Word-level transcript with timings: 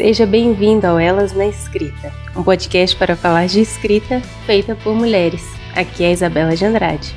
Seja 0.00 0.24
bem-vindo 0.24 0.86
ao 0.86 0.98
Elas 0.98 1.34
na 1.34 1.46
Escrita, 1.46 2.10
um 2.34 2.42
podcast 2.42 2.96
para 2.96 3.14
falar 3.14 3.46
de 3.48 3.60
escrita 3.60 4.22
feita 4.46 4.74
por 4.74 4.94
mulheres. 4.94 5.42
Aqui 5.76 6.04
é 6.04 6.06
a 6.06 6.12
Isabela 6.12 6.56
de 6.56 6.64
Andrade. 6.64 7.14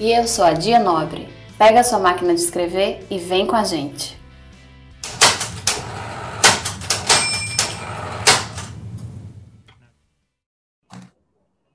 E 0.00 0.10
eu 0.10 0.26
sou 0.26 0.44
a 0.44 0.54
Dia 0.54 0.80
Nobre. 0.80 1.28
Pega 1.56 1.78
a 1.78 1.84
sua 1.84 2.00
máquina 2.00 2.34
de 2.34 2.40
escrever 2.40 3.06
e 3.08 3.16
vem 3.16 3.46
com 3.46 3.54
a 3.54 3.62
gente. 3.62 4.18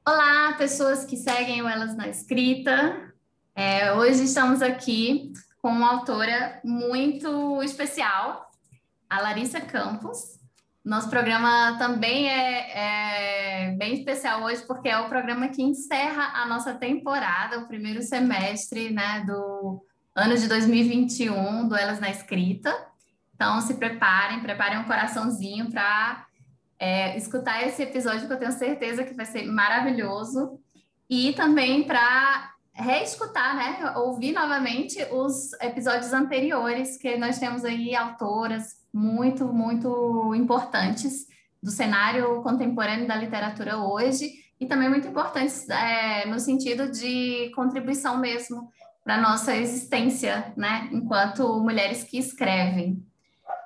Olá, 0.06 0.54
pessoas 0.58 1.06
que 1.06 1.16
seguem 1.16 1.62
o 1.62 1.68
Elas 1.70 1.96
na 1.96 2.10
Escrita. 2.10 3.14
É, 3.56 3.94
hoje 3.94 4.26
estamos 4.26 4.62
aqui 4.62 5.32
com 5.62 5.70
uma 5.70 5.94
autora 5.94 6.60
muito 6.62 7.64
especial, 7.64 8.49
a 9.10 9.22
Larissa 9.22 9.60
Campos. 9.60 10.40
Nosso 10.86 11.10
programa 11.10 11.78
também 11.78 12.30
é, 12.30 13.68
é, 13.68 13.76
bem 13.76 13.94
especial 13.96 14.44
hoje, 14.44 14.62
porque 14.66 14.88
é 14.88 15.00
o 15.00 15.10
programa 15.10 15.50
que 15.50 15.62
encerra 15.62 16.42
a 16.42 16.46
nossa 16.46 16.74
temporada, 16.74 17.60
o 17.60 17.68
primeiro 17.68 18.02
semestre 18.02 18.90
né, 18.90 19.24
do 19.26 19.84
ano 20.16 20.38
de 20.38 20.48
2021 20.48 21.68
do 21.68 21.76
Elas 21.76 22.00
na 22.00 22.10
Escrita. 22.10 22.74
Então, 23.36 23.60
se 23.62 23.76
preparem, 23.76 24.42
preparem 24.42 24.80
um 24.80 24.86
coraçãozinho 24.86 25.70
para 25.70 26.26
é, 26.78 27.18
escutar 27.18 27.66
esse 27.66 27.84
episódio, 27.84 28.28
que 28.28 28.34
eu 28.34 28.40
tenho 28.40 28.52
certeza 28.52 29.04
que 29.04 29.14
vai 29.14 29.26
ser 29.26 29.44
maravilhoso. 29.46 30.60
E 31.10 31.34
também 31.34 31.84
para 31.84 32.54
reescutar, 32.74 33.56
né? 33.56 33.94
Ouvir 33.98 34.32
novamente 34.32 35.04
os 35.12 35.54
episódios 35.62 36.14
anteriores, 36.14 36.98
que 36.98 37.18
nós 37.18 37.38
temos 37.38 37.66
aí 37.66 37.96
autoras 37.96 38.79
muito, 38.94 39.46
muito 39.48 40.34
importantes 40.36 41.28
do 41.62 41.72
cenário 41.72 42.42
contemporâneo 42.42 43.08
da 43.08 43.16
literatura 43.16 43.78
hoje 43.78 44.32
e 44.60 44.66
também 44.66 44.90
muito 44.90 45.08
importantes 45.08 45.70
é, 45.70 46.26
no 46.26 46.40
sentido 46.40 46.92
de 46.92 47.52
contribuição 47.56 48.18
mesmo 48.18 48.70
para 49.04 49.22
nossa 49.22 49.56
existência, 49.56 50.54
né? 50.56 50.90
Enquanto 50.92 51.60
mulheres 51.62 52.04
que 52.04 52.18
escrevem. 52.18 53.04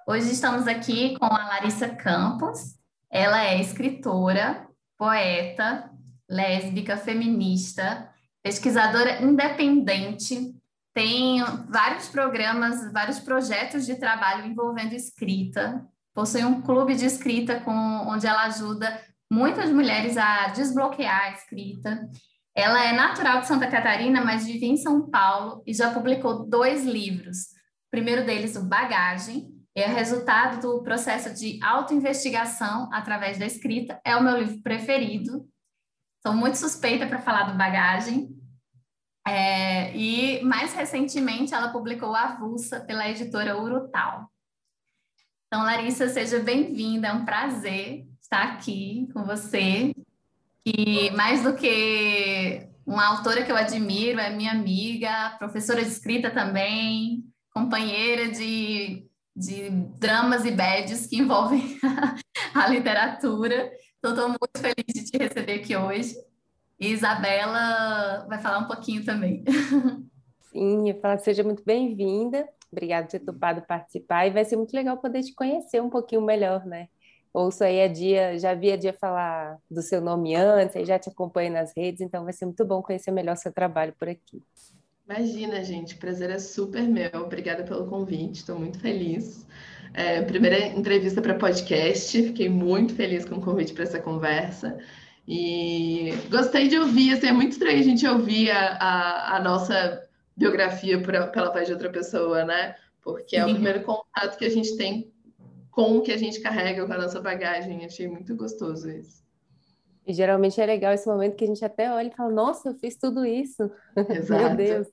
Hoje 0.07 0.31
estamos 0.31 0.67
aqui 0.67 1.17
com 1.17 1.25
a 1.25 1.47
Larissa 1.47 1.89
Campos. 1.89 2.75
Ela 3.09 3.43
é 3.45 3.59
escritora, 3.59 4.67
poeta, 4.97 5.91
lésbica, 6.29 6.97
feminista, 6.97 8.09
pesquisadora 8.41 9.21
independente, 9.21 10.55
tem 10.93 11.43
vários 11.69 12.07
programas, 12.07 12.91
vários 12.91 13.19
projetos 13.19 13.85
de 13.85 13.95
trabalho 13.95 14.45
envolvendo 14.45 14.93
escrita, 14.93 15.85
possui 16.13 16.45
um 16.45 16.61
clube 16.61 16.95
de 16.95 17.05
escrita 17.05 17.59
com, 17.59 17.71
onde 18.07 18.27
ela 18.27 18.43
ajuda 18.43 19.01
muitas 19.31 19.71
mulheres 19.71 20.15
a 20.15 20.49
desbloquear 20.49 21.23
a 21.23 21.31
escrita. 21.31 22.07
Ela 22.55 22.85
é 22.85 22.93
natural 22.93 23.41
de 23.41 23.47
Santa 23.47 23.65
Catarina, 23.65 24.23
mas 24.23 24.45
vive 24.45 24.67
em 24.67 24.77
São 24.77 25.09
Paulo 25.09 25.63
e 25.65 25.73
já 25.73 25.91
publicou 25.91 26.47
dois 26.47 26.85
livros. 26.85 27.45
O 27.87 27.89
primeiro 27.89 28.23
deles, 28.23 28.55
o 28.55 28.63
Bagagem, 28.63 29.47
é 29.75 29.87
resultado 29.87 30.61
do 30.61 30.83
processo 30.83 31.33
de 31.33 31.59
autoinvestigação 31.63 32.87
através 32.93 33.39
da 33.39 33.45
escrita. 33.47 33.99
É 34.05 34.15
o 34.15 34.23
meu 34.23 34.37
livro 34.37 34.61
preferido. 34.61 35.47
Sou 36.21 36.35
muito 36.35 36.59
suspeita 36.59 37.07
para 37.07 37.19
falar 37.19 37.51
do 37.51 37.57
Bagagem. 37.57 38.29
É, 39.25 39.95
e 39.95 40.43
mais 40.43 40.73
recentemente 40.73 41.53
ela 41.53 41.69
publicou 41.69 42.13
Avulsa 42.15 42.81
pela 42.81 43.09
editora 43.09 43.57
Urutal. 43.57 44.29
Então, 45.47 45.63
Larissa, 45.63 46.09
seja 46.09 46.39
bem-vinda, 46.39 47.07
é 47.07 47.13
um 47.13 47.25
prazer 47.25 48.05
estar 48.19 48.43
aqui 48.43 49.07
com 49.13 49.23
você. 49.23 49.93
E 50.65 51.11
mais 51.11 51.43
do 51.43 51.55
que 51.55 52.67
uma 52.85 53.05
autora 53.05 53.45
que 53.45 53.51
eu 53.51 53.55
admiro, 53.55 54.19
é 54.19 54.29
minha 54.29 54.51
amiga, 54.51 55.35
professora 55.37 55.83
de 55.83 55.89
escrita 55.89 56.31
também, 56.31 57.23
companheira 57.53 58.29
de, 58.29 59.07
de 59.35 59.69
dramas 59.99 60.43
e 60.43 60.51
bads 60.51 61.07
que 61.07 61.17
envolvem 61.17 61.79
a 62.53 62.67
literatura. 62.67 63.71
Então, 63.99 64.11
estou 64.11 64.27
muito 64.29 64.59
feliz 64.59 64.85
de 64.87 65.05
te 65.05 65.17
receber 65.17 65.61
aqui 65.61 65.77
hoje. 65.77 66.15
E 66.79 66.89
Isabela 66.89 68.25
vai 68.27 68.39
falar 68.39 68.59
um 68.59 68.67
pouquinho 68.67 69.03
também. 69.05 69.43
Sim, 70.51 70.89
eu 70.89 70.99
falo 70.99 71.17
que 71.17 71.23
seja 71.23 71.43
muito 71.43 71.63
bem-vinda. 71.65 72.47
Obrigada 72.71 73.05
por 73.05 73.11
ter 73.11 73.19
topado 73.19 73.61
participar. 73.61 74.27
E 74.27 74.31
vai 74.31 74.45
ser 74.45 74.55
muito 74.55 74.73
legal 74.73 74.97
poder 74.97 75.21
te 75.21 75.33
conhecer 75.33 75.81
um 75.81 75.89
pouquinho 75.89 76.21
melhor, 76.21 76.65
né? 76.65 76.87
Ouço 77.33 77.63
aí 77.63 77.81
a 77.81 77.87
Dia, 77.87 78.37
já 78.37 78.53
vi 78.53 78.71
a 78.71 78.77
Dia 78.77 78.93
falar 78.93 79.57
do 79.69 79.81
seu 79.81 79.99
nome 79.99 80.35
antes, 80.35 80.75
aí 80.75 80.85
já 80.85 80.99
te 80.99 81.09
acompanho 81.09 81.51
nas 81.51 81.73
redes, 81.75 82.01
então 82.01 82.23
vai 82.23 82.31
ser 82.31 82.45
muito 82.45 82.63
bom 82.63 82.79
conhecer 82.83 83.09
melhor 83.09 83.35
seu 83.35 83.51
trabalho 83.51 83.91
por 83.97 84.07
aqui. 84.07 84.43
Imagina, 85.09 85.63
gente, 85.63 85.95
o 85.95 85.97
prazer 85.97 86.29
é 86.29 86.37
super 86.37 86.83
meu. 86.83 87.09
Obrigada 87.15 87.63
pelo 87.63 87.87
convite, 87.87 88.35
estou 88.35 88.59
muito 88.59 88.79
feliz. 88.79 89.47
É, 89.95 90.21
primeira 90.21 90.67
entrevista 90.67 91.23
para 91.23 91.33
podcast, 91.33 92.21
fiquei 92.21 92.49
muito 92.49 92.93
feliz 92.93 93.25
com 93.25 93.35
o 93.35 93.41
convite 93.41 93.73
para 93.73 93.83
essa 93.83 93.99
conversa. 93.99 94.77
E 95.27 96.13
gostei 96.29 96.67
de 96.67 96.77
ouvir, 96.77 97.13
assim, 97.13 97.27
é 97.27 97.31
muito 97.31 97.53
estranho 97.53 97.79
a 97.79 97.83
gente 97.83 98.05
ouvir 98.05 98.51
a, 98.51 98.73
a, 98.75 99.37
a 99.37 99.39
nossa 99.41 100.03
biografia 100.35 101.01
por, 101.01 101.13
pela 101.31 101.51
voz 101.51 101.67
de 101.67 101.73
outra 101.73 101.89
pessoa, 101.89 102.43
né? 102.43 102.75
Porque 103.01 103.37
é 103.37 103.45
o 103.45 103.49
primeiro 103.51 103.83
contato 103.83 104.37
que 104.37 104.45
a 104.45 104.49
gente 104.49 104.75
tem 104.75 105.11
com 105.71 105.97
o 105.97 106.01
que 106.01 106.11
a 106.11 106.17
gente 106.17 106.39
carrega, 106.39 106.85
com 106.85 106.93
a 106.93 106.97
nossa 106.97 107.21
bagagem. 107.21 107.85
Achei 107.85 108.07
muito 108.07 108.35
gostoso 108.35 108.89
isso. 108.89 109.23
E 110.05 110.13
geralmente 110.13 110.59
é 110.59 110.65
legal 110.65 110.93
esse 110.93 111.07
momento 111.07 111.35
que 111.35 111.45
a 111.45 111.47
gente 111.47 111.63
até 111.63 111.91
olha 111.91 112.07
e 112.07 112.15
fala, 112.15 112.31
nossa, 112.31 112.69
eu 112.69 112.75
fiz 112.75 112.97
tudo 112.97 113.25
isso. 113.25 113.71
Exato. 114.09 114.55
Meu 114.55 114.55
Deus. 114.55 114.87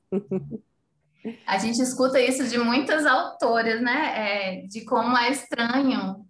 A 1.47 1.59
gente 1.59 1.83
escuta 1.83 2.21
isso 2.21 2.49
de 2.49 2.59
muitas 2.59 3.05
autoras, 3.05 3.81
né? 3.83 4.13
É, 4.15 4.67
de 4.67 4.85
como 4.85 5.17
é 5.19 5.31
estranho 5.31 6.25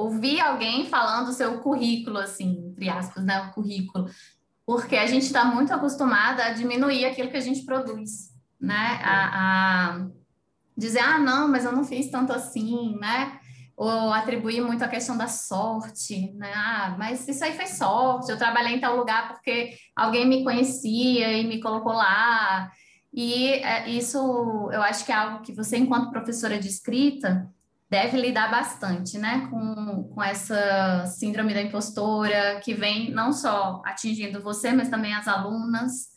ouvir 0.00 0.40
alguém 0.40 0.86
falando 0.86 1.28
o 1.28 1.32
seu 1.32 1.58
currículo, 1.60 2.18
assim, 2.18 2.70
entre 2.70 2.88
aspas, 2.88 3.24
né, 3.24 3.40
o 3.42 3.52
currículo, 3.52 4.08
porque 4.66 4.96
a 4.96 5.06
gente 5.06 5.24
está 5.24 5.44
muito 5.44 5.72
acostumada 5.72 6.44
a 6.44 6.52
diminuir 6.52 7.04
aquilo 7.04 7.30
que 7.30 7.36
a 7.36 7.42
gente 7.42 7.64
produz, 7.64 8.30
né, 8.60 9.00
a, 9.02 9.28
a, 9.94 10.06
dizer, 10.76 11.00
ah, 11.00 11.18
não, 11.18 11.48
mas 11.48 11.64
eu 11.64 11.72
não 11.72 11.84
fiz 11.84 12.10
tanto 12.10 12.32
assim, 12.32 12.96
né, 12.98 13.38
ou 13.76 14.12
atribuir 14.12 14.60
muito 14.60 14.84
a 14.84 14.88
questão 14.88 15.16
da 15.16 15.26
sorte, 15.26 16.32
né, 16.34 16.52
ah, 16.54 16.96
mas 16.98 17.26
isso 17.28 17.44
aí 17.44 17.54
foi 17.54 17.66
sorte, 17.66 18.30
eu 18.30 18.38
trabalhei 18.38 18.76
em 18.76 18.80
tal 18.80 18.96
lugar 18.96 19.28
porque 19.28 19.76
alguém 19.94 20.26
me 20.26 20.44
conhecia 20.44 21.32
e 21.32 21.46
me 21.46 21.60
colocou 21.60 21.92
lá, 21.92 22.70
e 23.12 23.54
é, 23.54 23.88
isso 23.90 24.18
eu 24.72 24.82
acho 24.82 25.04
que 25.04 25.12
é 25.12 25.16
algo 25.16 25.42
que 25.42 25.52
você, 25.52 25.76
enquanto 25.76 26.10
professora 26.10 26.58
de 26.58 26.68
escrita, 26.68 27.50
deve 27.90 28.16
lidar 28.16 28.48
bastante, 28.50 29.18
né, 29.18 29.48
com, 29.50 30.04
com 30.14 30.22
essa 30.22 31.04
síndrome 31.06 31.52
da 31.52 31.60
impostora, 31.60 32.60
que 32.60 32.72
vem 32.72 33.10
não 33.10 33.32
só 33.32 33.82
atingindo 33.84 34.40
você, 34.40 34.72
mas 34.72 34.88
também 34.88 35.12
as 35.12 35.26
alunas, 35.26 36.10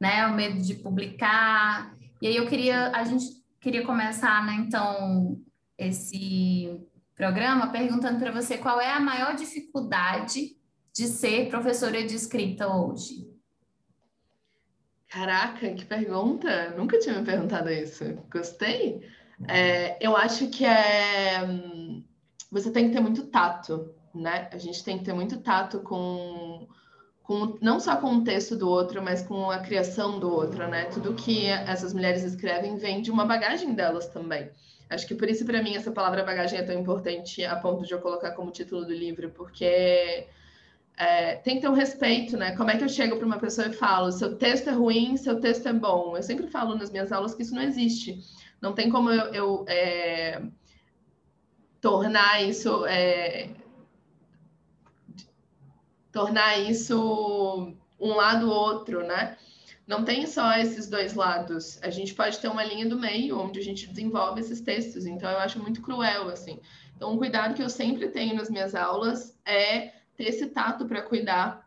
né, 0.00 0.26
o 0.26 0.34
medo 0.34 0.58
de 0.58 0.74
publicar. 0.76 1.94
E 2.22 2.26
aí 2.26 2.36
eu 2.36 2.46
queria, 2.46 2.90
a 2.96 3.04
gente 3.04 3.26
queria 3.60 3.84
começar, 3.84 4.44
né, 4.46 4.54
então, 4.54 5.38
esse 5.76 6.80
programa 7.14 7.70
perguntando 7.70 8.18
para 8.18 8.32
você 8.32 8.56
qual 8.56 8.80
é 8.80 8.90
a 8.90 9.00
maior 9.00 9.36
dificuldade 9.36 10.56
de 10.94 11.06
ser 11.08 11.50
professora 11.50 12.02
de 12.02 12.14
escrita 12.14 12.68
hoje. 12.68 13.28
Caraca, 15.08 15.72
que 15.74 15.84
pergunta! 15.84 16.70
Nunca 16.70 16.98
tinha 16.98 17.18
me 17.18 17.24
perguntado 17.24 17.70
isso. 17.70 18.04
Gostei. 18.30 19.00
É, 19.46 19.96
eu 20.04 20.16
acho 20.16 20.48
que 20.48 20.64
é 20.64 21.46
você 22.50 22.70
tem 22.70 22.88
que 22.88 22.94
ter 22.94 23.00
muito 23.00 23.26
tato, 23.26 23.94
né? 24.14 24.48
A 24.52 24.58
gente 24.58 24.82
tem 24.82 24.98
que 24.98 25.04
ter 25.04 25.12
muito 25.12 25.38
tato 25.40 25.80
com, 25.80 26.66
com 27.22 27.58
não 27.60 27.78
só 27.78 27.96
com 27.96 28.16
o 28.16 28.24
texto 28.24 28.56
do 28.56 28.68
outro, 28.68 29.02
mas 29.02 29.22
com 29.22 29.50
a 29.50 29.58
criação 29.58 30.18
do 30.18 30.32
outro, 30.32 30.66
né? 30.66 30.86
Tudo 30.86 31.14
que 31.14 31.46
essas 31.46 31.92
mulheres 31.92 32.22
escrevem 32.22 32.76
vem 32.76 33.02
de 33.02 33.10
uma 33.10 33.26
bagagem 33.26 33.74
delas 33.74 34.08
também. 34.08 34.50
Acho 34.88 35.06
que 35.06 35.14
por 35.14 35.28
isso, 35.28 35.44
para 35.44 35.62
mim, 35.62 35.76
essa 35.76 35.92
palavra 35.92 36.24
bagagem 36.24 36.58
é 36.58 36.62
tão 36.62 36.78
importante 36.78 37.44
a 37.44 37.56
ponto 37.56 37.84
de 37.84 37.92
eu 37.92 38.00
colocar 38.00 38.30
como 38.30 38.50
título 38.50 38.86
do 38.86 38.94
livro, 38.94 39.28
porque 39.30 40.26
é, 40.96 41.36
tem 41.36 41.56
que 41.56 41.60
ter 41.60 41.68
um 41.68 41.74
respeito, 41.74 42.38
né? 42.38 42.56
Como 42.56 42.70
é 42.70 42.78
que 42.78 42.84
eu 42.84 42.88
chego 42.88 43.16
para 43.16 43.26
uma 43.26 43.38
pessoa 43.38 43.68
e 43.68 43.74
falo, 43.74 44.10
seu 44.10 44.36
texto 44.36 44.70
é 44.70 44.72
ruim, 44.72 45.18
seu 45.18 45.38
texto 45.38 45.68
é 45.68 45.72
bom? 45.74 46.16
Eu 46.16 46.22
sempre 46.22 46.46
falo 46.46 46.74
nas 46.74 46.90
minhas 46.90 47.12
aulas 47.12 47.34
que 47.34 47.42
isso 47.42 47.54
não 47.54 47.62
existe. 47.62 48.18
Não 48.60 48.72
tem 48.72 48.90
como 48.90 49.10
eu, 49.10 49.32
eu 49.32 49.64
é, 49.68 50.42
tornar 51.80 52.42
isso 52.42 52.84
é, 52.86 53.50
tornar 56.12 56.58
isso 56.58 57.74
um 57.98 58.14
lado 58.14 58.50
ou 58.50 58.54
outro, 58.54 59.06
né? 59.06 59.36
Não 59.86 60.04
tem 60.04 60.26
só 60.26 60.52
esses 60.58 60.88
dois 60.88 61.14
lados. 61.14 61.82
A 61.82 61.90
gente 61.90 62.14
pode 62.14 62.38
ter 62.38 62.48
uma 62.48 62.62
linha 62.62 62.86
do 62.86 62.98
meio 62.98 63.38
onde 63.40 63.58
a 63.58 63.62
gente 63.62 63.86
desenvolve 63.86 64.40
esses 64.40 64.60
textos. 64.60 65.06
Então 65.06 65.30
eu 65.30 65.38
acho 65.38 65.58
muito 65.60 65.80
cruel 65.80 66.28
assim. 66.28 66.60
Então, 66.94 67.12
um 67.12 67.16
cuidado 67.16 67.54
que 67.54 67.62
eu 67.62 67.70
sempre 67.70 68.08
tenho 68.08 68.34
nas 68.34 68.50
minhas 68.50 68.74
aulas 68.74 69.38
é 69.46 69.92
ter 70.16 70.24
esse 70.24 70.46
tato 70.48 70.84
para 70.84 71.00
cuidar 71.00 71.64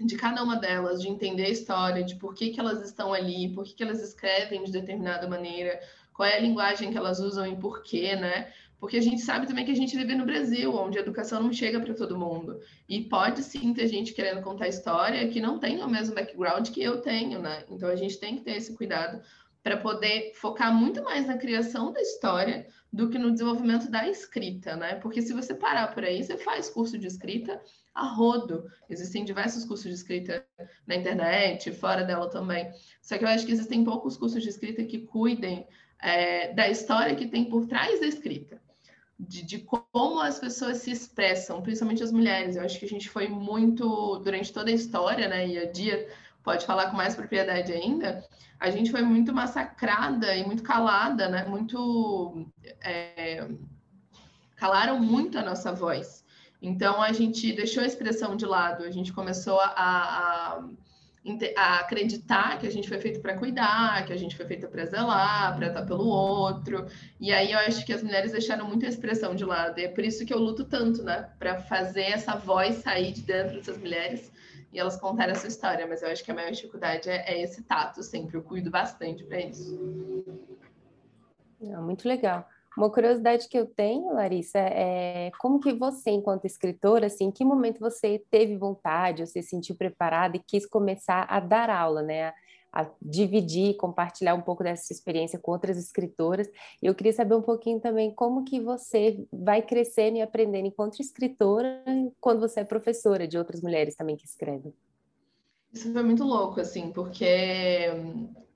de 0.00 0.16
cada 0.16 0.42
uma 0.42 0.56
delas, 0.56 1.00
de 1.00 1.08
entender 1.08 1.44
a 1.44 1.50
história, 1.50 2.02
de 2.02 2.16
por 2.16 2.34
que, 2.34 2.50
que 2.50 2.58
elas 2.58 2.82
estão 2.82 3.14
ali, 3.14 3.48
por 3.54 3.64
que, 3.64 3.74
que 3.74 3.82
elas 3.84 4.02
escrevem 4.02 4.64
de 4.64 4.72
determinada 4.72 5.28
maneira, 5.28 5.80
qual 6.14 6.28
é 6.28 6.36
a 6.36 6.40
linguagem 6.40 6.90
que 6.90 6.96
elas 6.96 7.18
usam 7.18 7.46
e 7.46 7.56
por 7.56 7.82
quê, 7.82 8.16
né? 8.16 8.52
Porque 8.78 8.96
a 8.96 9.02
gente 9.02 9.20
sabe 9.20 9.46
também 9.46 9.64
que 9.64 9.72
a 9.72 9.76
gente 9.76 9.96
vive 9.96 10.14
no 10.14 10.26
Brasil, 10.26 10.74
onde 10.74 10.98
a 10.98 11.00
educação 11.00 11.42
não 11.42 11.52
chega 11.52 11.80
para 11.80 11.94
todo 11.94 12.18
mundo. 12.18 12.60
E 12.88 13.02
pode 13.02 13.42
sim 13.42 13.72
ter 13.72 13.88
gente 13.88 14.12
querendo 14.12 14.42
contar 14.42 14.68
história 14.68 15.28
que 15.28 15.40
não 15.40 15.58
tem 15.58 15.82
o 15.82 15.88
mesmo 15.88 16.14
background 16.14 16.68
que 16.68 16.82
eu 16.82 17.00
tenho, 17.00 17.40
né? 17.40 17.64
Então 17.70 17.88
a 17.88 17.96
gente 17.96 18.18
tem 18.18 18.36
que 18.36 18.42
ter 18.42 18.56
esse 18.56 18.76
cuidado 18.76 19.20
para 19.62 19.78
poder 19.78 20.32
focar 20.34 20.72
muito 20.72 21.02
mais 21.02 21.26
na 21.26 21.38
criação 21.38 21.90
da 21.90 22.00
história 22.00 22.66
do 22.92 23.08
que 23.08 23.18
no 23.18 23.32
desenvolvimento 23.32 23.90
da 23.90 24.06
escrita, 24.06 24.76
né? 24.76 24.96
Porque 24.96 25.22
se 25.22 25.32
você 25.32 25.54
parar 25.54 25.94
por 25.94 26.04
aí, 26.04 26.22
você 26.22 26.36
faz 26.36 26.68
curso 26.68 26.98
de 26.98 27.06
escrita 27.06 27.60
a 27.94 28.06
rodo. 28.06 28.64
Existem 28.90 29.24
diversos 29.24 29.64
cursos 29.64 29.86
de 29.86 29.94
escrita 29.94 30.46
na 30.86 30.94
internet, 30.94 31.72
fora 31.72 32.04
dela 32.04 32.28
também. 32.28 32.70
Só 33.00 33.16
que 33.16 33.24
eu 33.24 33.28
acho 33.28 33.46
que 33.46 33.52
existem 33.52 33.82
poucos 33.82 34.18
cursos 34.18 34.42
de 34.42 34.50
escrita 34.50 34.84
que 34.84 34.98
cuidem 34.98 35.66
é, 36.04 36.52
da 36.52 36.68
história 36.68 37.14
que 37.14 37.26
tem 37.26 37.46
por 37.46 37.66
trás 37.66 37.98
da 37.98 38.06
escrita. 38.06 38.60
De, 39.18 39.42
de, 39.42 39.58
como 39.60 40.20
as 40.20 40.38
pessoas 40.38 40.78
se 40.78 40.90
expressam, 40.90 41.62
principalmente 41.62 42.02
as 42.02 42.12
mulheres. 42.12 42.56
Eu 42.56 42.64
acho 42.64 42.78
que 42.78 42.84
a 42.84 42.88
gente 42.88 43.08
foi 43.08 43.26
muito, 43.26 44.18
durante 44.18 44.52
toda 44.52 44.70
a 44.70 44.74
história, 44.74 45.28
né? 45.28 45.48
E 45.48 45.58
a 45.58 45.70
Dia 45.70 46.08
pode 46.42 46.66
falar 46.66 46.90
com 46.90 46.96
mais 46.96 47.14
propriedade 47.14 47.72
ainda, 47.72 48.22
a 48.60 48.70
gente 48.70 48.90
foi 48.90 49.02
muito 49.02 49.32
massacrada 49.32 50.36
e 50.36 50.44
muito 50.44 50.62
calada, 50.62 51.28
né? 51.28 51.44
Muito. 51.44 52.46
É, 52.82 53.48
calaram 54.56 54.98
muito 55.00 55.38
a 55.38 55.42
nossa 55.42 55.72
voz. 55.72 56.24
Então 56.60 57.02
a 57.02 57.12
gente 57.12 57.52
deixou 57.52 57.82
a 57.82 57.86
expressão 57.86 58.36
de 58.36 58.46
lado, 58.46 58.84
a 58.84 58.90
gente 58.90 59.12
começou 59.12 59.58
a, 59.60 59.66
a, 59.76 60.64
a 61.56 61.80
acreditar 61.80 62.58
que 62.58 62.66
a 62.66 62.70
gente 62.70 62.88
foi 62.88 62.98
feito 63.00 63.20
para 63.20 63.36
cuidar, 63.36 64.04
que 64.04 64.12
a 64.12 64.16
gente 64.16 64.36
foi 64.36 64.44
feito 64.44 64.68
para 64.68 64.84
zelar, 64.84 65.56
para 65.56 65.68
estar 65.68 65.82
pelo 65.86 66.06
outro. 66.06 66.86
E 67.18 67.32
aí 67.32 67.52
eu 67.52 67.58
acho 67.60 67.84
que 67.86 67.92
as 67.92 68.02
mulheres 68.02 68.32
deixaram 68.32 68.68
muito 68.68 68.84
a 68.84 68.88
expressão 68.88 69.34
de 69.34 69.44
lado. 69.44 69.78
E 69.78 69.84
é 69.84 69.88
por 69.88 70.04
isso 70.04 70.26
que 70.26 70.34
eu 70.34 70.38
luto 70.38 70.64
tanto, 70.64 71.02
né? 71.02 71.30
Para 71.38 71.62
fazer 71.62 72.02
essa 72.02 72.36
voz 72.36 72.76
sair 72.76 73.12
de 73.12 73.22
dentro 73.22 73.56
dessas 73.56 73.78
mulheres 73.78 74.30
e 74.70 74.78
elas 74.78 74.96
contarem 74.96 75.32
a 75.32 75.38
sua 75.38 75.48
história. 75.48 75.86
Mas 75.86 76.02
eu 76.02 76.10
acho 76.10 76.22
que 76.22 76.30
a 76.30 76.34
maior 76.34 76.50
dificuldade 76.50 77.08
é, 77.08 77.24
é 77.26 77.42
esse 77.42 77.62
tato 77.62 78.02
sempre. 78.02 78.36
Eu 78.36 78.42
cuido 78.42 78.70
bastante 78.70 79.24
para 79.24 79.40
isso. 79.40 80.24
Não, 81.60 81.82
muito 81.82 82.06
legal. 82.06 82.46
Uma 82.76 82.90
curiosidade 82.90 83.48
que 83.48 83.56
eu 83.56 83.66
tenho, 83.66 84.12
Larissa, 84.12 84.58
é 84.58 85.30
como 85.38 85.60
que 85.60 85.72
você, 85.72 86.10
enquanto 86.10 86.44
escritora, 86.44 87.06
assim, 87.06 87.26
em 87.26 87.30
que 87.30 87.44
momento 87.44 87.78
você 87.78 88.22
teve 88.30 88.56
vontade, 88.56 89.24
você 89.24 89.42
se 89.42 89.50
sentiu 89.50 89.76
preparada 89.76 90.36
e 90.36 90.42
quis 90.44 90.66
começar 90.66 91.24
a 91.28 91.38
dar 91.38 91.70
aula, 91.70 92.02
né? 92.02 92.28
A, 92.28 92.34
a 92.72 92.90
dividir, 93.00 93.76
compartilhar 93.76 94.34
um 94.34 94.42
pouco 94.42 94.64
dessa 94.64 94.92
experiência 94.92 95.38
com 95.38 95.52
outras 95.52 95.78
escritoras. 95.78 96.50
Eu 96.82 96.94
queria 96.94 97.12
saber 97.12 97.36
um 97.36 97.42
pouquinho 97.42 97.78
também 97.78 98.12
como 98.12 98.44
que 98.44 98.60
você 98.60 99.24
vai 99.32 99.62
crescendo 99.62 100.16
e 100.16 100.22
aprendendo 100.22 100.66
enquanto 100.66 101.00
escritora, 101.00 101.84
quando 102.20 102.40
você 102.40 102.60
é 102.60 102.64
professora 102.64 103.28
de 103.28 103.38
outras 103.38 103.60
mulheres 103.60 103.94
também 103.94 104.16
que 104.16 104.26
escrevem. 104.26 104.74
Isso 105.72 105.92
foi 105.92 106.02
muito 106.02 106.24
louco, 106.24 106.60
assim, 106.60 106.90
porque 106.90 107.88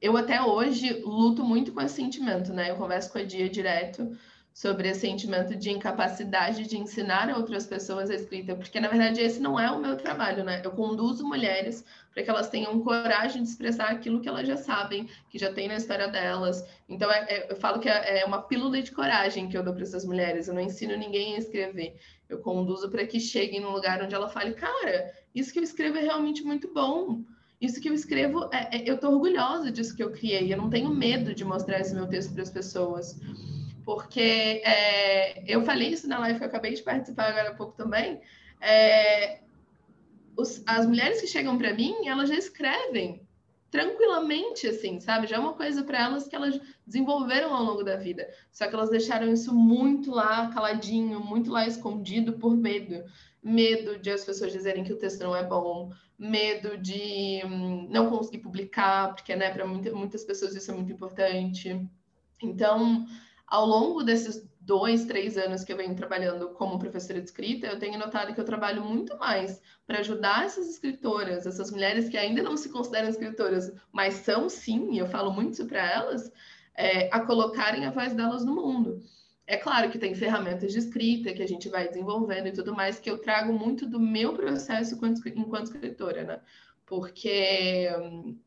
eu 0.00 0.16
até 0.16 0.40
hoje 0.42 1.00
luto 1.04 1.44
muito 1.44 1.72
com 1.72 1.80
esse 1.80 1.94
sentimento, 1.94 2.52
né? 2.52 2.70
Eu 2.70 2.76
converso 2.76 3.12
com 3.12 3.18
a 3.18 3.24
Dia 3.24 3.48
direto 3.48 4.16
sobre 4.58 4.88
esse 4.88 5.02
sentimento 5.02 5.54
de 5.54 5.70
incapacidade 5.70 6.66
de 6.66 6.76
ensinar 6.76 7.32
outras 7.36 7.64
pessoas 7.64 8.10
a 8.10 8.14
escrita, 8.16 8.56
porque 8.56 8.80
na 8.80 8.88
verdade 8.88 9.20
esse 9.20 9.38
não 9.38 9.58
é 9.58 9.70
o 9.70 9.78
meu 9.78 9.96
trabalho, 9.96 10.42
né? 10.42 10.60
Eu 10.64 10.72
conduzo 10.72 11.24
mulheres 11.24 11.84
para 12.12 12.24
que 12.24 12.30
elas 12.30 12.48
tenham 12.48 12.80
coragem 12.80 13.42
de 13.42 13.48
expressar 13.48 13.88
aquilo 13.88 14.20
que 14.20 14.28
elas 14.28 14.48
já 14.48 14.56
sabem, 14.56 15.08
que 15.30 15.38
já 15.38 15.52
tem 15.52 15.68
na 15.68 15.76
história 15.76 16.08
delas. 16.08 16.66
Então 16.88 17.08
é, 17.08 17.24
é, 17.28 17.52
eu 17.52 17.56
falo 17.56 17.78
que 17.78 17.88
é, 17.88 18.20
é 18.20 18.24
uma 18.24 18.42
pílula 18.42 18.82
de 18.82 18.90
coragem 18.90 19.48
que 19.48 19.56
eu 19.56 19.62
dou 19.62 19.72
para 19.72 19.84
essas 19.84 20.04
mulheres. 20.04 20.48
Eu 20.48 20.54
não 20.54 20.60
ensino 20.60 20.96
ninguém 20.96 21.36
a 21.36 21.38
escrever. 21.38 21.96
Eu 22.28 22.40
conduzo 22.40 22.90
para 22.90 23.06
que 23.06 23.20
cheguem 23.20 23.60
num 23.60 23.70
lugar 23.70 24.02
onde 24.02 24.14
ela 24.14 24.28
fale, 24.28 24.54
cara, 24.54 25.12
isso 25.32 25.52
que 25.52 25.60
eu 25.60 25.62
escrevo 25.62 25.98
é 25.98 26.02
realmente 26.02 26.42
muito 26.42 26.72
bom 26.74 27.22
isso 27.60 27.81
que 27.81 27.88
eu 27.88 27.94
escrevo, 27.94 28.49
é, 28.52 28.78
é, 28.78 28.88
eu 28.88 28.94
estou 28.94 29.12
orgulhosa 29.12 29.70
disso 29.70 29.96
que 29.96 30.02
eu 30.02 30.12
criei. 30.12 30.52
Eu 30.52 30.56
não 30.56 30.70
tenho 30.70 30.90
medo 30.90 31.34
de 31.34 31.44
mostrar 31.44 31.81
esse 31.81 31.94
meu 31.94 32.06
texto 32.06 32.32
para 32.32 32.43
as 32.43 32.50
pessoas. 32.50 33.19
Porque 33.84 34.62
é, 34.64 35.43
eu 35.50 35.64
falei 35.64 35.88
isso 35.88 36.08
na 36.08 36.19
live 36.19 36.38
que 36.38 36.44
eu 36.44 36.49
acabei 36.49 36.75
de 36.75 36.82
participar 36.82 37.31
agora 37.31 37.50
há 37.50 37.55
pouco 37.55 37.72
também. 37.76 38.20
É, 38.60 39.40
os, 40.37 40.62
as 40.66 40.87
mulheres 40.87 41.20
que 41.20 41.26
chegam 41.26 41.58
para 41.58 41.75
mim, 41.75 42.06
elas 42.06 42.28
já 42.28 42.37
escrevem 42.37 43.26
tranquilamente, 43.70 44.66
assim, 44.66 44.99
sabe? 45.00 45.26
Já 45.26 45.37
é 45.37 45.38
uma 45.38 45.52
coisa 45.52 45.82
para 45.82 46.02
elas 46.02 46.26
que 46.26 46.34
elas 46.34 46.58
desenvolveram 46.87 47.55
ao 47.55 47.64
longo 47.64 47.82
da 47.82 47.96
vida. 47.96 48.28
Só 48.50 48.66
que 48.66 48.75
elas 48.75 48.88
deixaram 48.88 49.31
isso 49.32 49.55
muito 49.55 50.10
lá 50.10 50.49
caladinho, 50.49 51.20
muito 51.20 51.50
lá 51.50 51.66
escondido 51.66 52.34
por 52.34 52.56
medo. 52.56 53.05
Medo 53.43 53.99
de 53.99 54.11
as 54.11 54.25
pessoas 54.25 54.52
dizerem 54.52 54.85
que 54.85 54.93
o 54.93 54.99
texto 54.99 55.20
não 55.23 55.35
é 55.35 55.44
bom, 55.44 55.93
medo 56.19 56.76
de 56.76 57.40
hum, 57.44 57.87
não 57.90 58.11
conseguir 58.11 58.38
publicar, 58.38 59.14
porque 59.14 59.37
né, 59.37 59.50
para 59.50 59.67
muita, 59.67 59.93
muitas 59.93 60.25
pessoas 60.25 60.55
isso 60.55 60.70
é 60.70 60.75
muito 60.75 60.93
importante. 60.93 61.88
Então, 62.43 63.06
ao 63.46 63.64
longo 63.64 64.02
desses 64.02 64.49
dois, 64.61 65.06
três 65.06 65.38
anos 65.38 65.64
que 65.64 65.73
eu 65.73 65.76
venho 65.76 65.94
trabalhando 65.94 66.50
como 66.50 66.79
professora 66.79 67.20
de 67.20 67.26
escrita, 67.26 67.67
eu 67.67 67.79
tenho 67.79 67.99
notado 67.99 68.35
que 68.35 68.40
eu 68.40 68.44
trabalho 68.44 68.85
muito 68.85 69.17
mais 69.19 69.62
para 69.87 70.00
ajudar 70.00 70.44
essas 70.44 70.69
escritoras, 70.69 71.46
essas 71.46 71.70
mulheres 71.70 72.08
que 72.08 72.19
ainda 72.19 72.43
não 72.43 72.56
se 72.56 72.69
consideram 72.69 73.08
escritoras, 73.08 73.73
mas 73.91 74.14
são 74.14 74.49
sim, 74.49 74.99
eu 74.99 75.06
falo 75.06 75.32
muito 75.32 75.55
isso 75.55 75.67
para 75.67 75.81
elas, 75.91 76.31
é, 76.76 77.08
a 77.11 77.20
colocarem 77.20 77.87
a 77.87 77.91
voz 77.91 78.12
delas 78.12 78.44
no 78.44 78.55
mundo. 78.55 79.00
É 79.50 79.56
claro 79.56 79.90
que 79.90 79.98
tem 79.98 80.14
ferramentas 80.14 80.72
de 80.72 80.78
escrita 80.78 81.32
que 81.32 81.42
a 81.42 81.48
gente 81.48 81.70
vai 81.70 81.88
desenvolvendo 81.88 82.48
e 82.48 82.52
tudo 82.52 82.76
mais, 82.76 83.00
que 83.00 83.10
eu 83.10 83.16
trago 83.16 83.50
muito 83.50 83.86
do 83.86 83.98
meu 83.98 84.34
processo 84.34 84.94
enquanto, 84.94 85.64
escritora, 85.64 86.22
né? 86.22 86.40
Porque 86.84 87.88
hum, 87.98 88.38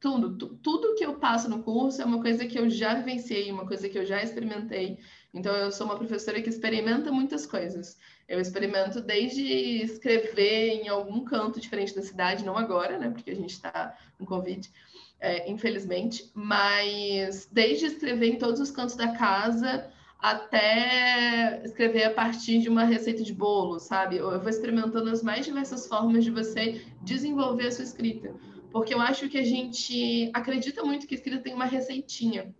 tudo, 0.00 0.56
tudo 0.56 0.96
que 0.96 1.06
eu 1.06 1.20
passo 1.20 1.48
no 1.48 1.62
curso 1.62 2.02
é 2.02 2.04
uma 2.04 2.20
coisa 2.20 2.44
que 2.46 2.58
eu 2.58 2.68
já 2.68 2.94
vivenciei, 2.94 3.52
uma 3.52 3.64
coisa 3.64 3.88
que 3.88 3.96
eu 3.96 4.04
já 4.04 4.20
experimentei. 4.20 4.98
Então, 5.32 5.54
eu 5.54 5.70
sou 5.70 5.86
uma 5.86 5.96
professora 5.96 6.42
que 6.42 6.48
experimenta 6.48 7.12
muitas 7.12 7.46
coisas. 7.46 7.96
Eu 8.28 8.40
experimento 8.40 9.00
desde 9.00 9.44
escrever 9.84 10.82
em 10.82 10.88
algum 10.88 11.24
canto 11.24 11.60
diferente 11.60 11.94
da 11.94 12.02
cidade, 12.02 12.44
não 12.44 12.58
agora, 12.58 12.98
né? 12.98 13.08
Porque 13.08 13.30
a 13.30 13.36
gente 13.36 13.52
está 13.52 13.96
com 14.18 14.26
Covid, 14.26 14.68
é, 15.20 15.48
infelizmente, 15.48 16.28
mas 16.34 17.48
desde 17.52 17.86
escrever 17.86 18.30
em 18.30 18.38
todos 18.38 18.58
os 18.58 18.72
cantos 18.72 18.96
da 18.96 19.16
casa 19.16 19.93
até 20.24 21.60
escrever 21.66 22.04
a 22.04 22.10
partir 22.10 22.58
de 22.58 22.70
uma 22.70 22.84
receita 22.84 23.22
de 23.22 23.34
bolo, 23.34 23.78
sabe? 23.78 24.16
Eu 24.16 24.40
vou 24.40 24.48
experimentando 24.48 25.10
as 25.10 25.22
mais 25.22 25.44
diversas 25.44 25.86
formas 25.86 26.24
de 26.24 26.30
você 26.30 26.82
desenvolver 27.02 27.66
a 27.66 27.70
sua 27.70 27.84
escrita. 27.84 28.34
Porque 28.72 28.94
eu 28.94 29.02
acho 29.02 29.28
que 29.28 29.36
a 29.36 29.44
gente 29.44 30.30
acredita 30.32 30.82
muito 30.82 31.06
que 31.06 31.14
a 31.14 31.18
escrita 31.18 31.42
tem 31.42 31.52
uma 31.52 31.66
receitinha. 31.66 32.54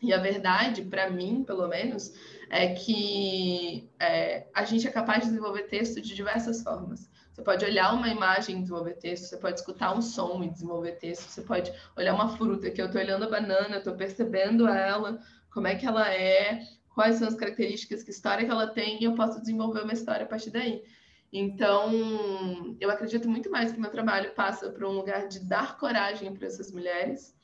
E 0.00 0.14
a 0.14 0.18
verdade, 0.18 0.82
para 0.82 1.10
mim, 1.10 1.42
pelo 1.42 1.66
menos, 1.66 2.12
é 2.48 2.74
que 2.74 3.90
é, 3.98 4.46
a 4.54 4.64
gente 4.64 4.86
é 4.86 4.90
capaz 4.92 5.24
de 5.24 5.30
desenvolver 5.30 5.64
texto 5.64 6.00
de 6.00 6.14
diversas 6.14 6.62
formas. 6.62 7.10
Você 7.32 7.42
pode 7.42 7.64
olhar 7.64 7.92
uma 7.92 8.08
imagem 8.08 8.58
e 8.58 8.60
desenvolver 8.60 8.94
texto, 8.94 9.24
você 9.24 9.36
pode 9.36 9.58
escutar 9.58 9.92
um 9.96 10.00
som 10.00 10.44
e 10.44 10.48
desenvolver 10.48 10.92
texto, 10.92 11.28
você 11.28 11.42
pode 11.42 11.72
olhar 11.96 12.14
uma 12.14 12.36
fruta, 12.36 12.70
que 12.70 12.80
eu 12.80 12.86
estou 12.86 13.00
olhando 13.00 13.24
a 13.24 13.30
banana, 13.30 13.78
estou 13.78 13.96
percebendo 13.96 14.68
ela, 14.68 15.18
como 15.52 15.66
é 15.66 15.74
que 15.74 15.84
ela 15.84 16.08
é, 16.08 16.60
quais 17.00 17.16
são 17.16 17.26
as 17.26 17.34
características, 17.34 18.02
que 18.02 18.10
história 18.10 18.44
que 18.44 18.50
ela 18.50 18.66
tem, 18.66 19.00
e 19.00 19.04
eu 19.04 19.14
posso 19.14 19.40
desenvolver 19.40 19.84
uma 19.84 19.94
história 19.94 20.26
a 20.26 20.28
partir 20.28 20.50
daí. 20.50 20.84
Então, 21.32 22.76
eu 22.78 22.90
acredito 22.90 23.26
muito 23.26 23.50
mais 23.50 23.72
que 23.72 23.80
meu 23.80 23.90
trabalho 23.90 24.32
passa 24.34 24.68
por 24.68 24.84
um 24.84 24.92
lugar 24.92 25.26
de 25.26 25.40
dar 25.40 25.78
coragem 25.78 26.34
para 26.34 26.46
essas 26.46 26.70
mulheres, 26.70 27.34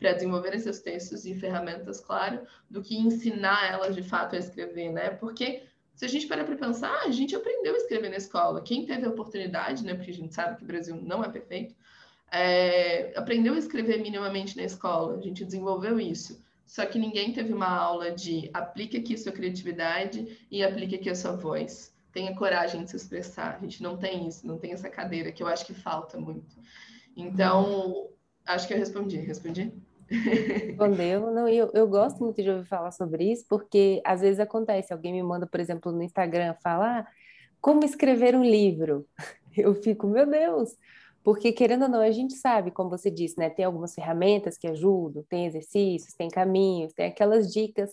para 0.00 0.14
desenvolverem 0.14 0.58
seus 0.58 0.80
textos 0.80 1.24
e 1.24 1.32
ferramentas, 1.36 2.00
claro, 2.00 2.44
do 2.68 2.82
que 2.82 2.96
ensinar 2.96 3.72
elas 3.72 3.94
de 3.94 4.02
fato 4.02 4.34
a 4.34 4.38
escrever, 4.38 4.90
né? 4.90 5.10
Porque 5.10 5.62
se 5.94 6.04
a 6.04 6.08
gente 6.08 6.26
parar 6.26 6.42
para 6.42 6.56
pensar, 6.56 7.04
a 7.04 7.10
gente 7.12 7.36
aprendeu 7.36 7.72
a 7.74 7.76
escrever 7.76 8.08
na 8.08 8.16
escola. 8.16 8.62
Quem 8.62 8.84
teve 8.84 9.06
a 9.06 9.10
oportunidade, 9.10 9.84
né? 9.84 9.94
Porque 9.94 10.10
a 10.10 10.14
gente 10.14 10.34
sabe 10.34 10.56
que 10.56 10.64
o 10.64 10.66
Brasil 10.66 10.96
não 10.96 11.22
é 11.22 11.28
perfeito, 11.28 11.72
é, 12.32 13.16
aprendeu 13.16 13.54
a 13.54 13.58
escrever 13.58 14.02
minimamente 14.02 14.56
na 14.56 14.64
escola. 14.64 15.16
A 15.16 15.20
gente 15.20 15.44
desenvolveu 15.44 16.00
isso. 16.00 16.43
Só 16.66 16.84
que 16.86 16.98
ninguém 16.98 17.32
teve 17.32 17.52
uma 17.52 17.68
aula 17.68 18.10
de 18.10 18.50
aplique 18.52 18.96
aqui 18.96 19.16
sua 19.16 19.32
criatividade 19.32 20.46
e 20.50 20.62
aplique 20.64 20.96
aqui 20.96 21.10
a 21.10 21.14
sua 21.14 21.32
voz. 21.32 21.94
Tenha 22.12 22.34
coragem 22.34 22.84
de 22.84 22.90
se 22.90 22.96
expressar. 22.96 23.56
A 23.56 23.60
gente 23.60 23.82
não 23.82 23.96
tem 23.96 24.26
isso, 24.26 24.46
não 24.46 24.58
tem 24.58 24.72
essa 24.72 24.88
cadeira 24.88 25.30
que 25.32 25.42
eu 25.42 25.46
acho 25.46 25.66
que 25.66 25.74
falta 25.74 26.18
muito. 26.18 26.56
Então, 27.16 28.08
acho 28.46 28.66
que 28.66 28.74
eu 28.74 28.78
respondi. 28.78 29.18
Respondi? 29.18 29.72
Respondeu. 30.08 31.32
Não, 31.32 31.48
eu, 31.48 31.70
eu 31.74 31.88
gosto 31.88 32.22
muito 32.22 32.42
de 32.42 32.50
ouvir 32.50 32.66
falar 32.66 32.90
sobre 32.90 33.30
isso, 33.30 33.44
porque 33.48 34.00
às 34.04 34.20
vezes 34.20 34.40
acontece, 34.40 34.92
alguém 34.92 35.12
me 35.12 35.22
manda, 35.22 35.46
por 35.46 35.60
exemplo, 35.60 35.92
no 35.92 36.02
Instagram, 36.02 36.54
falar 36.62 37.06
como 37.60 37.84
escrever 37.84 38.34
um 38.34 38.44
livro. 38.44 39.06
Eu 39.56 39.72
fico, 39.72 40.08
meu 40.08 40.26
Deus, 40.26 40.76
porque 41.24 41.52
querendo 41.52 41.84
ou 41.84 41.88
não, 41.88 42.00
a 42.00 42.10
gente 42.10 42.34
sabe, 42.34 42.70
como 42.70 42.90
você 42.90 43.10
disse, 43.10 43.38
né? 43.38 43.48
Tem 43.48 43.64
algumas 43.64 43.94
ferramentas 43.94 44.58
que 44.58 44.66
ajudam, 44.68 45.24
tem 45.26 45.46
exercícios, 45.46 46.12
tem 46.12 46.28
caminhos, 46.28 46.92
tem 46.92 47.06
aquelas 47.06 47.50
dicas 47.50 47.90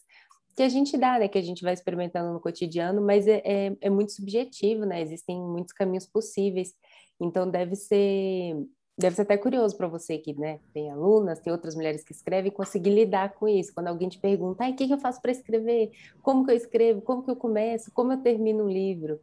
que 0.54 0.62
a 0.62 0.68
gente 0.68 0.98
dá, 0.98 1.18
né? 1.18 1.30
Que 1.30 1.38
a 1.38 1.42
gente 1.42 1.64
vai 1.64 1.74
experimentando 1.74 2.34
no 2.34 2.42
cotidiano, 2.42 3.02
mas 3.02 3.26
é, 3.26 3.42
é, 3.46 3.78
é 3.80 3.90
muito 3.90 4.12
subjetivo, 4.12 4.86
né? 4.86 5.02
Existem 5.02 5.40
muitos 5.42 5.72
caminhos 5.72 6.06
possíveis. 6.06 6.76
Então 7.22 7.50
deve 7.50 7.76
ser 7.78 8.58
deve 8.98 9.16
ser 9.16 9.22
até 9.22 9.38
curioso 9.38 9.78
para 9.78 9.88
você 9.88 10.18
que 10.18 10.34
né, 10.34 10.60
tem 10.74 10.92
alunas, 10.92 11.40
tem 11.40 11.52
outras 11.52 11.74
mulheres 11.74 12.04
que 12.04 12.12
escrevem, 12.12 12.52
conseguir 12.52 12.92
lidar 12.92 13.34
com 13.34 13.48
isso. 13.48 13.74
Quando 13.74 13.88
alguém 13.88 14.10
te 14.10 14.20
pergunta, 14.20 14.68
o 14.68 14.76
que, 14.76 14.86
que 14.86 14.94
eu 14.94 15.00
faço 15.00 15.22
para 15.22 15.32
escrever? 15.32 15.92
Como 16.22 16.46
que 16.46 16.52
eu 16.52 16.56
escrevo? 16.56 17.02
Como 17.02 17.24
que 17.24 17.32
eu 17.32 17.36
começo? 17.36 17.92
Como 17.94 18.12
eu 18.12 18.18
termino 18.22 18.66
um 18.66 18.70
livro? 18.70 19.20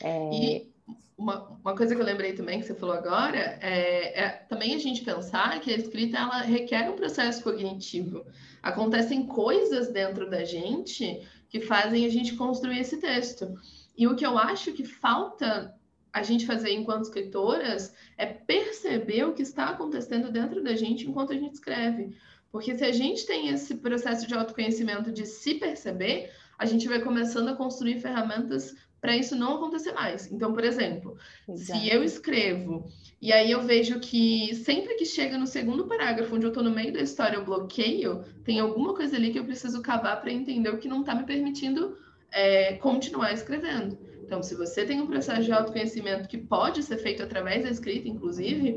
É... 0.00 0.30
E 0.30 0.75
uma, 1.16 1.48
uma 1.64 1.74
coisa 1.74 1.94
que 1.94 2.00
eu 2.00 2.04
lembrei 2.04 2.34
também 2.34 2.60
que 2.60 2.66
você 2.66 2.74
falou 2.74 2.94
agora 2.94 3.38
é, 3.38 4.20
é, 4.20 4.28
também 4.48 4.74
a 4.74 4.78
gente 4.78 5.02
pensar 5.02 5.58
que 5.60 5.72
a 5.72 5.76
escrita 5.76 6.18
ela 6.18 6.42
requer 6.42 6.90
um 6.90 6.96
processo 6.96 7.42
cognitivo. 7.42 8.24
Acontecem 8.62 9.26
coisas 9.26 9.88
dentro 9.88 10.28
da 10.28 10.44
gente 10.44 11.26
que 11.48 11.60
fazem 11.60 12.04
a 12.04 12.08
gente 12.10 12.34
construir 12.34 12.80
esse 12.80 12.98
texto. 12.98 13.58
E 13.96 14.06
o 14.06 14.14
que 14.14 14.26
eu 14.26 14.36
acho 14.36 14.72
que 14.72 14.84
falta 14.84 15.74
a 16.12 16.22
gente 16.22 16.46
fazer 16.46 16.70
enquanto 16.72 17.04
escritoras 17.04 17.94
é 18.16 18.26
perceber 18.26 19.24
o 19.24 19.32
que 19.32 19.42
está 19.42 19.68
acontecendo 19.68 20.30
dentro 20.30 20.62
da 20.62 20.74
gente 20.74 21.06
enquanto 21.06 21.32
a 21.32 21.36
gente 21.36 21.54
escreve. 21.54 22.16
Porque 22.50 22.76
se 22.76 22.84
a 22.84 22.92
gente 22.92 23.26
tem 23.26 23.48
esse 23.48 23.76
processo 23.76 24.26
de 24.26 24.34
autoconhecimento 24.34 25.12
de 25.12 25.26
se 25.26 25.54
perceber, 25.54 26.30
a 26.58 26.64
gente 26.64 26.88
vai 26.88 27.00
começando 27.00 27.48
a 27.48 27.56
construir 27.56 28.00
ferramentas 28.00 28.74
para 29.00 29.16
isso 29.16 29.36
não 29.36 29.56
acontecer 29.56 29.92
mais. 29.92 30.30
Então, 30.30 30.52
por 30.52 30.64
exemplo, 30.64 31.16
Exato. 31.48 31.80
se 31.80 31.88
eu 31.88 32.02
escrevo 32.02 32.88
e 33.20 33.32
aí 33.32 33.50
eu 33.50 33.62
vejo 33.62 33.98
que 34.00 34.54
sempre 34.56 34.94
que 34.94 35.04
chega 35.04 35.38
no 35.38 35.46
segundo 35.46 35.86
parágrafo, 35.86 36.34
onde 36.34 36.44
eu 36.44 36.50
estou 36.50 36.62
no 36.62 36.70
meio 36.70 36.92
da 36.92 37.00
história, 37.00 37.36
eu 37.36 37.44
bloqueio, 37.44 38.24
tem 38.44 38.60
alguma 38.60 38.94
coisa 38.94 39.16
ali 39.16 39.30
que 39.30 39.38
eu 39.38 39.44
preciso 39.44 39.80
cavar 39.82 40.20
para 40.20 40.32
entender 40.32 40.68
o 40.68 40.78
que 40.78 40.88
não 40.88 41.00
está 41.00 41.14
me 41.14 41.24
permitindo 41.24 41.96
é, 42.30 42.74
continuar 42.74 43.32
escrevendo. 43.32 43.98
Então, 44.22 44.42
se 44.42 44.56
você 44.56 44.84
tem 44.84 45.00
um 45.00 45.06
processo 45.06 45.44
de 45.44 45.52
autoconhecimento 45.52 46.28
que 46.28 46.36
pode 46.36 46.82
ser 46.82 46.98
feito 46.98 47.22
através 47.22 47.62
da 47.62 47.70
escrita, 47.70 48.08
inclusive, 48.08 48.76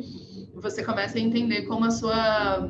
você 0.54 0.84
começa 0.84 1.18
a 1.18 1.22
entender 1.22 1.64
como 1.64 1.86
a 1.86 1.92
sua, 1.92 2.70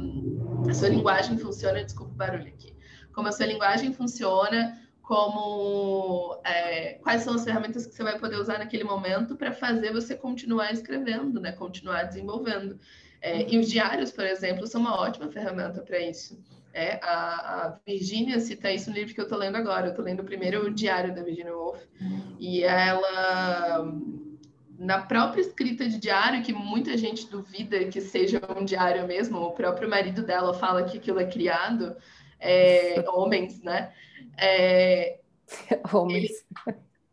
a 0.67 0.73
sua 0.73 0.87
linguagem 0.87 1.37
funciona. 1.37 1.83
Desculpa 1.83 2.13
o 2.13 2.15
barulho 2.15 2.47
aqui. 2.47 2.73
Como 3.13 3.27
a 3.27 3.33
sua 3.33 3.47
linguagem 3.47 3.91
funciona, 3.91 4.79
como 5.09 6.39
é, 6.45 6.99
quais 7.01 7.23
são 7.23 7.33
as 7.33 7.43
ferramentas 7.43 7.87
que 7.87 7.95
você 7.95 8.03
vai 8.03 8.19
poder 8.19 8.35
usar 8.35 8.59
naquele 8.59 8.83
momento 8.83 9.35
para 9.35 9.51
fazer 9.51 9.91
você 9.91 10.15
continuar 10.15 10.71
escrevendo, 10.71 11.39
né? 11.39 11.51
Continuar 11.51 12.03
desenvolvendo. 12.03 12.79
É, 13.19 13.51
e 13.51 13.57
os 13.57 13.67
diários, 13.67 14.11
por 14.11 14.23
exemplo, 14.23 14.67
são 14.67 14.81
uma 14.81 15.01
ótima 15.01 15.27
ferramenta 15.31 15.81
para 15.81 15.97
isso. 15.97 16.39
É, 16.71 16.99
a, 17.01 17.65
a 17.65 17.79
Virginia 17.87 18.39
cita 18.39 18.71
isso 18.71 18.91
no 18.91 18.95
livro 18.95 19.15
que 19.15 19.19
eu 19.19 19.23
estou 19.23 19.39
lendo 19.39 19.55
agora. 19.55 19.87
Eu 19.87 19.89
estou 19.89 20.05
lendo 20.05 20.19
o 20.19 20.25
primeiro 20.25 20.71
diário 20.71 21.11
da 21.15 21.23
Virginia 21.23 21.55
Woolf. 21.55 21.81
E 22.39 22.61
ela, 22.61 23.91
na 24.77 24.99
própria 24.99 25.41
escrita 25.41 25.89
de 25.89 25.97
diário, 25.97 26.43
que 26.43 26.53
muita 26.53 26.95
gente 26.95 27.27
duvida 27.27 27.83
que 27.85 27.99
seja 27.99 28.39
um 28.55 28.63
diário 28.63 29.07
mesmo, 29.07 29.39
o 29.39 29.53
próprio 29.53 29.89
marido 29.89 30.21
dela 30.21 30.53
fala 30.53 30.83
que 30.83 30.99
aquilo 30.99 31.19
é 31.19 31.25
criado, 31.25 31.95
é, 32.39 33.03
homens, 33.07 33.59
né? 33.63 33.91
É, 34.41 35.19
homens. 35.93 36.31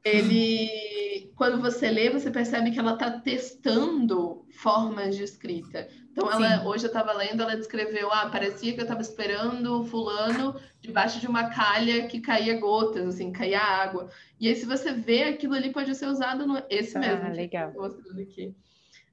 Ele, 0.04 0.70
ele, 0.70 1.32
quando 1.34 1.60
você 1.60 1.90
lê, 1.90 2.10
você 2.10 2.30
percebe 2.30 2.70
que 2.70 2.78
ela 2.78 2.92
está 2.92 3.10
testando 3.10 4.46
formas 4.52 5.16
de 5.16 5.24
escrita. 5.24 5.88
Então, 6.12 6.30
ela, 6.30 6.64
hoje 6.66 6.84
eu 6.84 6.88
estava 6.88 7.12
lendo, 7.12 7.42
ela 7.42 7.56
descreveu, 7.56 8.10
ah, 8.12 8.30
parecia 8.30 8.72
que 8.72 8.80
eu 8.80 8.84
estava 8.84 9.02
esperando 9.02 9.84
fulano 9.84 10.58
debaixo 10.80 11.20
de 11.20 11.26
uma 11.26 11.50
calha 11.50 12.06
que 12.06 12.20
caía 12.20 12.58
gotas, 12.58 13.06
assim, 13.06 13.32
caía 13.32 13.60
água. 13.60 14.08
E 14.40 14.48
aí, 14.48 14.54
se 14.54 14.64
você 14.64 14.92
vê, 14.92 15.24
aquilo 15.24 15.54
ali 15.54 15.72
pode 15.72 15.94
ser 15.94 16.06
usado 16.06 16.46
no... 16.46 16.62
Esse 16.70 16.96
ah, 16.96 17.00
mesmo. 17.00 17.28
legal. 17.34 17.72
mostrando 17.74 18.20
aqui. 18.20 18.54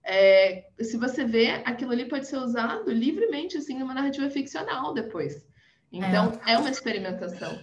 É, 0.06 0.66
se 0.80 0.96
você 0.96 1.26
vê, 1.26 1.50
aquilo 1.66 1.92
ali 1.92 2.06
pode 2.06 2.28
ser 2.28 2.38
usado 2.38 2.92
livremente, 2.92 3.58
assim, 3.58 3.80
numa 3.80 3.94
narrativa 3.94 4.30
ficcional 4.30 4.94
depois. 4.94 5.46
Então, 5.92 6.40
é, 6.46 6.54
é 6.54 6.58
uma 6.58 6.70
experimentação. 6.70 7.60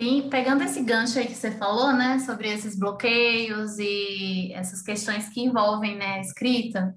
E 0.00 0.22
pegando 0.30 0.64
esse 0.64 0.82
gancho 0.82 1.18
aí 1.18 1.26
que 1.26 1.34
você 1.34 1.50
falou, 1.50 1.92
né, 1.92 2.18
sobre 2.20 2.48
esses 2.48 2.74
bloqueios 2.74 3.78
e 3.78 4.50
essas 4.54 4.80
questões 4.80 5.28
que 5.28 5.42
envolvem, 5.42 5.94
né, 5.94 6.14
a 6.14 6.20
escrita, 6.20 6.96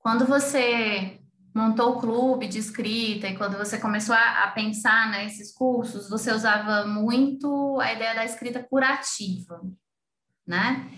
quando 0.00 0.26
você 0.26 1.20
montou 1.54 1.90
o 1.92 2.00
clube 2.00 2.48
de 2.48 2.58
escrita 2.58 3.28
e 3.28 3.36
quando 3.36 3.56
você 3.56 3.78
começou 3.78 4.16
a, 4.16 4.42
a 4.42 4.50
pensar 4.50 5.12
nesses 5.12 5.50
né, 5.50 5.54
cursos, 5.56 6.10
você 6.10 6.32
usava 6.32 6.84
muito 6.84 7.78
a 7.80 7.92
ideia 7.92 8.12
da 8.12 8.24
escrita 8.24 8.60
curativa, 8.60 9.60
né? 10.44 10.90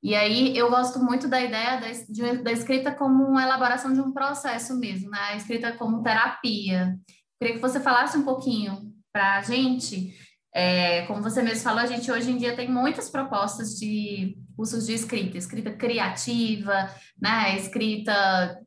E 0.00 0.14
aí 0.14 0.56
eu 0.56 0.70
gosto 0.70 1.00
muito 1.00 1.26
da 1.26 1.40
ideia 1.40 1.80
da, 1.80 1.90
de, 1.90 2.42
da 2.42 2.52
escrita 2.52 2.92
como 2.92 3.24
uma 3.24 3.42
elaboração 3.42 3.92
de 3.92 4.00
um 4.00 4.12
processo 4.12 4.78
mesmo, 4.78 5.10
né? 5.10 5.18
A 5.18 5.36
escrita 5.36 5.72
como 5.72 6.02
terapia. 6.02 6.96
Queria 7.40 7.56
que 7.56 7.62
você 7.62 7.80
falasse 7.80 8.16
um 8.16 8.24
pouquinho 8.24 8.92
para 9.12 9.38
a 9.38 9.42
gente. 9.42 10.14
É, 10.54 11.06
como 11.06 11.22
você 11.22 11.42
mesmo 11.42 11.62
falou, 11.62 11.80
a 11.80 11.86
gente 11.86 12.10
hoje 12.10 12.30
em 12.30 12.36
dia 12.36 12.54
tem 12.54 12.70
muitas 12.70 13.08
propostas 13.08 13.78
de 13.78 14.36
cursos 14.54 14.86
de 14.86 14.92
escrita, 14.92 15.38
escrita 15.38 15.72
criativa, 15.72 16.90
né, 17.20 17.56
escrita 17.56 18.58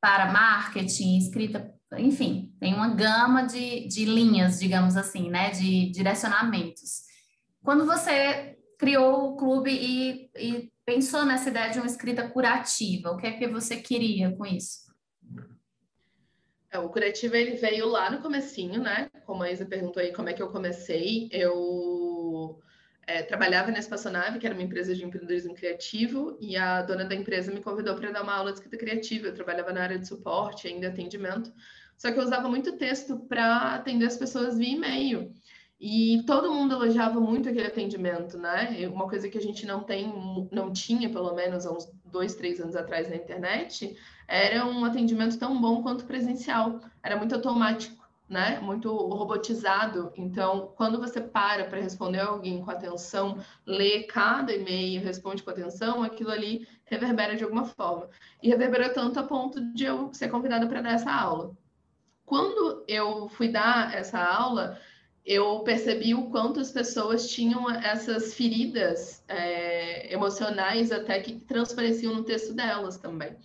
para 0.00 0.32
marketing, 0.32 1.18
escrita, 1.18 1.70
enfim, 1.98 2.52
tem 2.58 2.74
uma 2.74 2.94
gama 2.94 3.42
de, 3.42 3.86
de 3.88 4.04
linhas, 4.04 4.58
digamos 4.58 4.96
assim, 4.96 5.30
né, 5.30 5.50
de 5.50 5.90
direcionamentos. 5.90 7.02
Quando 7.62 7.84
você 7.84 8.56
criou 8.78 9.32
o 9.32 9.36
clube 9.36 9.70
e, 9.70 10.30
e 10.36 10.72
pensou 10.84 11.24
nessa 11.24 11.50
ideia 11.50 11.70
de 11.70 11.78
uma 11.78 11.86
escrita 11.86 12.28
curativa, 12.28 13.10
o 13.10 13.16
que 13.16 13.26
é 13.26 13.32
que 13.32 13.48
você 13.48 13.76
queria 13.76 14.34
com 14.34 14.46
isso? 14.46 14.83
É, 16.74 16.78
o 16.80 16.88
curativo 16.88 17.36
ele 17.36 17.52
veio 17.52 17.86
lá 17.86 18.10
no 18.10 18.20
comecinho, 18.20 18.82
né? 18.82 19.08
Como 19.24 19.44
a 19.44 19.50
Isa 19.50 19.64
perguntou 19.64 20.02
aí 20.02 20.12
como 20.12 20.28
é 20.28 20.32
que 20.32 20.42
eu 20.42 20.48
comecei, 20.48 21.28
eu 21.30 22.58
é, 23.06 23.22
trabalhava 23.22 23.70
na 23.70 23.78
Espaçonave, 23.78 24.40
que 24.40 24.46
era 24.46 24.56
uma 24.56 24.64
empresa 24.64 24.92
de 24.92 25.04
empreendedorismo 25.04 25.54
criativo, 25.54 26.36
e 26.40 26.56
a 26.56 26.82
dona 26.82 27.04
da 27.04 27.14
empresa 27.14 27.52
me 27.52 27.62
convidou 27.62 27.94
para 27.94 28.10
dar 28.10 28.24
uma 28.24 28.34
aula 28.34 28.50
de 28.50 28.58
escrita 28.58 28.76
criativa. 28.76 29.28
Eu 29.28 29.34
trabalhava 29.34 29.72
na 29.72 29.82
área 29.84 29.98
de 30.00 30.08
suporte, 30.08 30.66
ainda 30.66 30.88
atendimento, 30.88 31.52
só 31.96 32.10
que 32.10 32.18
eu 32.18 32.24
usava 32.24 32.48
muito 32.48 32.76
texto 32.76 33.20
para 33.28 33.76
atender 33.76 34.06
as 34.06 34.16
pessoas 34.16 34.58
via 34.58 34.74
e-mail. 34.74 35.32
E 35.78 36.24
todo 36.26 36.52
mundo 36.52 36.74
elogiava 36.74 37.20
muito 37.20 37.48
aquele 37.48 37.68
atendimento, 37.68 38.36
né? 38.36 38.88
Uma 38.92 39.08
coisa 39.08 39.28
que 39.28 39.38
a 39.38 39.40
gente 39.40 39.64
não 39.64 39.84
tem, 39.84 40.12
não 40.50 40.72
tinha, 40.72 41.08
pelo 41.08 41.34
menos 41.34 41.66
há 41.66 41.72
uns 41.72 41.88
dois, 42.04 42.34
três 42.34 42.58
anos 42.58 42.74
atrás 42.74 43.08
na 43.08 43.16
internet, 43.16 43.96
era 44.26 44.64
um 44.66 44.84
atendimento 44.84 45.38
tão 45.38 45.60
bom 45.60 45.82
quanto 45.82 46.04
presencial. 46.04 46.80
Era 47.02 47.16
muito 47.16 47.34
automático, 47.34 48.06
né? 48.28 48.58
Muito 48.60 48.90
robotizado. 48.90 50.12
Então, 50.16 50.72
quando 50.76 50.98
você 50.98 51.20
para 51.20 51.64
para 51.64 51.80
responder 51.80 52.20
alguém 52.20 52.62
com 52.62 52.70
atenção, 52.70 53.38
lê 53.66 54.04
cada 54.04 54.52
e-mail, 54.54 55.02
responde 55.02 55.42
com 55.42 55.50
atenção, 55.50 56.02
aquilo 56.02 56.30
ali 56.30 56.66
reverbera 56.84 57.36
de 57.36 57.44
alguma 57.44 57.64
forma. 57.64 58.08
E 58.42 58.48
reverberou 58.48 58.92
tanto 58.92 59.20
a 59.20 59.22
ponto 59.22 59.60
de 59.74 59.84
eu 59.84 60.12
ser 60.12 60.28
convidada 60.28 60.66
para 60.66 60.82
dar 60.82 60.92
essa 60.92 61.12
aula. 61.12 61.56
Quando 62.24 62.84
eu 62.88 63.28
fui 63.28 63.48
dar 63.48 63.94
essa 63.94 64.18
aula, 64.18 64.80
eu 65.24 65.60
percebi 65.60 66.14
o 66.14 66.30
quanto 66.30 66.60
as 66.60 66.70
pessoas 66.70 67.28
tinham 67.28 67.70
essas 67.70 68.34
feridas 68.34 69.22
é, 69.26 70.12
emocionais 70.12 70.92
até 70.92 71.18
que 71.20 71.40
transpareciam 71.40 72.14
no 72.14 72.24
texto 72.24 72.52
delas 72.52 72.98
também. 72.98 73.36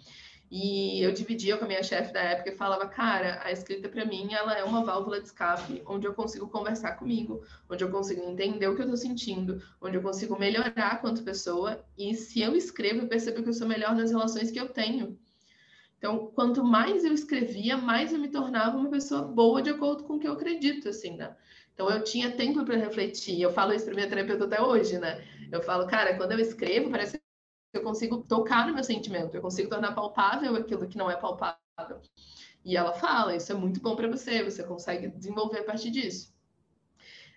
E 0.52 1.04
eu 1.04 1.12
dividia 1.12 1.58
com 1.58 1.66
a 1.66 1.68
minha 1.68 1.84
chefe 1.84 2.12
da 2.12 2.22
época 2.22 2.50
e 2.50 2.56
falava, 2.56 2.88
cara, 2.88 3.40
a 3.44 3.52
escrita 3.52 3.88
para 3.88 4.04
mim 4.04 4.34
ela 4.34 4.58
é 4.58 4.64
uma 4.64 4.84
válvula 4.84 5.20
de 5.20 5.28
escape, 5.28 5.84
onde 5.86 6.08
eu 6.08 6.14
consigo 6.14 6.48
conversar 6.48 6.94
comigo, 6.94 7.44
onde 7.70 7.84
eu 7.84 7.92
consigo 7.92 8.24
entender 8.24 8.68
o 8.68 8.76
que 8.76 8.82
eu 8.82 8.86
estou 8.86 8.98
sentindo, 8.98 9.62
onde 9.80 9.96
eu 9.98 10.02
consigo 10.02 10.40
melhorar 10.40 11.02
quanto 11.02 11.22
pessoa. 11.24 11.86
E 11.96 12.16
se 12.16 12.42
eu 12.42 12.56
escrevo, 12.56 13.02
eu 13.02 13.08
percebo 13.08 13.44
que 13.44 13.50
eu 13.50 13.54
sou 13.54 13.68
melhor 13.68 13.96
nas 13.96 14.10
relações 14.10 14.50
que 14.50 14.60
eu 14.60 14.70
tenho. 14.70 15.20
Então, 16.00 16.32
quanto 16.34 16.64
mais 16.64 17.04
eu 17.04 17.14
escrevia, 17.14 17.78
mais 17.78 18.12
eu 18.12 18.20
me 18.20 18.30
tornava 18.30 18.78
uma 18.78 18.90
pessoa 18.90 19.22
boa 19.22 19.62
de 19.62 19.70
acordo 19.70 20.06
com 20.06 20.16
o 20.16 20.20
que 20.20 20.28
eu 20.28 20.34
acredito, 20.34 20.90
assim, 20.90 21.16
né? 21.16 21.36
Então, 21.74 21.90
eu 21.90 22.04
tinha 22.04 22.32
tempo 22.32 22.64
para 22.66 22.76
refletir. 22.76 23.40
Eu 23.40 23.52
falo 23.52 23.74
isso 23.74 23.86
para 23.86 23.94
minha 23.94 24.10
terapeuta 24.10 24.46
até 24.46 24.62
hoje, 24.62 24.98
né? 24.98 25.24
Eu 25.52 25.62
falo, 25.62 25.86
cara, 25.88 26.16
quando 26.16 26.32
eu 26.32 26.40
escrevo, 26.40 26.90
parece 26.90 27.22
eu 27.74 27.84
consigo 27.84 28.24
tocar 28.24 28.68
no 28.68 28.74
meu 28.74 28.84
sentimento, 28.84 29.36
eu 29.36 29.42
consigo 29.42 29.70
tornar 29.70 29.94
palpável 29.94 30.56
aquilo 30.56 30.88
que 30.88 30.98
não 30.98 31.10
é 31.10 31.16
palpável. 31.16 32.02
E 32.66 32.76
ela 32.76 32.94
fala, 32.94 33.36
isso 33.36 33.52
é 33.52 33.56
muito 33.56 33.80
bom 33.80 33.96
para 33.96 34.08
você, 34.08 34.44
você 34.44 34.64
consegue 34.64 35.08
desenvolver 35.08 35.60
a 35.60 35.64
partir 35.64 35.92
disso. 35.92 36.34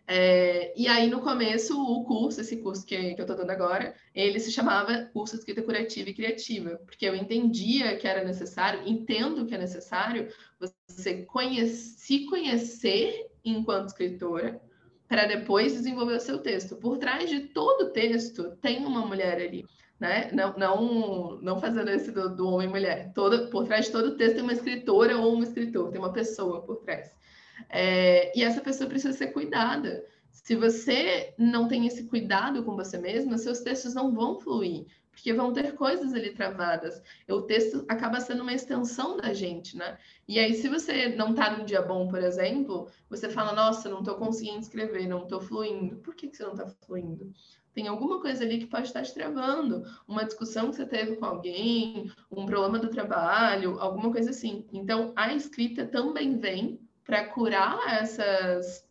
É, 0.06 0.72
e 0.76 0.88
aí, 0.88 1.08
no 1.08 1.20
começo, 1.20 1.80
o 1.80 2.04
curso, 2.04 2.40
esse 2.40 2.56
curso 2.56 2.84
que, 2.84 3.14
que 3.14 3.20
eu 3.20 3.24
estou 3.24 3.36
dando 3.36 3.50
agora, 3.50 3.94
ele 4.12 4.40
se 4.40 4.50
chamava 4.50 5.06
Curso 5.12 5.34
de 5.34 5.40
Escrita 5.40 5.62
Curativa 5.62 6.10
e 6.10 6.14
Criativa, 6.14 6.76
porque 6.84 7.06
eu 7.06 7.14
entendia 7.14 7.96
que 7.96 8.08
era 8.08 8.24
necessário, 8.24 8.82
entendo 8.86 9.46
que 9.46 9.54
é 9.54 9.58
necessário 9.58 10.28
você 10.58 11.22
conhece, 11.24 12.00
se 12.00 12.26
conhecer 12.26 13.30
enquanto 13.44 13.88
escritora, 13.88 14.60
para 15.06 15.26
depois 15.26 15.72
desenvolver 15.72 16.16
o 16.16 16.20
seu 16.20 16.38
texto. 16.38 16.76
Por 16.76 16.98
trás 16.98 17.30
de 17.30 17.40
todo 17.48 17.92
texto 17.92 18.56
tem 18.56 18.84
uma 18.84 19.06
mulher 19.06 19.40
ali. 19.40 19.64
Né? 20.02 20.32
Não, 20.32 20.52
não, 20.58 21.38
não 21.40 21.60
fazendo 21.60 21.88
esse 21.88 22.10
do, 22.10 22.34
do 22.34 22.48
homem 22.48 22.66
e 22.66 22.70
mulher. 22.70 23.12
Todo, 23.14 23.48
por 23.50 23.64
trás 23.68 23.86
de 23.86 23.92
todo 23.92 24.16
texto 24.16 24.34
tem 24.34 24.42
uma 24.42 24.52
escritora 24.52 25.16
ou 25.16 25.36
um 25.36 25.44
escritor, 25.44 25.92
tem 25.92 26.00
uma 26.00 26.12
pessoa 26.12 26.60
por 26.62 26.78
trás. 26.78 27.14
É, 27.70 28.36
e 28.36 28.42
essa 28.42 28.60
pessoa 28.60 28.90
precisa 28.90 29.16
ser 29.16 29.28
cuidada. 29.28 30.04
Se 30.32 30.56
você 30.56 31.32
não 31.38 31.68
tem 31.68 31.86
esse 31.86 32.08
cuidado 32.08 32.64
com 32.64 32.74
você 32.74 32.98
mesma, 32.98 33.38
seus 33.38 33.60
textos 33.60 33.94
não 33.94 34.12
vão 34.12 34.40
fluir, 34.40 34.86
porque 35.12 35.32
vão 35.32 35.52
ter 35.52 35.72
coisas 35.76 36.12
ali 36.12 36.34
travadas. 36.34 37.00
O 37.30 37.42
texto 37.42 37.84
acaba 37.88 38.20
sendo 38.20 38.42
uma 38.42 38.52
extensão 38.52 39.16
da 39.16 39.32
gente, 39.32 39.76
né? 39.76 39.96
E 40.26 40.36
aí, 40.40 40.52
se 40.54 40.68
você 40.68 41.10
não 41.10 41.30
está 41.30 41.56
num 41.56 41.64
dia 41.64 41.80
bom, 41.80 42.08
por 42.08 42.18
exemplo, 42.18 42.88
você 43.08 43.28
fala, 43.28 43.52
nossa, 43.52 43.88
não 43.88 44.00
estou 44.00 44.16
conseguindo 44.16 44.58
escrever, 44.58 45.06
não 45.06 45.22
estou 45.22 45.40
fluindo. 45.40 45.98
Por 45.98 46.16
que, 46.16 46.26
que 46.26 46.36
você 46.36 46.42
não 46.42 46.54
está 46.54 46.66
fluindo? 46.66 47.32
Tem 47.74 47.88
alguma 47.88 48.20
coisa 48.20 48.44
ali 48.44 48.58
que 48.58 48.66
pode 48.66 48.88
estar 48.88 49.02
te 49.02 49.14
travando, 49.14 49.84
uma 50.06 50.24
discussão 50.24 50.70
que 50.70 50.76
você 50.76 50.86
teve 50.86 51.16
com 51.16 51.24
alguém, 51.24 52.10
um 52.30 52.44
problema 52.44 52.78
do 52.78 52.88
trabalho, 52.88 53.80
alguma 53.80 54.12
coisa 54.12 54.30
assim. 54.30 54.66
Então, 54.72 55.12
a 55.16 55.32
escrita 55.32 55.86
também 55.86 56.38
vem 56.38 56.78
para 57.04 57.26
curar 57.28 57.78
essas. 58.00 58.86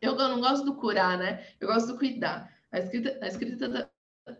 Eu, 0.00 0.12
eu 0.12 0.28
não 0.28 0.40
gosto 0.40 0.64
do 0.64 0.74
curar, 0.74 1.16
né? 1.16 1.46
Eu 1.58 1.68
gosto 1.68 1.88
do 1.88 1.98
cuidar. 1.98 2.52
A 2.70 2.78
escrita, 2.78 3.18
a 3.22 3.26
escrita 3.26 3.68
da... 3.68 3.88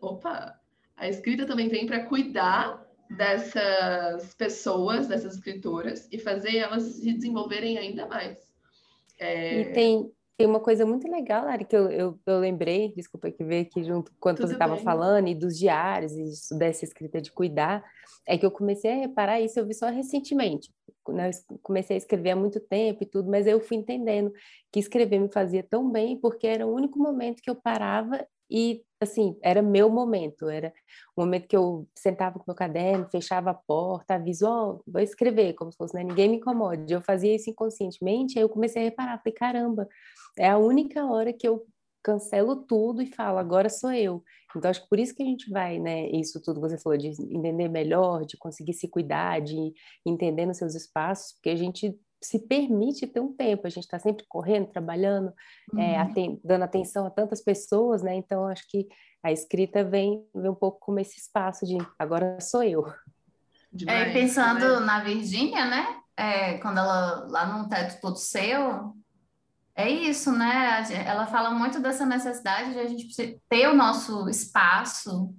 Opa! 0.01 0.59
A 0.97 1.09
escrita 1.09 1.47
também 1.47 1.69
vem 1.69 1.87
para 1.87 2.05
cuidar 2.05 2.85
dessas 3.11 4.35
pessoas, 4.35 5.09
dessas 5.09 5.35
escritoras, 5.35 6.09
e 6.11 6.19
fazer 6.19 6.57
elas 6.57 6.83
se 6.83 7.13
desenvolverem 7.13 7.79
ainda 7.79 8.07
mais. 8.07 8.39
É... 9.19 9.61
E 9.61 9.73
tem, 9.73 10.13
tem 10.37 10.47
uma 10.47 10.61
coisa 10.61 10.87
muito 10.87 11.11
legal, 11.11 11.45
Lari, 11.45 11.65
que 11.65 11.77
eu, 11.77 11.91
eu, 11.91 12.21
eu 12.27 12.39
lembrei, 12.39 12.93
desculpa 12.95 13.31
que 13.31 13.45
veio 13.45 13.63
aqui 13.63 13.85
junto 13.85 14.13
quando 14.19 14.39
Tudo 14.39 14.49
você 14.49 14.55
estava 14.55 14.77
falando, 14.79 15.29
e 15.29 15.35
dos 15.35 15.59
diários, 15.59 16.13
e 16.13 16.59
dessa 16.59 16.85
escrita 16.85 17.21
de 17.21 17.31
cuidar, 17.31 17.85
é 18.27 18.39
que 18.39 18.47
eu 18.47 18.51
comecei 18.51 18.91
a 18.91 18.97
reparar 18.97 19.41
isso, 19.41 19.59
eu 19.59 19.67
vi 19.67 19.75
só 19.75 19.89
recentemente. 19.89 20.73
Né? 21.09 21.31
Eu 21.51 21.59
comecei 21.63 21.97
a 21.97 21.99
escrever 21.99 22.31
há 22.31 22.37
muito 22.37 22.61
tempo 22.61 23.03
e 23.03 23.07
tudo, 23.07 23.31
mas 23.31 23.47
eu 23.47 23.61
fui 23.61 23.77
entendendo 23.77 24.33
que 24.73 24.81
escrever 24.81 25.19
me 25.19 25.31
fazia 25.31 25.63
tão 25.63 25.91
bem, 25.91 26.17
porque 26.17 26.47
era 26.47 26.67
o 26.67 26.75
único 26.75 26.99
momento 26.99 27.43
que 27.43 27.51
eu 27.51 27.57
parava 27.57 28.27
e, 28.53 28.85
assim, 29.01 29.39
era 29.43 29.63
meu 29.63 29.89
momento, 29.89 30.47
era 30.47 30.71
o 31.17 31.23
momento 31.23 31.49
que 31.49 31.57
eu 31.57 31.89
sentava 31.97 32.39
com 32.39 32.45
meu 32.47 32.55
caderno, 32.55 33.09
fechava 33.11 33.51
a 33.51 33.55
porta, 33.55 34.15
aviso, 34.15 34.47
ó, 34.47 34.73
oh, 34.73 34.83
vou 34.87 35.01
escrever, 35.01 35.55
como 35.55 35.73
se 35.73 35.79
fosse, 35.79 35.95
né? 35.95 36.05
ninguém 36.05 36.29
me 36.29 36.37
incomode. 36.37 36.93
Eu 36.93 37.01
fazia 37.01 37.35
isso 37.35 37.49
inconscientemente, 37.49 38.39
aí 38.39 38.45
eu 38.45 38.49
comecei 38.51 38.83
a 38.83 38.85
reparar, 38.85 39.19
falei, 39.19 39.33
caramba, 39.35 39.89
é 40.39 40.51
a 40.51 40.59
única 40.59 41.07
hora 41.07 41.33
que 41.33 41.49
eu 41.49 41.67
cancelo 42.03 42.57
tudo 42.57 43.01
e 43.01 43.07
falo, 43.07 43.39
agora 43.39 43.71
sou 43.71 43.93
eu. 43.93 44.23
Então, 44.55 44.71
acho 44.71 44.83
que 44.83 44.89
por 44.89 44.99
isso 44.99 45.15
que 45.15 45.23
a 45.23 45.27
gente 45.27 45.49
vai, 45.51 45.79
né, 45.79 46.11
isso 46.11 46.43
tudo 46.43 46.61
que 46.61 46.69
você 46.69 46.79
falou, 46.79 46.99
de 46.99 47.09
entender 47.09 47.69
melhor, 47.69 48.27
de 48.27 48.37
conseguir 48.37 48.75
se 48.75 48.87
cuidar, 48.87 49.41
de 49.41 49.73
entender 50.05 50.45
nos 50.45 50.59
seus 50.59 50.75
espaços, 50.75 51.33
porque 51.33 51.51
a 51.51 51.57
gente 51.57 51.99
se 52.23 52.39
permite 52.39 53.07
ter 53.07 53.21
um 53.21 53.33
tempo. 53.33 53.67
A 53.67 53.71
gente 53.71 53.85
está 53.85 53.99
sempre 53.99 54.25
correndo, 54.29 54.69
trabalhando, 54.69 55.33
é, 55.73 55.75
uhum. 55.75 55.81
é, 55.81 55.99
aten 55.99 56.41
dando 56.45 56.63
atenção 56.63 57.07
a 57.07 57.11
tantas 57.11 57.43
pessoas, 57.43 58.03
né? 58.03 58.15
Então, 58.15 58.47
acho 58.47 58.67
que 58.69 58.89
a 59.23 59.31
escrita 59.31 59.85
vem, 59.85 60.25
vem 60.35 60.51
um 60.51 60.55
pouco 60.55 60.81
como 60.81 60.99
esse 60.99 61.19
espaço 61.19 61.65
de 61.67 61.79
agora 61.99 62.39
sou 62.41 62.63
eu. 62.63 62.85
Demais, 63.73 64.09
é, 64.09 64.13
pensando 64.13 64.61
demais. 64.61 64.87
na 64.87 65.01
Virgínia, 65.01 65.65
né? 65.65 65.97
É, 66.17 66.59
quando 66.59 66.79
ela 66.79 67.27
lá 67.29 67.47
no 67.47 67.69
teto 67.69 68.01
todo 68.01 68.17
seu, 68.17 68.95
é 69.75 69.89
isso, 69.89 70.31
né? 70.33 70.85
Ela 71.07 71.27
fala 71.27 71.51
muito 71.51 71.81
dessa 71.81 72.05
necessidade 72.05 72.73
de 72.73 72.79
a 72.79 72.87
gente 72.87 73.41
ter 73.49 73.69
o 73.69 73.75
nosso 73.75 74.29
espaço. 74.29 75.35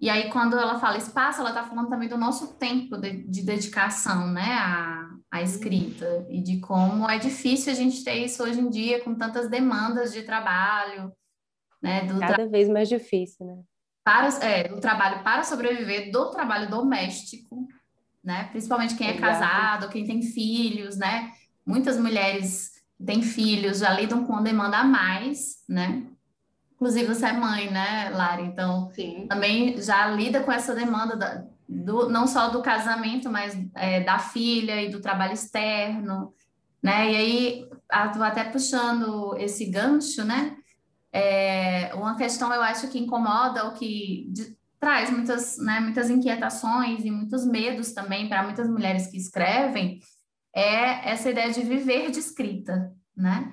E 0.00 0.08
aí, 0.08 0.30
quando 0.30 0.56
ela 0.56 0.78
fala 0.78 0.96
espaço, 0.96 1.40
ela 1.40 1.50
está 1.50 1.64
falando 1.64 1.88
também 1.88 2.08
do 2.08 2.16
nosso 2.16 2.54
tempo 2.54 2.96
de, 2.96 3.24
de 3.24 3.42
dedicação, 3.42 4.28
né? 4.28 4.54
A, 4.54 5.07
a 5.30 5.42
escrita 5.42 6.26
e 6.30 6.40
de 6.40 6.58
como 6.58 7.08
é 7.08 7.18
difícil 7.18 7.72
a 7.72 7.76
gente 7.76 8.02
ter 8.02 8.14
isso 8.24 8.42
hoje 8.42 8.60
em 8.60 8.70
dia 8.70 9.02
com 9.04 9.14
tantas 9.14 9.48
demandas 9.48 10.12
de 10.12 10.22
trabalho, 10.22 11.12
né? 11.82 12.04
Do 12.04 12.18
Cada 12.18 12.34
tra... 12.34 12.46
vez 12.46 12.68
mais 12.68 12.88
difícil, 12.88 13.46
né? 13.46 13.58
Para, 14.02 14.28
é, 14.42 14.68
do 14.68 14.80
trabalho 14.80 15.22
para 15.22 15.44
sobreviver, 15.44 16.10
do 16.10 16.30
trabalho 16.30 16.70
doméstico, 16.70 17.68
né? 18.24 18.44
Principalmente 18.44 18.94
quem 18.94 19.08
é 19.08 19.16
Exato. 19.16 19.26
casado, 19.26 19.88
quem 19.90 20.06
tem 20.06 20.22
filhos, 20.22 20.96
né? 20.96 21.32
Muitas 21.64 21.98
mulheres 21.98 22.72
têm 23.04 23.22
filhos 23.22 23.78
já 23.78 23.92
lidam 23.92 24.24
com 24.24 24.42
demanda 24.42 24.78
a 24.78 24.84
mais, 24.84 25.62
né? 25.68 26.04
Inclusive 26.74 27.12
você 27.12 27.26
é 27.26 27.32
mãe, 27.32 27.70
né, 27.70 28.10
Lara? 28.10 28.40
Então, 28.40 28.90
Sim. 28.92 29.26
também 29.28 29.80
já 29.82 30.06
lida 30.06 30.40
com 30.42 30.52
essa 30.52 30.74
demanda 30.74 31.16
da, 31.16 31.44
do, 31.68 32.08
não 32.08 32.26
só 32.26 32.48
do 32.48 32.62
casamento, 32.62 33.30
mas 33.30 33.56
é, 33.74 34.00
da 34.00 34.18
filha 34.18 34.82
e 34.82 34.88
do 34.88 35.00
trabalho 35.00 35.34
externo, 35.34 36.32
né? 36.82 37.12
E 37.12 37.16
aí, 37.16 37.68
até 37.90 38.44
puxando 38.44 39.36
esse 39.36 39.66
gancho, 39.66 40.24
né? 40.24 40.56
É, 41.12 41.94
uma 41.94 42.16
questão 42.16 42.52
eu 42.52 42.62
acho 42.62 42.88
que 42.88 42.98
incomoda, 42.98 43.64
ou 43.64 43.72
que 43.72 44.28
de, 44.30 44.56
traz 44.78 45.10
muitas, 45.10 45.58
né, 45.58 45.80
muitas 45.80 46.08
inquietações 46.08 47.04
e 47.04 47.10
muitos 47.10 47.44
medos 47.44 47.92
também 47.92 48.28
para 48.28 48.44
muitas 48.44 48.68
mulheres 48.68 49.08
que 49.08 49.16
escrevem, 49.16 50.00
é 50.54 51.10
essa 51.10 51.30
ideia 51.30 51.52
de 51.52 51.62
viver 51.62 52.10
de 52.10 52.18
escrita, 52.18 52.92
né? 53.16 53.52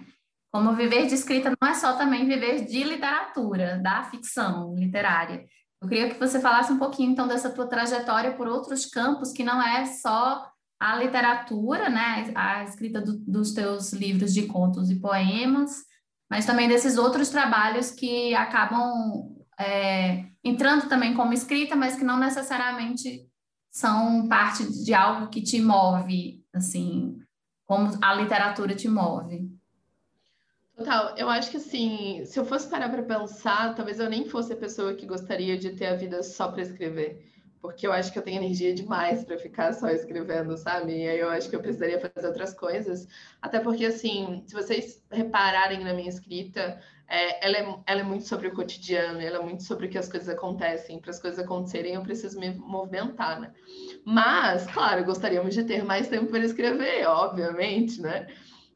Como 0.52 0.74
viver 0.74 1.08
de 1.08 1.16
escrita 1.16 1.52
não 1.60 1.68
é 1.68 1.74
só 1.74 1.98
também 1.98 2.26
viver 2.26 2.66
de 2.66 2.84
literatura, 2.84 3.78
da 3.80 4.04
ficção 4.04 4.74
literária, 4.76 5.46
eu 5.86 5.90
queria 5.90 6.10
que 6.10 6.20
você 6.20 6.40
falasse 6.40 6.72
um 6.72 6.80
pouquinho, 6.80 7.12
então, 7.12 7.28
dessa 7.28 7.50
tua 7.50 7.68
trajetória 7.68 8.34
por 8.34 8.48
outros 8.48 8.88
campos, 8.88 9.32
que 9.32 9.44
não 9.44 9.62
é 9.62 9.86
só 9.86 10.50
a 10.80 10.96
literatura, 10.98 11.90
né, 11.90 12.32
a 12.36 12.64
escrita 12.64 13.00
do, 13.00 13.18
dos 13.20 13.54
teus 13.54 13.94
livros 13.94 14.34
de 14.34 14.48
contos 14.48 14.90
e 14.90 15.00
poemas, 15.00 15.84
mas 16.30 16.46
também 16.46 16.68
desses 16.68 16.98
outros 16.98 17.30
trabalhos 17.30 17.92
que 17.92 18.34
acabam 18.34 19.32
é, 19.60 20.26
entrando 20.44 20.90
também 20.90 21.14
como 21.14 21.34
escrita, 21.34 21.76
mas 21.76 21.96
que 21.96 22.04
não 22.04 22.20
necessariamente 22.20 23.30
são 23.72 24.28
parte 24.28 24.66
de 24.84 24.94
algo 24.94 25.30
que 25.30 25.42
te 25.42 25.62
move, 25.62 26.44
assim, 26.54 27.20
como 27.68 27.96
a 28.02 28.14
literatura 28.16 28.74
te 28.76 28.90
move. 28.90 29.48
Total, 30.76 31.16
eu 31.18 31.30
acho 31.30 31.52
que 31.52 31.58
assim, 31.58 32.26
se 32.26 32.38
eu 32.38 32.46
fosse 32.46 32.68
parar 32.70 32.90
para 32.90 33.02
pensar, 33.04 33.74
talvez 33.76 33.98
eu 34.00 34.10
nem 34.10 34.26
fosse 34.26 34.52
a 34.52 34.58
pessoa 34.58 34.94
que 34.94 35.06
gostaria 35.06 35.58
de 35.58 35.72
ter 35.72 35.86
a 35.86 35.96
vida 35.96 36.22
só 36.22 36.52
para 36.52 36.62
escrever, 36.62 37.26
porque 37.62 37.88
eu 37.88 37.94
acho 37.94 38.12
que 38.12 38.20
eu 38.20 38.24
tenho 38.24 38.42
energia 38.44 38.74
demais 38.74 39.24
para 39.24 39.38
ficar 39.38 39.74
só 39.74 39.88
escrevendo, 39.88 40.58
sabe? 40.58 40.92
E 40.92 41.08
aí 41.08 41.20
eu 41.20 41.30
acho 41.30 41.50
que 41.50 41.56
eu 41.56 41.62
precisaria 41.62 41.98
fazer 42.00 42.28
outras 42.28 42.54
coisas, 42.54 43.08
até 43.42 43.60
porque 43.62 43.86
assim, 43.86 44.44
se 44.46 44.54
vocês 44.54 45.02
repararem 45.10 45.82
na 45.82 45.94
minha 45.94 46.10
escrita, 46.10 46.78
é, 47.08 47.46
ela, 47.48 47.58
é, 47.58 47.84
ela 47.88 48.02
é 48.02 48.04
muito 48.04 48.26
sobre 48.26 48.48
o 48.50 48.54
cotidiano, 48.54 49.22
ela 49.22 49.38
é 49.38 49.42
muito 49.42 49.64
sobre 49.64 49.88
o 49.88 49.90
que 49.90 49.98
as 49.98 50.10
coisas 50.10 50.28
acontecem. 50.28 51.00
Para 51.00 51.12
as 51.12 51.20
coisas 51.22 51.40
acontecerem, 51.40 51.94
eu 51.94 52.02
preciso 52.04 52.38
me 52.40 52.54
movimentar, 52.54 53.40
né? 53.40 53.54
Mas, 54.04 54.66
claro, 54.68 55.06
gostaríamos 55.06 55.54
de 55.54 55.64
ter 55.64 55.84
mais 55.84 56.08
tempo 56.10 56.28
para 56.28 56.40
escrever, 56.44 57.06
obviamente, 57.08 58.02
né? 58.02 58.28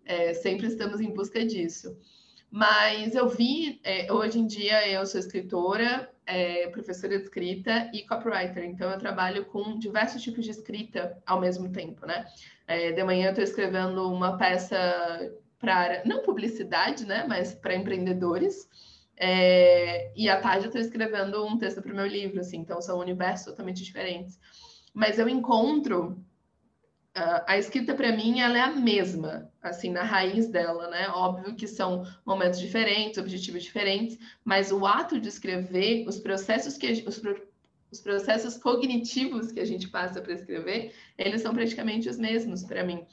É, 0.09 0.33
sempre 0.33 0.65
estamos 0.65 0.99
em 0.99 1.13
busca 1.13 1.45
disso. 1.45 1.95
Mas 2.49 3.13
eu 3.13 3.29
vi, 3.29 3.79
é, 3.83 4.11
hoje 4.11 4.39
em 4.39 4.47
dia 4.47 4.89
eu 4.89 5.05
sou 5.05 5.19
escritora, 5.19 6.11
é, 6.25 6.67
professora 6.69 7.15
de 7.15 7.23
escrita 7.23 7.91
e 7.93 8.07
copywriter, 8.07 8.63
então 8.65 8.89
eu 8.89 8.97
trabalho 8.97 9.45
com 9.45 9.77
diversos 9.77 10.19
tipos 10.23 10.43
de 10.43 10.49
escrita 10.49 11.15
ao 11.27 11.39
mesmo 11.39 11.71
tempo, 11.71 12.07
né? 12.07 12.25
É, 12.67 12.91
de 12.91 13.03
manhã 13.03 13.27
eu 13.27 13.29
estou 13.29 13.43
escrevendo 13.43 14.11
uma 14.11 14.35
peça 14.35 15.31
para, 15.59 16.01
não 16.05 16.23
publicidade, 16.23 17.05
né, 17.05 17.25
mas 17.27 17.53
para 17.53 17.75
empreendedores, 17.75 18.67
é, 19.15 20.11
e 20.15 20.27
à 20.27 20.39
tarde 20.39 20.65
eu 20.65 20.69
estou 20.69 20.81
escrevendo 20.81 21.45
um 21.45 21.57
texto 21.57 21.83
para 21.83 21.91
o 21.91 21.95
meu 21.95 22.07
livro, 22.07 22.39
assim, 22.39 22.57
então 22.57 22.81
são 22.81 22.97
universos 22.97 23.45
totalmente 23.45 23.83
diferentes. 23.83 24.39
Mas 24.91 25.19
eu 25.19 25.29
encontro 25.29 26.23
a 27.47 27.57
escrita 27.57 27.93
para 27.93 28.11
mim 28.11 28.39
ela 28.39 28.57
é 28.57 28.61
a 28.61 28.71
mesma, 28.71 29.51
assim, 29.61 29.91
na 29.91 30.03
raiz 30.03 30.47
dela, 30.47 30.89
né? 30.89 31.09
Óbvio 31.09 31.55
que 31.55 31.67
são 31.67 32.05
momentos 32.25 32.59
diferentes, 32.59 33.17
objetivos 33.17 33.63
diferentes, 33.63 34.17
mas 34.43 34.71
o 34.71 34.85
ato 34.85 35.19
de 35.19 35.27
escrever, 35.27 36.05
os 36.07 36.19
processos 36.19 36.77
que 36.77 37.03
os, 37.07 37.21
os 37.91 37.99
processos 37.99 38.57
cognitivos 38.57 39.51
que 39.51 39.59
a 39.59 39.65
gente 39.65 39.87
passa 39.87 40.21
para 40.21 40.33
escrever, 40.33 40.93
eles 41.17 41.41
são 41.41 41.53
praticamente 41.53 42.07
os 42.07 42.17
mesmos 42.17 42.63
para 42.63 42.83
mim 42.83 43.05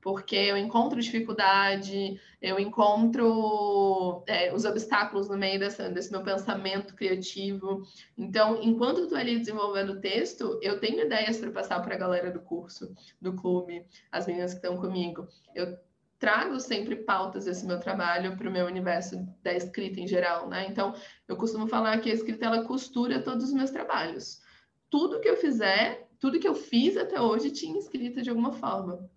porque 0.00 0.36
eu 0.36 0.56
encontro 0.56 1.00
dificuldade, 1.00 2.18
eu 2.40 2.58
encontro 2.58 4.24
é, 4.26 4.52
os 4.54 4.64
obstáculos 4.64 5.28
no 5.28 5.36
meio 5.36 5.58
dessa, 5.58 5.90
desse 5.90 6.10
meu 6.10 6.22
pensamento 6.22 6.94
criativo. 6.94 7.82
Então, 8.16 8.62
enquanto 8.62 8.98
eu 8.98 9.04
estou 9.04 9.18
ali 9.18 9.38
desenvolvendo 9.38 9.90
o 9.90 10.00
texto, 10.00 10.58
eu 10.62 10.80
tenho 10.80 11.04
ideias 11.04 11.36
para 11.36 11.50
passar 11.50 11.80
para 11.80 11.94
a 11.94 11.98
galera 11.98 12.30
do 12.30 12.40
curso, 12.40 12.94
do 13.20 13.34
clube, 13.34 13.84
as 14.10 14.26
meninas 14.26 14.52
que 14.52 14.58
estão 14.58 14.78
comigo. 14.78 15.28
Eu 15.54 15.78
trago 16.18 16.58
sempre 16.60 16.96
pautas 16.96 17.44
desse 17.44 17.66
meu 17.66 17.78
trabalho 17.78 18.36
para 18.36 18.48
o 18.48 18.52
meu 18.52 18.66
universo 18.66 19.16
da 19.42 19.52
escrita 19.52 20.00
em 20.00 20.06
geral, 20.06 20.48
né? 20.48 20.66
Então, 20.68 20.94
eu 21.28 21.36
costumo 21.36 21.66
falar 21.66 21.98
que 21.98 22.10
a 22.10 22.14
escrita 22.14 22.46
ela 22.46 22.64
costura 22.64 23.22
todos 23.22 23.46
os 23.46 23.52
meus 23.52 23.70
trabalhos. 23.70 24.40
Tudo 24.88 25.20
que 25.20 25.28
eu 25.28 25.36
fizer, 25.36 26.08
tudo 26.18 26.38
que 26.38 26.48
eu 26.48 26.54
fiz 26.54 26.96
até 26.96 27.20
hoje 27.20 27.50
tinha 27.50 27.78
escrita 27.78 28.22
de 28.22 28.30
alguma 28.30 28.52
forma. 28.52 29.10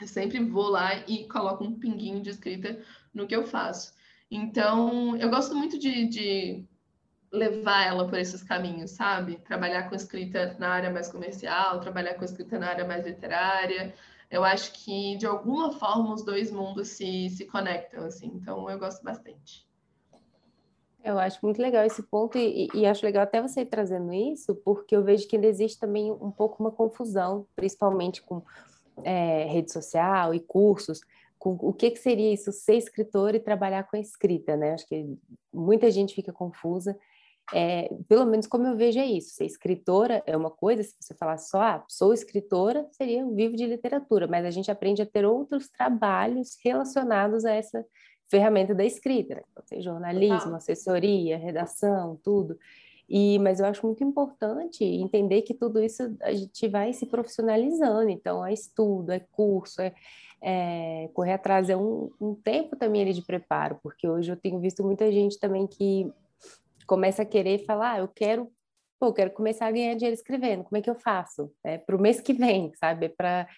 Eu 0.00 0.08
sempre 0.08 0.42
vou 0.42 0.68
lá 0.68 0.96
e 1.08 1.26
coloco 1.28 1.64
um 1.64 1.78
pinguinho 1.78 2.20
de 2.20 2.30
escrita 2.30 2.80
no 3.12 3.26
que 3.26 3.36
eu 3.36 3.44
faço. 3.44 3.94
Então, 4.30 5.16
eu 5.16 5.30
gosto 5.30 5.54
muito 5.54 5.78
de, 5.78 6.08
de 6.08 6.64
levar 7.30 7.86
ela 7.86 8.08
por 8.08 8.18
esses 8.18 8.42
caminhos, 8.42 8.92
sabe? 8.92 9.36
Trabalhar 9.36 9.88
com 9.88 9.94
escrita 9.94 10.56
na 10.58 10.70
área 10.70 10.90
mais 10.90 11.10
comercial, 11.10 11.80
trabalhar 11.80 12.14
com 12.14 12.24
escrita 12.24 12.58
na 12.58 12.68
área 12.68 12.84
mais 12.84 13.04
literária. 13.04 13.94
Eu 14.30 14.42
acho 14.42 14.72
que, 14.72 15.16
de 15.16 15.26
alguma 15.26 15.72
forma, 15.72 16.12
os 16.12 16.24
dois 16.24 16.50
mundos 16.50 16.88
se, 16.88 17.28
se 17.30 17.46
conectam, 17.46 18.04
assim. 18.04 18.26
Então, 18.34 18.68
eu 18.68 18.78
gosto 18.78 19.02
bastante. 19.04 19.64
Eu 21.04 21.18
acho 21.18 21.38
muito 21.42 21.60
legal 21.60 21.84
esse 21.84 22.02
ponto 22.02 22.38
e, 22.38 22.66
e, 22.72 22.86
acho 22.86 23.04
legal 23.04 23.22
até 23.24 23.40
você 23.40 23.62
trazendo 23.62 24.10
isso, 24.10 24.54
porque 24.54 24.96
eu 24.96 25.04
vejo 25.04 25.28
que 25.28 25.36
ainda 25.36 25.46
existe 25.46 25.78
também 25.78 26.10
um 26.10 26.30
pouco 26.30 26.62
uma 26.62 26.70
confusão, 26.70 27.46
principalmente 27.54 28.22
com 28.22 28.42
é, 29.02 29.44
rede 29.46 29.72
social 29.72 30.34
e 30.34 30.40
cursos, 30.40 31.00
com 31.38 31.58
o 31.60 31.72
que, 31.72 31.90
que 31.90 31.98
seria 31.98 32.32
isso, 32.32 32.52
ser 32.52 32.76
escritor 32.76 33.34
e 33.34 33.40
trabalhar 33.40 33.84
com 33.84 33.96
a 33.96 34.00
escrita, 34.00 34.56
né? 34.56 34.72
Acho 34.72 34.86
que 34.86 35.06
muita 35.52 35.90
gente 35.90 36.14
fica 36.14 36.32
confusa. 36.32 36.96
É, 37.52 37.90
pelo 38.08 38.24
menos 38.24 38.46
como 38.46 38.66
eu 38.66 38.74
vejo 38.74 38.98
é 38.98 39.04
isso, 39.04 39.34
ser 39.34 39.44
escritora 39.44 40.22
é 40.24 40.34
uma 40.34 40.50
coisa, 40.50 40.82
se 40.82 40.96
você 40.98 41.14
falar 41.14 41.36
só, 41.36 41.60
ah, 41.60 41.84
sou 41.86 42.14
escritora, 42.14 42.86
seria 42.92 43.24
um 43.24 43.34
vivo 43.34 43.54
de 43.54 43.66
literatura, 43.66 44.26
mas 44.26 44.46
a 44.46 44.50
gente 44.50 44.70
aprende 44.70 45.02
a 45.02 45.06
ter 45.06 45.26
outros 45.26 45.68
trabalhos 45.68 46.56
relacionados 46.64 47.44
a 47.44 47.52
essa 47.52 47.84
ferramenta 48.30 48.74
da 48.74 48.84
escrita, 48.84 49.34
né? 49.34 49.42
Então, 49.52 49.82
jornalismo, 49.82 50.56
assessoria, 50.56 51.36
redação, 51.36 52.18
tudo. 52.22 52.58
E, 53.08 53.38
mas 53.38 53.60
eu 53.60 53.66
acho 53.66 53.84
muito 53.86 54.02
importante 54.02 54.84
entender 54.84 55.42
que 55.42 55.54
tudo 55.54 55.82
isso 55.82 56.16
a 56.22 56.32
gente 56.32 56.66
vai 56.68 56.92
se 56.92 57.06
profissionalizando. 57.06 58.08
Então, 58.08 58.44
é 58.44 58.52
estudo, 58.52 59.12
é 59.12 59.20
curso, 59.20 59.80
é, 59.82 59.92
é 60.42 61.08
correr 61.12 61.32
atrás, 61.32 61.68
é 61.68 61.76
um, 61.76 62.10
um 62.20 62.34
tempo 62.34 62.76
também 62.76 63.10
de 63.12 63.22
preparo, 63.22 63.78
porque 63.82 64.08
hoje 64.08 64.30
eu 64.32 64.36
tenho 64.36 64.58
visto 64.60 64.82
muita 64.82 65.10
gente 65.12 65.38
também 65.38 65.66
que 65.66 66.12
começa 66.86 67.22
a 67.22 67.26
querer 67.26 67.64
falar, 67.64 67.92
ah, 67.92 67.98
eu 68.00 68.08
quero, 68.08 68.50
pô, 68.98 69.06
eu 69.06 69.12
quero 69.12 69.30
começar 69.30 69.66
a 69.66 69.70
ganhar 69.70 69.94
dinheiro 69.94 70.14
escrevendo, 70.14 70.64
como 70.64 70.76
é 70.76 70.82
que 70.82 70.90
eu 70.90 70.94
faço? 70.94 71.50
É 71.64 71.78
para 71.78 71.96
o 71.96 72.00
mês 72.00 72.20
que 72.20 72.32
vem, 72.32 72.72
sabe? 72.74 73.06
É 73.06 73.08
para 73.08 73.48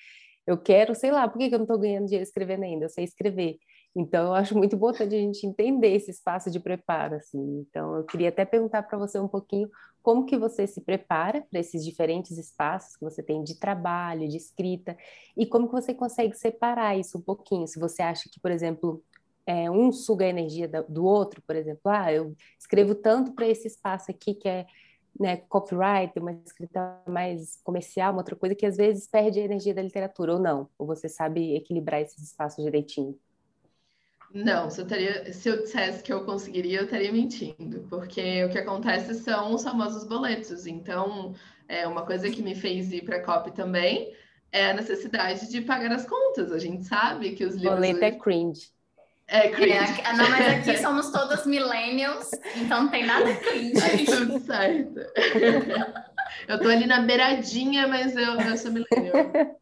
eu 0.47 0.57
quero, 0.57 0.95
sei 0.95 1.11
lá, 1.11 1.27
por 1.29 1.39
que, 1.39 1.49
que 1.49 1.55
eu 1.55 1.59
não 1.59 1.65
estou 1.65 1.79
ganhando 1.79 2.07
dinheiro 2.07 2.23
escrevendo 2.23 2.63
ainda? 2.63 2.85
Eu 2.85 2.89
sei 2.89 3.03
escrever. 3.03 3.59
Então, 3.99 4.27
eu 4.27 4.35
acho 4.35 4.55
muito 4.55 4.77
importante 4.77 5.15
a 5.15 5.19
gente 5.19 5.47
entender 5.47 5.95
esse 5.95 6.11
espaço 6.11 6.51
de 6.51 6.61
preparo, 6.61 7.15
assim. 7.15 7.61
Então, 7.61 7.97
eu 7.97 8.05
queria 8.05 8.29
até 8.29 8.45
perguntar 8.45 8.83
para 8.83 8.99
você 8.99 9.19
um 9.19 9.27
pouquinho 9.27 9.71
como 10.03 10.27
que 10.27 10.37
você 10.37 10.67
se 10.67 10.83
prepara 10.83 11.47
para 11.51 11.61
esses 11.61 11.83
diferentes 11.83 12.37
espaços 12.37 12.95
que 12.95 13.03
você 13.03 13.23
tem 13.23 13.43
de 13.43 13.59
trabalho, 13.59 14.29
de 14.29 14.37
escrita, 14.37 14.95
e 15.35 15.47
como 15.47 15.67
que 15.67 15.73
você 15.73 15.95
consegue 15.95 16.37
separar 16.37 16.95
isso 16.95 17.17
um 17.17 17.23
pouquinho. 17.23 17.67
Se 17.67 17.81
você 17.81 18.03
acha 18.03 18.29
que, 18.31 18.39
por 18.39 18.51
exemplo, 18.51 19.03
é, 19.47 19.71
um 19.71 19.91
suga 19.91 20.27
a 20.27 20.29
energia 20.29 20.69
do 20.69 21.07
outro, 21.07 21.41
por 21.41 21.57
exemplo, 21.57 21.81
ah, 21.87 22.13
eu 22.13 22.37
escrevo 22.59 22.95
tanto 22.95 23.33
para 23.33 23.49
esse 23.49 23.67
espaço 23.67 24.11
aqui 24.11 24.35
que 24.35 24.47
é 24.47 24.67
né, 25.19 25.39
copyright, 25.49 26.19
uma 26.19 26.33
escrita 26.45 27.03
mais 27.09 27.59
comercial, 27.65 28.13
uma 28.13 28.21
outra 28.21 28.37
coisa 28.37 28.55
que 28.55 28.67
às 28.67 28.77
vezes 28.77 29.07
perde 29.07 29.41
a 29.41 29.45
energia 29.45 29.73
da 29.73 29.81
literatura, 29.81 30.35
ou 30.35 30.39
não? 30.39 30.69
Ou 30.79 30.87
você 30.87 31.09
sabe 31.09 31.57
equilibrar 31.57 32.03
esses 32.03 32.23
espaços 32.23 32.63
direitinho? 32.63 33.19
Não, 34.35 34.69
se 34.69 34.81
eu, 34.81 34.87
teria, 34.87 35.33
se 35.33 35.49
eu 35.49 35.63
dissesse 35.63 36.03
que 36.03 36.13
eu 36.13 36.25
conseguiria, 36.25 36.81
eu 36.81 36.85
estaria 36.85 37.13
mentindo, 37.13 37.87
porque 37.89 38.45
o 38.45 38.51
que 38.51 38.59
acontece 38.59 39.15
são 39.15 39.55
os 39.55 39.63
famosos 39.63 40.05
boletos. 40.05 40.67
Então, 40.67 41.35
é 41.69 41.87
uma 41.87 42.05
coisa 42.05 42.31
que 42.31 42.43
me 42.43 42.55
fez 42.55 42.93
ir 42.93 43.05
para 43.05 43.17
a 43.17 43.23
COP 43.23 43.53
também 43.53 44.15
é 44.53 44.71
a 44.71 44.75
necessidade 44.75 45.51
de 45.51 45.61
pagar 45.61 45.93
as 45.93 46.07
contas. 46.07 46.53
A 46.53 46.59
gente 46.59 46.85
sabe 46.87 47.33
que 47.33 47.45
os 47.45 47.55
livros. 47.55 47.75
Boleto 47.75 48.05
é 48.05 48.11
cringe. 48.13 48.71
É 49.29 49.49
cringe. 49.49 50.01
É, 50.03 50.13
não, 50.15 50.31
mas 50.31 50.49
aqui 50.49 50.79
somos 50.79 51.11
todas 51.11 51.45
millennials, 51.47 52.31
então 52.57 52.85
não 52.85 52.91
tem 52.91 53.05
nada 53.05 53.35
cringe. 53.37 54.05
Tudo 54.07 54.41
certo. 54.41 55.01
eu 56.49 56.61
tô 56.61 56.69
ali 56.69 56.87
na 56.87 57.01
beiradinha, 57.01 57.89
mas 57.89 58.15
eu, 58.17 58.41
eu 58.41 58.57
sou 58.57 58.71
millennial. 58.71 59.59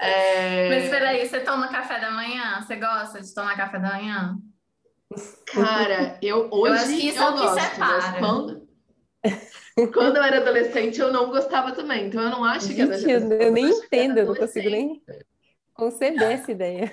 É... 0.00 0.68
Mas 0.68 0.90
peraí, 0.90 1.26
você 1.26 1.40
toma 1.40 1.68
café 1.68 1.98
da 1.98 2.10
manhã? 2.10 2.60
Você 2.60 2.76
gosta 2.76 3.20
de 3.20 3.34
tomar 3.34 3.56
café 3.56 3.78
da 3.78 3.94
manhã? 3.94 4.36
Cara, 5.46 6.18
eu 6.22 6.48
hoje 6.52 6.72
eu, 6.72 6.80
acho 6.80 7.00
que 7.00 7.08
isso 7.08 7.18
eu 7.18 7.28
é 7.28 7.32
gosto, 7.32 7.60
separa. 7.60 8.18
quando, 8.18 8.68
quando 9.92 10.16
eu 10.16 10.22
era 10.22 10.36
adolescente 10.38 11.00
eu 11.00 11.12
não 11.12 11.30
gostava 11.30 11.72
também, 11.72 12.06
então 12.06 12.22
eu 12.22 12.30
não 12.30 12.44
acho 12.44 12.68
que 12.68 12.86
Gente, 12.86 13.10
eu, 13.10 13.32
eu 13.32 13.52
nem 13.52 13.68
entendo, 13.68 14.18
eu 14.18 14.26
não 14.26 14.34
consigo 14.36 14.70
nem 14.70 15.02
conceber 15.74 16.30
essa 16.30 16.52
ideia. 16.52 16.92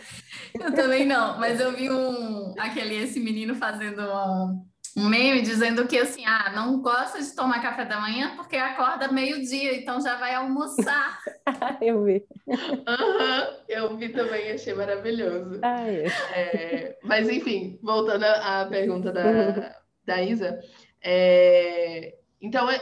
Eu 0.60 0.74
também 0.74 1.06
não, 1.06 1.38
mas 1.38 1.60
eu 1.60 1.74
vi 1.74 1.92
um 1.92 2.56
aquele 2.58 2.96
esse 2.96 3.20
menino 3.20 3.54
fazendo 3.54 4.02
um 4.02 4.66
um 4.98 5.08
meme 5.08 5.44
dizendo 5.44 5.88
que 5.88 5.96
assim, 5.96 6.26
ah, 6.26 6.52
não 6.56 6.82
gosta 6.82 7.22
de 7.22 7.36
tomar 7.36 7.62
café 7.62 7.86
da 7.86 8.02
manhã 8.02 8.36
porque 8.36 8.56
acorda 8.58 9.12
meio-dia, 9.12 9.78
então 9.78 10.02
já 10.02 10.18
vai 10.18 10.34
almoçar. 10.34 11.20
eu 11.80 12.04
vi. 12.04 12.26
Uhum, 12.48 13.58
eu 13.70 13.96
vi 13.96 14.10
também, 14.10 14.52
achei 14.52 14.74
maravilhoso. 14.74 15.60
Ah, 15.62 15.88
é. 15.88 16.08
É, 16.34 16.98
mas 17.04 17.30
enfim, 17.30 17.78
voltando 17.84 18.24
à 18.24 18.66
pergunta 18.66 19.12
da, 19.12 19.76
da 20.04 20.24
Isa, 20.24 20.60
é, 21.00 22.16
então 22.42 22.68
é, 22.68 22.82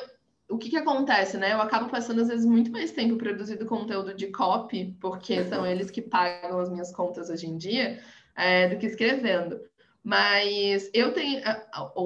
o 0.49 0.57
que, 0.57 0.69
que 0.69 0.77
acontece, 0.77 1.35
né? 1.35 1.51
Eu 1.51 1.61
acabo 1.61 1.89
passando 1.89 2.21
às 2.21 2.29
vezes 2.29 2.45
muito 2.45 2.71
mais 2.71 2.93
tempo 2.93 3.17
produzindo 3.17 3.65
conteúdo 3.65 4.13
de 4.13 4.27
copy, 4.27 4.95
porque 5.01 5.43
são 5.43 5.67
eles 5.67 5.91
que 5.91 6.01
pagam 6.01 6.61
as 6.61 6.69
minhas 6.69 6.93
contas 6.93 7.29
hoje 7.29 7.45
em 7.45 7.57
dia, 7.57 7.99
é, 8.37 8.69
do 8.69 8.77
que 8.77 8.85
escrevendo. 8.85 9.59
Mas 10.05 10.87
eu 10.93 11.11
tenho. 11.13 11.41
O, 11.95 12.03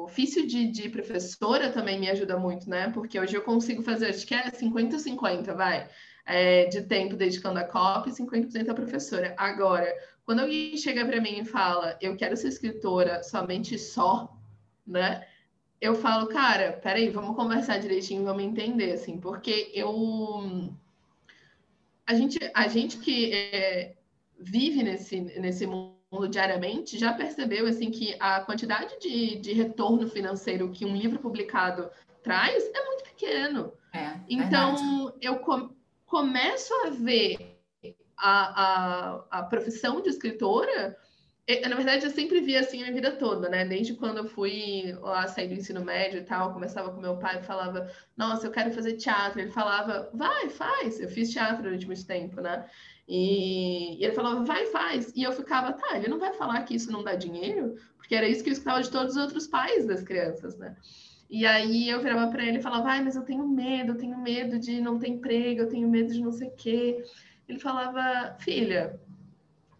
o 0.00 0.04
ofício 0.04 0.46
de, 0.46 0.68
de, 0.68 0.88
professora 0.88 1.70
também 1.70 2.00
me 2.00 2.08
ajuda 2.08 2.38
muito, 2.38 2.68
né? 2.70 2.88
Porque 2.88 3.20
hoje 3.20 3.36
eu 3.36 3.42
consigo 3.42 3.82
fazer, 3.82 4.06
acho 4.06 4.26
que 4.26 4.34
é 4.34 4.50
50-50, 4.50 5.54
vai. 5.54 5.86
É, 6.24 6.64
de 6.66 6.80
tempo 6.82 7.16
dedicando 7.16 7.58
a 7.58 7.64
copy 7.64 8.08
e 8.08 8.12
50% 8.14 8.70
a 8.70 8.74
professora. 8.74 9.34
Agora, 9.36 9.86
quando 10.24 10.40
alguém 10.40 10.74
chega 10.78 11.04
para 11.04 11.20
mim 11.20 11.40
e 11.40 11.44
fala, 11.44 11.98
eu 12.00 12.16
quero 12.16 12.36
ser 12.38 12.48
escritora 12.48 13.22
somente 13.22 13.78
só, 13.78 14.34
né? 14.86 15.26
Eu 15.78 15.94
falo, 15.94 16.26
cara, 16.26 16.72
peraí, 16.72 17.10
vamos 17.10 17.36
conversar 17.36 17.80
direitinho, 17.80 18.24
vamos 18.24 18.44
entender, 18.44 18.92
assim, 18.92 19.20
porque 19.20 19.70
eu. 19.74 20.72
A 22.06 22.14
gente, 22.14 22.38
a 22.54 22.66
gente 22.66 22.96
que 22.96 23.30
é, 23.34 23.94
vive 24.38 24.82
nesse, 24.82 25.20
nesse 25.20 25.66
mundo 25.66 25.99
diariamente 26.28 26.98
já 26.98 27.12
percebeu 27.12 27.66
assim 27.66 27.90
que 27.90 28.16
a 28.18 28.40
quantidade 28.40 28.98
de, 28.98 29.36
de 29.36 29.52
retorno 29.52 30.08
financeiro 30.08 30.70
que 30.70 30.84
um 30.84 30.96
livro 30.96 31.20
publicado 31.20 31.88
traz 32.22 32.64
é 32.74 32.84
muito 32.84 33.04
pequeno. 33.04 33.72
É, 33.92 34.18
então 34.28 34.76
verdade. 34.76 35.18
eu 35.20 35.36
com, 35.38 35.70
começo 36.06 36.72
a 36.84 36.90
ver 36.90 37.56
a, 38.16 38.64
a, 38.64 39.24
a 39.30 39.42
profissão 39.44 40.00
de 40.00 40.10
escritora. 40.10 40.96
Na 41.68 41.74
verdade, 41.74 42.04
eu 42.04 42.10
sempre 42.10 42.40
vi 42.40 42.56
assim 42.56 42.78
a 42.78 42.82
minha 42.82 42.94
vida 42.94 43.10
toda, 43.12 43.48
né? 43.48 43.64
Desde 43.64 43.94
quando 43.94 44.18
eu 44.18 44.28
fui 44.28 44.96
lá 45.00 45.26
sair 45.26 45.48
do 45.48 45.54
ensino 45.54 45.84
médio 45.84 46.20
e 46.20 46.24
tal, 46.24 46.52
começava 46.52 46.92
com 46.92 47.00
meu 47.00 47.16
pai 47.16 47.40
e 47.40 47.42
falava, 47.42 47.90
nossa, 48.16 48.46
eu 48.46 48.52
quero 48.52 48.70
fazer 48.72 48.92
teatro. 48.92 49.40
Ele 49.40 49.50
falava, 49.50 50.08
vai, 50.14 50.48
faz. 50.48 51.00
Eu 51.00 51.08
fiz 51.08 51.32
teatro 51.32 51.64
durante 51.64 51.86
muito 51.86 52.06
tempo, 52.06 52.40
né? 52.40 52.68
E, 53.12 53.96
ele 54.00 54.12
falava, 54.12 54.44
vai, 54.44 54.66
faz. 54.66 55.12
E 55.16 55.24
eu 55.24 55.32
ficava, 55.32 55.72
tá, 55.72 55.96
ele 55.96 56.06
não 56.06 56.20
vai 56.20 56.32
falar 56.32 56.62
que 56.62 56.76
isso 56.76 56.92
não 56.92 57.02
dá 57.02 57.16
dinheiro? 57.16 57.74
Porque 57.96 58.14
era 58.14 58.28
isso 58.28 58.44
que 58.44 58.50
eu 58.50 58.52
escutava 58.52 58.80
de 58.80 58.88
todos 58.88 59.16
os 59.16 59.20
outros 59.20 59.48
pais 59.48 59.84
das 59.84 60.04
crianças, 60.04 60.56
né? 60.56 60.76
E 61.28 61.44
aí 61.44 61.88
eu 61.88 62.00
virava 62.00 62.30
para 62.30 62.44
ele 62.44 62.58
e 62.58 62.62
falava, 62.62 62.88
ai, 62.88 63.02
mas 63.02 63.16
eu 63.16 63.22
tenho 63.22 63.48
medo, 63.48 63.92
eu 63.92 63.96
tenho 63.96 64.16
medo 64.16 64.60
de 64.60 64.80
não 64.80 64.96
ter 64.96 65.08
emprego, 65.08 65.62
eu 65.62 65.68
tenho 65.68 65.88
medo 65.88 66.12
de 66.12 66.20
não 66.22 66.30
sei 66.30 66.48
o 66.48 66.56
quê. 66.56 67.02
Ele 67.48 67.58
falava, 67.58 68.36
filha, 68.38 69.00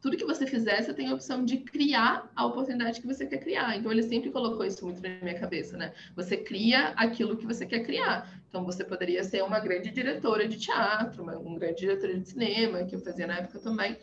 tudo 0.00 0.16
que 0.16 0.24
você 0.24 0.46
fizer, 0.46 0.82
você 0.82 0.94
tem 0.94 1.08
a 1.08 1.14
opção 1.14 1.44
de 1.44 1.58
criar 1.58 2.30
a 2.34 2.46
oportunidade 2.46 3.00
que 3.00 3.06
você 3.06 3.26
quer 3.26 3.38
criar. 3.38 3.76
Então, 3.76 3.92
ele 3.92 4.02
sempre 4.02 4.30
colocou 4.30 4.64
isso 4.64 4.84
muito 4.84 5.02
na 5.02 5.08
minha 5.20 5.38
cabeça, 5.38 5.76
né? 5.76 5.92
Você 6.16 6.36
cria 6.38 6.88
aquilo 6.96 7.36
que 7.36 7.46
você 7.46 7.66
quer 7.66 7.80
criar. 7.80 8.42
Então, 8.48 8.64
você 8.64 8.82
poderia 8.82 9.22
ser 9.22 9.42
uma 9.42 9.60
grande 9.60 9.90
diretora 9.90 10.48
de 10.48 10.58
teatro, 10.58 11.22
uma, 11.22 11.36
um 11.36 11.54
grande 11.54 11.80
diretora 11.80 12.18
de 12.18 12.28
cinema, 12.28 12.84
que 12.84 12.96
eu 12.96 13.00
fazia 13.00 13.26
na 13.26 13.38
época 13.38 13.58
também. 13.58 13.98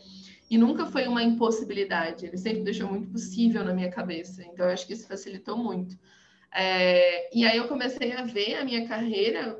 E 0.48 0.56
nunca 0.56 0.86
foi 0.86 1.06
uma 1.08 1.22
impossibilidade, 1.22 2.26
ele 2.26 2.38
sempre 2.38 2.62
deixou 2.62 2.88
muito 2.88 3.08
possível 3.08 3.64
na 3.64 3.74
minha 3.74 3.90
cabeça. 3.90 4.42
Então, 4.44 4.66
eu 4.66 4.72
acho 4.72 4.86
que 4.86 4.92
isso 4.92 5.06
facilitou 5.08 5.56
muito. 5.56 5.98
É, 6.54 7.36
e 7.36 7.44
aí, 7.44 7.56
eu 7.56 7.66
comecei 7.66 8.12
a 8.12 8.22
ver 8.22 8.54
a 8.54 8.64
minha 8.64 8.86
carreira 8.86 9.58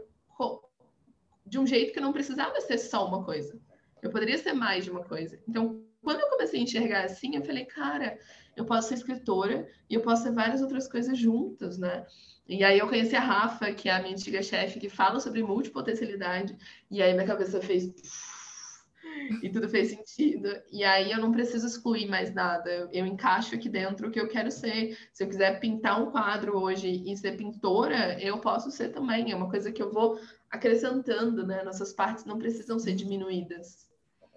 de 1.49 1.59
um 1.59 1.67
jeito 1.67 1.93
que 1.93 2.01
não 2.01 2.13
precisava 2.13 2.61
ser 2.61 2.79
só 2.79 3.07
uma 3.07 3.25
coisa. 3.25 3.59
Eu 4.03 4.11
poderia 4.11 4.39
ser 4.39 4.53
mais 4.53 4.85
de 4.85 4.91
uma 4.91 5.03
coisa. 5.03 5.39
Então, 5.49 5.83
quando 6.09 6.21
eu 6.21 6.31
comecei 6.31 6.59
a 6.59 6.63
enxergar 6.63 7.05
assim, 7.05 7.37
eu 7.37 7.45
falei, 7.45 7.67
cara, 7.67 8.19
eu 8.57 8.65
posso 8.65 8.89
ser 8.89 8.95
escritora 8.95 9.69
e 9.91 9.95
eu 9.95 10.01
posso 10.01 10.23
ser 10.23 10.33
várias 10.33 10.63
outras 10.63 10.89
coisas 10.89 11.19
juntas, 11.19 11.77
né? 11.77 12.07
E 12.49 12.65
aí 12.65 12.79
eu 12.79 12.89
conheci 12.89 13.15
a 13.15 13.21
Rafa, 13.21 13.75
que 13.75 13.91
é 13.91 13.93
a 13.93 14.01
minha 14.01 14.15
antiga 14.15 14.43
chefe, 14.43 14.81
que 14.81 14.89
fala 14.89 15.21
sobre 15.21 15.43
multipotencialidade, 15.43 16.57
e 16.91 17.03
aí 17.03 17.13
minha 17.13 17.27
cabeça 17.27 17.61
fez 17.61 17.93
e 19.43 19.51
tudo 19.51 19.69
fez 19.69 19.91
sentido. 19.91 20.49
E 20.73 20.83
aí 20.83 21.13
eu 21.13 21.19
não 21.19 21.31
preciso 21.31 21.67
excluir 21.67 22.09
mais 22.09 22.33
nada. 22.33 22.89
Eu, 22.91 23.05
encaixo 23.05 23.55
aqui 23.55 23.69
dentro 23.69 24.09
o 24.09 24.11
que 24.11 24.19
eu 24.19 24.29
quero 24.29 24.51
ser. 24.51 24.97
Se 25.13 25.25
eu 25.25 25.29
quiser 25.29 25.61
pintar 25.61 26.03
um 26.03 26.11
quadro 26.11 26.57
hoje 26.57 26.89
e 26.89 27.15
ser 27.19 27.37
pintora, 27.37 28.19
eu 28.19 28.41
posso 28.41 28.71
ser 28.71 28.89
também. 28.93 29.31
É 29.31 29.37
uma 29.37 29.51
coisa 29.51 29.71
que 29.71 29.83
eu 29.83 29.93
vou 29.93 30.19
acrescentando, 30.51 31.47
né? 31.47 31.63
Nossas 31.63 31.93
partes 31.93 32.25
não 32.25 32.39
precisam 32.39 32.79
ser 32.79 32.95
diminuídas. 32.95 33.88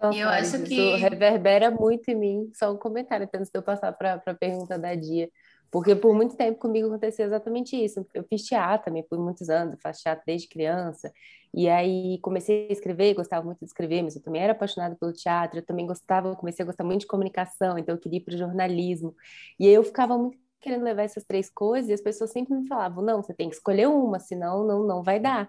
Nossa, 0.01 0.27
eu 0.27 0.31
acho 0.31 0.59
que 0.59 0.95
reverbera 0.95 1.69
muito 1.71 2.09
em 2.09 2.15
mim. 2.15 2.51
Só 2.55 2.71
um 2.73 2.77
comentário 2.77 3.29
antes 3.33 3.51
de 3.51 3.57
eu 3.59 3.63
passar 3.63 3.91
para 3.93 4.15
a 4.25 4.33
pergunta 4.35 4.77
da 4.79 4.95
Dia. 4.95 5.29
Porque 5.71 5.95
por 5.95 6.13
muito 6.15 6.35
tempo 6.35 6.59
comigo 6.59 6.87
aconteceu 6.87 7.25
exatamente 7.27 7.75
isso. 7.77 8.05
Eu 8.13 8.23
fiz 8.29 8.43
teatro 8.43 8.85
também 8.85 9.03
por 9.07 9.17
muitos 9.19 9.49
anos, 9.49 9.79
faço 9.81 10.01
teatro 10.03 10.23
desde 10.25 10.49
criança. 10.49 11.11
E 11.53 11.69
aí 11.69 12.19
comecei 12.21 12.67
a 12.69 12.73
escrever, 12.73 13.13
gostava 13.13 13.45
muito 13.45 13.59
de 13.59 13.65
escrever, 13.65 14.01
mas 14.03 14.15
eu 14.15 14.21
também 14.23 14.41
era 14.41 14.53
apaixonada 14.53 14.95
pelo 14.99 15.13
teatro, 15.13 15.59
eu 15.59 15.65
também 15.65 15.85
gostava, 15.85 16.35
comecei 16.35 16.63
a 16.63 16.65
gostar 16.65 16.83
muito 16.83 17.01
de 17.01 17.07
comunicação, 17.07 17.77
então 17.77 17.95
eu 17.95 17.99
queria 18.01 18.17
ir 18.19 18.21
para 18.23 18.33
o 18.35 18.37
jornalismo. 18.37 19.15
E 19.59 19.67
aí 19.67 19.73
eu 19.73 19.83
ficava 19.83 20.17
muito 20.17 20.37
querendo 20.61 20.83
levar 20.83 21.03
essas 21.03 21.23
três 21.25 21.49
coisas 21.49 21.89
e 21.89 21.93
as 21.93 22.01
pessoas 22.01 22.31
sempre 22.31 22.53
me 22.55 22.67
falavam: 22.67 23.03
"Não, 23.03 23.21
você 23.23 23.33
tem 23.33 23.49
que 23.49 23.55
escolher 23.55 23.87
uma, 23.87 24.19
senão 24.19 24.65
não 24.67 24.85
não 24.87 25.03
vai 25.03 25.19
dar". 25.19 25.47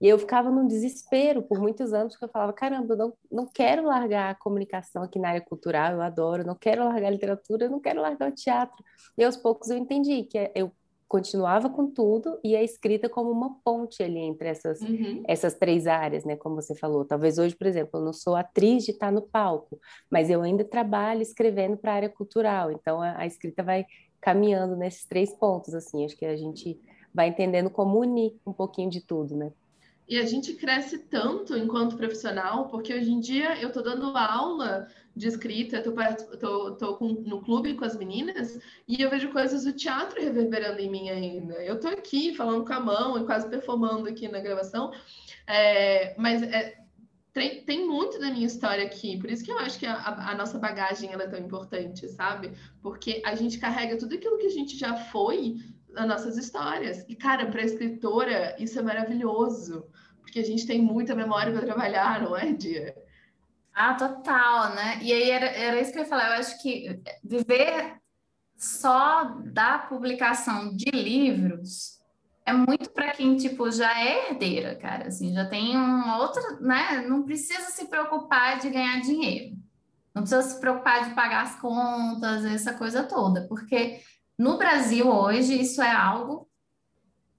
E 0.00 0.08
eu 0.08 0.18
ficava 0.18 0.50
num 0.50 0.66
desespero 0.66 1.42
por 1.42 1.60
muitos 1.60 1.92
anos, 1.92 2.14
porque 2.14 2.24
eu 2.24 2.30
falava, 2.30 2.52
caramba, 2.52 2.94
eu 2.94 2.98
não, 2.98 3.12
não 3.30 3.46
quero 3.46 3.84
largar 3.84 4.30
a 4.30 4.34
comunicação 4.34 5.02
aqui 5.02 5.18
na 5.18 5.28
área 5.28 5.40
cultural, 5.40 5.92
eu 5.92 6.00
adoro, 6.00 6.46
não 6.46 6.54
quero 6.54 6.84
largar 6.84 7.08
a 7.08 7.10
literatura, 7.10 7.66
eu 7.66 7.70
não 7.70 7.80
quero 7.80 8.00
largar 8.00 8.30
o 8.30 8.34
teatro. 8.34 8.82
E 9.18 9.22
aos 9.22 9.36
poucos 9.36 9.68
eu 9.68 9.76
entendi 9.76 10.22
que 10.22 10.50
eu 10.54 10.72
continuava 11.10 11.68
com 11.68 11.90
tudo 11.90 12.38
e 12.42 12.54
a 12.54 12.62
escrita 12.62 13.08
como 13.08 13.32
uma 13.32 13.56
ponte 13.64 14.00
ali 14.00 14.20
entre 14.20 14.48
essas, 14.48 14.80
uhum. 14.80 15.24
essas 15.26 15.54
três 15.54 15.88
áreas, 15.88 16.24
né? 16.24 16.36
Como 16.36 16.54
você 16.54 16.72
falou. 16.72 17.04
Talvez 17.04 17.36
hoje, 17.36 17.56
por 17.56 17.66
exemplo, 17.66 17.98
eu 17.98 18.04
não 18.04 18.12
sou 18.12 18.36
atriz 18.36 18.84
de 18.84 18.92
estar 18.92 19.10
no 19.10 19.20
palco, 19.20 19.76
mas 20.08 20.30
eu 20.30 20.40
ainda 20.40 20.62
trabalho 20.62 21.20
escrevendo 21.20 21.76
para 21.76 21.90
a 21.90 21.94
área 21.96 22.08
cultural. 22.08 22.70
Então 22.70 23.02
a, 23.02 23.18
a 23.18 23.26
escrita 23.26 23.60
vai 23.60 23.84
caminhando 24.20 24.76
nesses 24.76 25.04
três 25.04 25.34
pontos, 25.34 25.74
assim. 25.74 26.04
Acho 26.04 26.16
que 26.16 26.24
a 26.24 26.36
gente 26.36 26.80
vai 27.12 27.26
entendendo 27.26 27.70
como 27.70 27.98
unir 27.98 28.38
um 28.46 28.52
pouquinho 28.52 28.88
de 28.88 29.00
tudo, 29.00 29.36
né? 29.36 29.52
E 30.10 30.18
a 30.18 30.26
gente 30.26 30.54
cresce 30.54 30.98
tanto 30.98 31.56
enquanto 31.56 31.96
profissional, 31.96 32.66
porque 32.66 32.92
hoje 32.92 33.12
em 33.12 33.20
dia 33.20 33.56
eu 33.60 33.68
estou 33.68 33.80
dando 33.80 34.06
aula 34.16 34.88
de 35.14 35.28
escrita, 35.28 35.76
estou 35.76 36.98
no 37.00 37.40
clube 37.40 37.74
com 37.74 37.84
as 37.84 37.96
meninas 37.96 38.58
e 38.88 39.00
eu 39.00 39.08
vejo 39.08 39.30
coisas 39.30 39.62
do 39.62 39.72
teatro 39.72 40.20
reverberando 40.20 40.80
em 40.80 40.90
mim 40.90 41.10
ainda. 41.10 41.54
Eu 41.62 41.76
estou 41.76 41.92
aqui 41.92 42.34
falando 42.34 42.64
com 42.64 42.72
a 42.72 42.80
mão 42.80 43.18
e 43.18 43.24
quase 43.24 43.48
performando 43.48 44.08
aqui 44.08 44.26
na 44.26 44.40
gravação, 44.40 44.90
é, 45.46 46.16
mas 46.18 46.42
é, 46.42 46.76
tem, 47.32 47.62
tem, 47.62 47.86
muito 47.86 48.18
da 48.18 48.32
minha 48.32 48.48
história 48.48 48.84
aqui, 48.84 49.16
por 49.16 49.30
isso 49.30 49.44
que 49.44 49.52
eu 49.52 49.58
acho 49.60 49.78
que 49.78 49.86
a, 49.86 50.30
a, 50.30 50.34
nossa 50.34 50.58
bagagem 50.58 51.12
é 51.12 51.28
tão 51.28 51.38
importante, 51.38 52.08
sabe? 52.08 52.50
Porque 52.82 53.22
a 53.24 53.36
gente 53.36 53.60
carrega 53.60 53.96
tudo 53.96 54.16
aquilo 54.16 54.38
que 54.38 54.46
a 54.46 54.50
gente 54.50 54.76
já 54.76 54.96
foi 54.96 55.54
nas 55.92 56.06
nossas 56.06 56.36
histórias. 56.36 57.04
E, 57.08 57.14
cara, 57.14 57.46
para 57.46 57.62
escritora, 57.62 58.56
isso 58.58 58.78
é 58.78 58.82
maravilhoso, 58.82 59.86
porque 60.20 60.40
a 60.40 60.44
gente 60.44 60.66
tem 60.66 60.80
muita 60.80 61.14
memória 61.14 61.52
para 61.52 61.66
trabalhar, 61.66 62.22
não 62.22 62.36
é, 62.36 62.52
Dia? 62.52 62.94
Ah, 63.72 63.94
total, 63.94 64.74
né? 64.74 64.98
E 65.02 65.12
aí 65.12 65.30
era, 65.30 65.46
era 65.46 65.80
isso 65.80 65.92
que 65.92 65.98
eu 65.98 66.02
ia 66.02 66.08
falar. 66.08 66.34
Eu 66.34 66.40
acho 66.40 66.60
que 66.60 67.00
viver 67.22 68.00
só 68.56 69.24
da 69.44 69.78
publicação 69.78 70.76
de 70.76 70.90
livros 70.90 72.00
é 72.44 72.52
muito 72.52 72.90
para 72.90 73.12
quem 73.12 73.36
tipo 73.36 73.70
já 73.70 73.98
é 73.98 74.30
herdeira, 74.30 74.74
cara, 74.74 75.08
assim, 75.08 75.32
já 75.32 75.46
tem 75.46 75.76
uma 75.76 76.18
outra, 76.18 76.42
né? 76.60 77.02
Não 77.06 77.22
precisa 77.22 77.70
se 77.70 77.86
preocupar 77.86 78.58
de 78.58 78.68
ganhar 78.70 79.00
dinheiro. 79.00 79.56
Não 80.14 80.22
precisa 80.22 80.42
se 80.42 80.60
preocupar 80.60 81.08
de 81.08 81.14
pagar 81.14 81.44
as 81.44 81.60
contas, 81.60 82.44
essa 82.44 82.74
coisa 82.74 83.04
toda, 83.04 83.46
porque 83.46 84.00
no 84.40 84.56
Brasil 84.56 85.06
hoje 85.06 85.60
isso 85.60 85.82
é 85.82 85.92
algo 85.92 86.48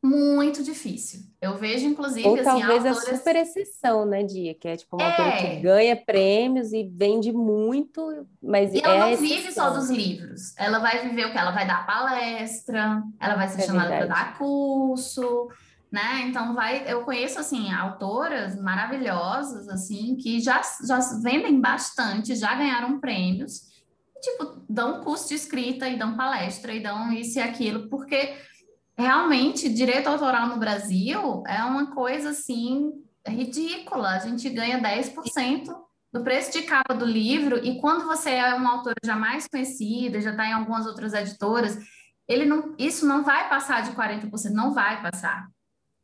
muito 0.03 0.63
difícil. 0.63 1.21
Eu 1.41 1.57
vejo, 1.57 1.87
inclusive, 1.87 2.27
Ou 2.27 2.35
assim, 2.35 2.43
talvez 2.43 2.85
autoras... 2.85 2.97
a 3.09 3.17
super 3.17 3.35
exceção, 3.35 4.05
né, 4.05 4.21
Dia? 4.21 4.53
Que 4.53 4.67
é 4.67 4.77
tipo 4.77 4.95
uma 4.95 5.03
é... 5.03 5.09
autora 5.09 5.37
que 5.37 5.55
ganha 5.61 5.95
prêmios 5.95 6.71
e 6.73 6.83
vende 6.83 7.31
muito, 7.31 8.27
mas 8.41 8.71
e 8.73 8.77
é 8.77 8.81
ela 8.83 9.09
não 9.09 9.17
vive 9.17 9.51
só 9.51 9.71
dos 9.71 9.89
livros. 9.89 10.55
Ela 10.57 10.77
vai 10.77 11.07
viver 11.07 11.25
o 11.25 11.31
que? 11.31 11.37
Ela 11.37 11.51
vai 11.51 11.65
dar 11.65 11.87
palestra, 11.87 13.01
ela 13.19 13.35
vai 13.35 13.47
ser 13.47 13.61
é 13.61 13.65
chamada 13.65 13.89
para 13.89 14.05
dar 14.05 14.37
curso, 14.37 15.49
né? 15.91 16.25
Então 16.27 16.53
vai, 16.53 16.83
eu 16.87 17.03
conheço 17.03 17.39
assim 17.39 17.71
autoras 17.71 18.55
maravilhosas 18.61 19.67
assim 19.67 20.15
que 20.15 20.39
já 20.39 20.61
já 20.87 20.99
vendem 21.23 21.59
bastante, 21.59 22.35
já 22.35 22.53
ganharam 22.53 22.99
prêmios, 22.99 23.70
tipo, 24.21 24.63
dão 24.69 25.03
curso 25.03 25.29
de 25.29 25.35
escrita 25.35 25.87
e 25.89 25.97
dão 25.97 26.15
palestra 26.15 26.73
e 26.73 26.81
dão 26.81 27.11
isso 27.11 27.39
e 27.39 27.41
aquilo, 27.41 27.89
porque 27.89 28.35
realmente, 28.97 29.67
direito 29.69 30.07
autoral 30.07 30.47
no 30.47 30.57
Brasil 30.57 31.43
é 31.47 31.63
uma 31.63 31.93
coisa 31.93 32.29
assim 32.29 32.91
ridícula. 33.27 34.09
A 34.09 34.19
gente 34.19 34.49
ganha 34.49 34.81
10% 34.81 35.67
do 36.13 36.23
preço 36.23 36.51
de 36.51 36.63
capa 36.63 36.93
do 36.93 37.05
livro, 37.05 37.63
e 37.65 37.79
quando 37.79 38.05
você 38.05 38.31
é 38.31 38.53
uma 38.53 38.73
autora 38.73 38.95
já 39.03 39.15
mais 39.15 39.47
conhecida, 39.47 40.19
já 40.19 40.31
está 40.31 40.45
em 40.45 40.53
algumas 40.53 40.85
outras 40.85 41.13
editoras, 41.13 41.77
ele 42.27 42.45
não, 42.45 42.75
isso 42.77 43.05
não 43.05 43.23
vai 43.23 43.47
passar 43.49 43.81
de 43.81 43.91
40%, 43.91 44.51
não 44.51 44.73
vai 44.73 45.01
passar. 45.01 45.47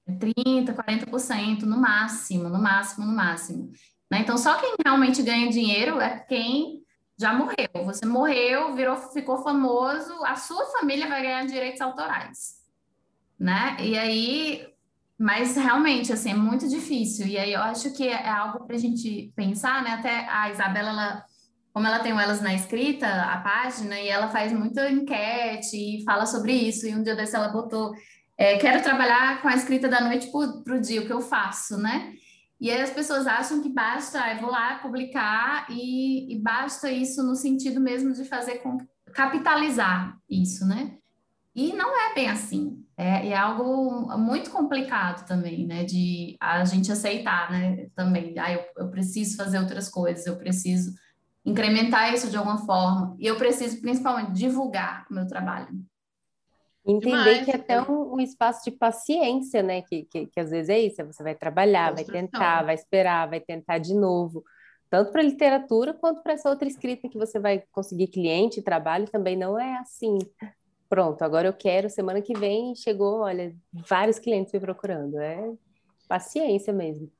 É 0.07 0.13
30%, 0.13 0.73
40% 0.73 1.63
no 1.63 1.77
máximo, 1.77 2.47
no 2.47 2.61
máximo, 2.61 3.05
no 3.05 3.13
máximo. 3.13 3.69
Né? 4.09 4.19
Então, 4.21 4.37
só 4.37 4.57
quem 4.57 4.75
realmente 4.83 5.21
ganha 5.21 5.49
dinheiro 5.49 5.99
é 5.99 6.19
quem 6.19 6.81
já 7.17 7.33
morreu. 7.33 7.85
Você 7.85 8.05
morreu, 8.05 8.75
virou, 8.75 8.97
ficou 8.97 9.43
famoso, 9.43 10.13
a 10.23 10.35
sua 10.35 10.65
família 10.67 11.07
vai 11.07 11.21
ganhar 11.21 11.45
direitos 11.45 11.81
autorais 11.81 12.57
né? 13.39 13.77
E 13.79 13.97
aí, 13.97 14.67
mas 15.17 15.55
realmente, 15.55 16.11
assim, 16.11 16.31
é 16.31 16.35
muito 16.35 16.67
difícil. 16.67 17.27
E 17.27 17.37
aí 17.37 17.53
eu 17.53 17.61
acho 17.61 17.91
que 17.93 18.07
é 18.07 18.27
algo 18.29 18.65
para 18.65 18.75
a 18.75 18.79
gente 18.79 19.31
pensar, 19.35 19.83
né? 19.83 19.91
Até 19.91 20.27
a 20.29 20.49
Isabela, 20.49 20.89
ela, 20.89 21.25
como 21.73 21.87
ela 21.87 21.99
tem 21.99 22.13
o 22.13 22.19
Elas 22.19 22.41
na 22.41 22.53
Escrita, 22.53 23.07
a 23.07 23.37
página, 23.39 23.99
e 23.99 24.07
ela 24.07 24.29
faz 24.29 24.51
muita 24.51 24.89
enquete 24.89 25.75
e 25.75 26.03
fala 26.03 26.25
sobre 26.25 26.53
isso. 26.53 26.87
E 26.87 26.95
um 26.95 27.03
dia 27.03 27.15
desse 27.15 27.35
ela 27.35 27.49
botou: 27.49 27.93
é, 28.37 28.57
quero 28.57 28.81
trabalhar 28.81 29.41
com 29.41 29.47
a 29.47 29.55
escrita 29.55 29.87
da 29.87 30.01
noite 30.01 30.31
para 30.63 30.75
o 30.75 30.81
dia, 30.81 31.01
o 31.01 31.05
que 31.05 31.13
eu 31.13 31.21
faço, 31.21 31.77
né? 31.77 32.13
E 32.59 32.71
aí 32.71 32.81
as 32.81 32.89
pessoas 32.89 33.27
acham 33.27 33.61
que 33.61 33.69
basta, 33.69 34.19
eu 34.33 34.41
vou 34.41 34.49
lá 34.49 34.79
publicar 34.79 35.67
e, 35.69 36.33
e 36.33 36.39
basta 36.39 36.91
isso 36.91 37.21
no 37.23 37.35
sentido 37.35 37.79
mesmo 37.79 38.13
de 38.13 38.25
fazer 38.25 38.57
com 38.59 38.77
capitalizar 39.13 40.17
isso, 40.29 40.65
né? 40.65 40.97
E 41.55 41.73
não 41.73 41.95
é 41.99 42.13
bem 42.13 42.29
assim. 42.29 42.83
É, 42.95 43.29
é 43.29 43.37
algo 43.37 44.17
muito 44.17 44.49
complicado 44.49 45.25
também, 45.27 45.67
né? 45.67 45.83
De 45.83 46.35
a 46.39 46.65
gente 46.65 46.91
aceitar, 46.91 47.51
né? 47.51 47.87
Também, 47.95 48.37
ah, 48.39 48.51
eu, 48.51 48.63
eu 48.77 48.89
preciso 48.89 49.37
fazer 49.37 49.59
outras 49.59 49.87
coisas, 49.87 50.25
eu 50.25 50.37
preciso 50.37 50.93
incrementar 51.45 52.13
isso 52.13 52.29
de 52.29 52.37
alguma 52.37 52.65
forma. 52.65 53.15
E 53.19 53.27
eu 53.27 53.37
preciso, 53.37 53.79
principalmente, 53.81 54.33
divulgar 54.33 55.05
o 55.09 55.13
meu 55.13 55.27
trabalho. 55.27 55.69
Entender 56.87 57.17
Demais, 57.17 57.45
que 57.45 57.51
é 57.51 57.55
até 57.55 57.81
um, 57.81 58.13
um, 58.13 58.19
espaço 58.19 58.63
de 58.63 58.71
paciência, 58.71 59.61
né? 59.61 59.81
Que, 59.81 60.03
que, 60.03 60.27
que, 60.27 60.39
às 60.39 60.49
vezes 60.49 60.69
é 60.69 60.79
isso, 60.79 61.03
você 61.05 61.21
vai 61.21 61.35
trabalhar, 61.35 61.93
vai 61.93 62.05
tentar, 62.05 62.63
vai 62.63 62.75
esperar, 62.75 63.29
vai 63.29 63.41
tentar 63.41 63.77
de 63.77 63.93
novo. 63.93 64.43
Tanto 64.89 65.11
para 65.11 65.21
literatura 65.21 65.93
quanto 65.93 66.23
para 66.23 66.33
essa 66.33 66.49
outra 66.49 66.67
escrita 66.67 67.09
que 67.09 67.17
você 67.17 67.39
vai 67.39 67.61
conseguir 67.73 68.07
cliente, 68.07 68.61
trabalho, 68.61 69.05
também 69.09 69.35
não 69.35 69.59
é 69.59 69.77
assim 69.79 70.17
pronto, 70.89 71.21
agora 71.21 71.47
eu 71.47 71.53
quero, 71.53 71.89
semana 71.89 72.21
que 72.21 72.37
vem 72.37 72.75
chegou, 72.75 73.21
olha, 73.21 73.55
vários 73.73 74.19
clientes 74.19 74.53
me 74.53 74.59
procurando. 74.59 75.19
É 75.19 75.51
paciência 76.07 76.71
mesmo. 76.71 77.11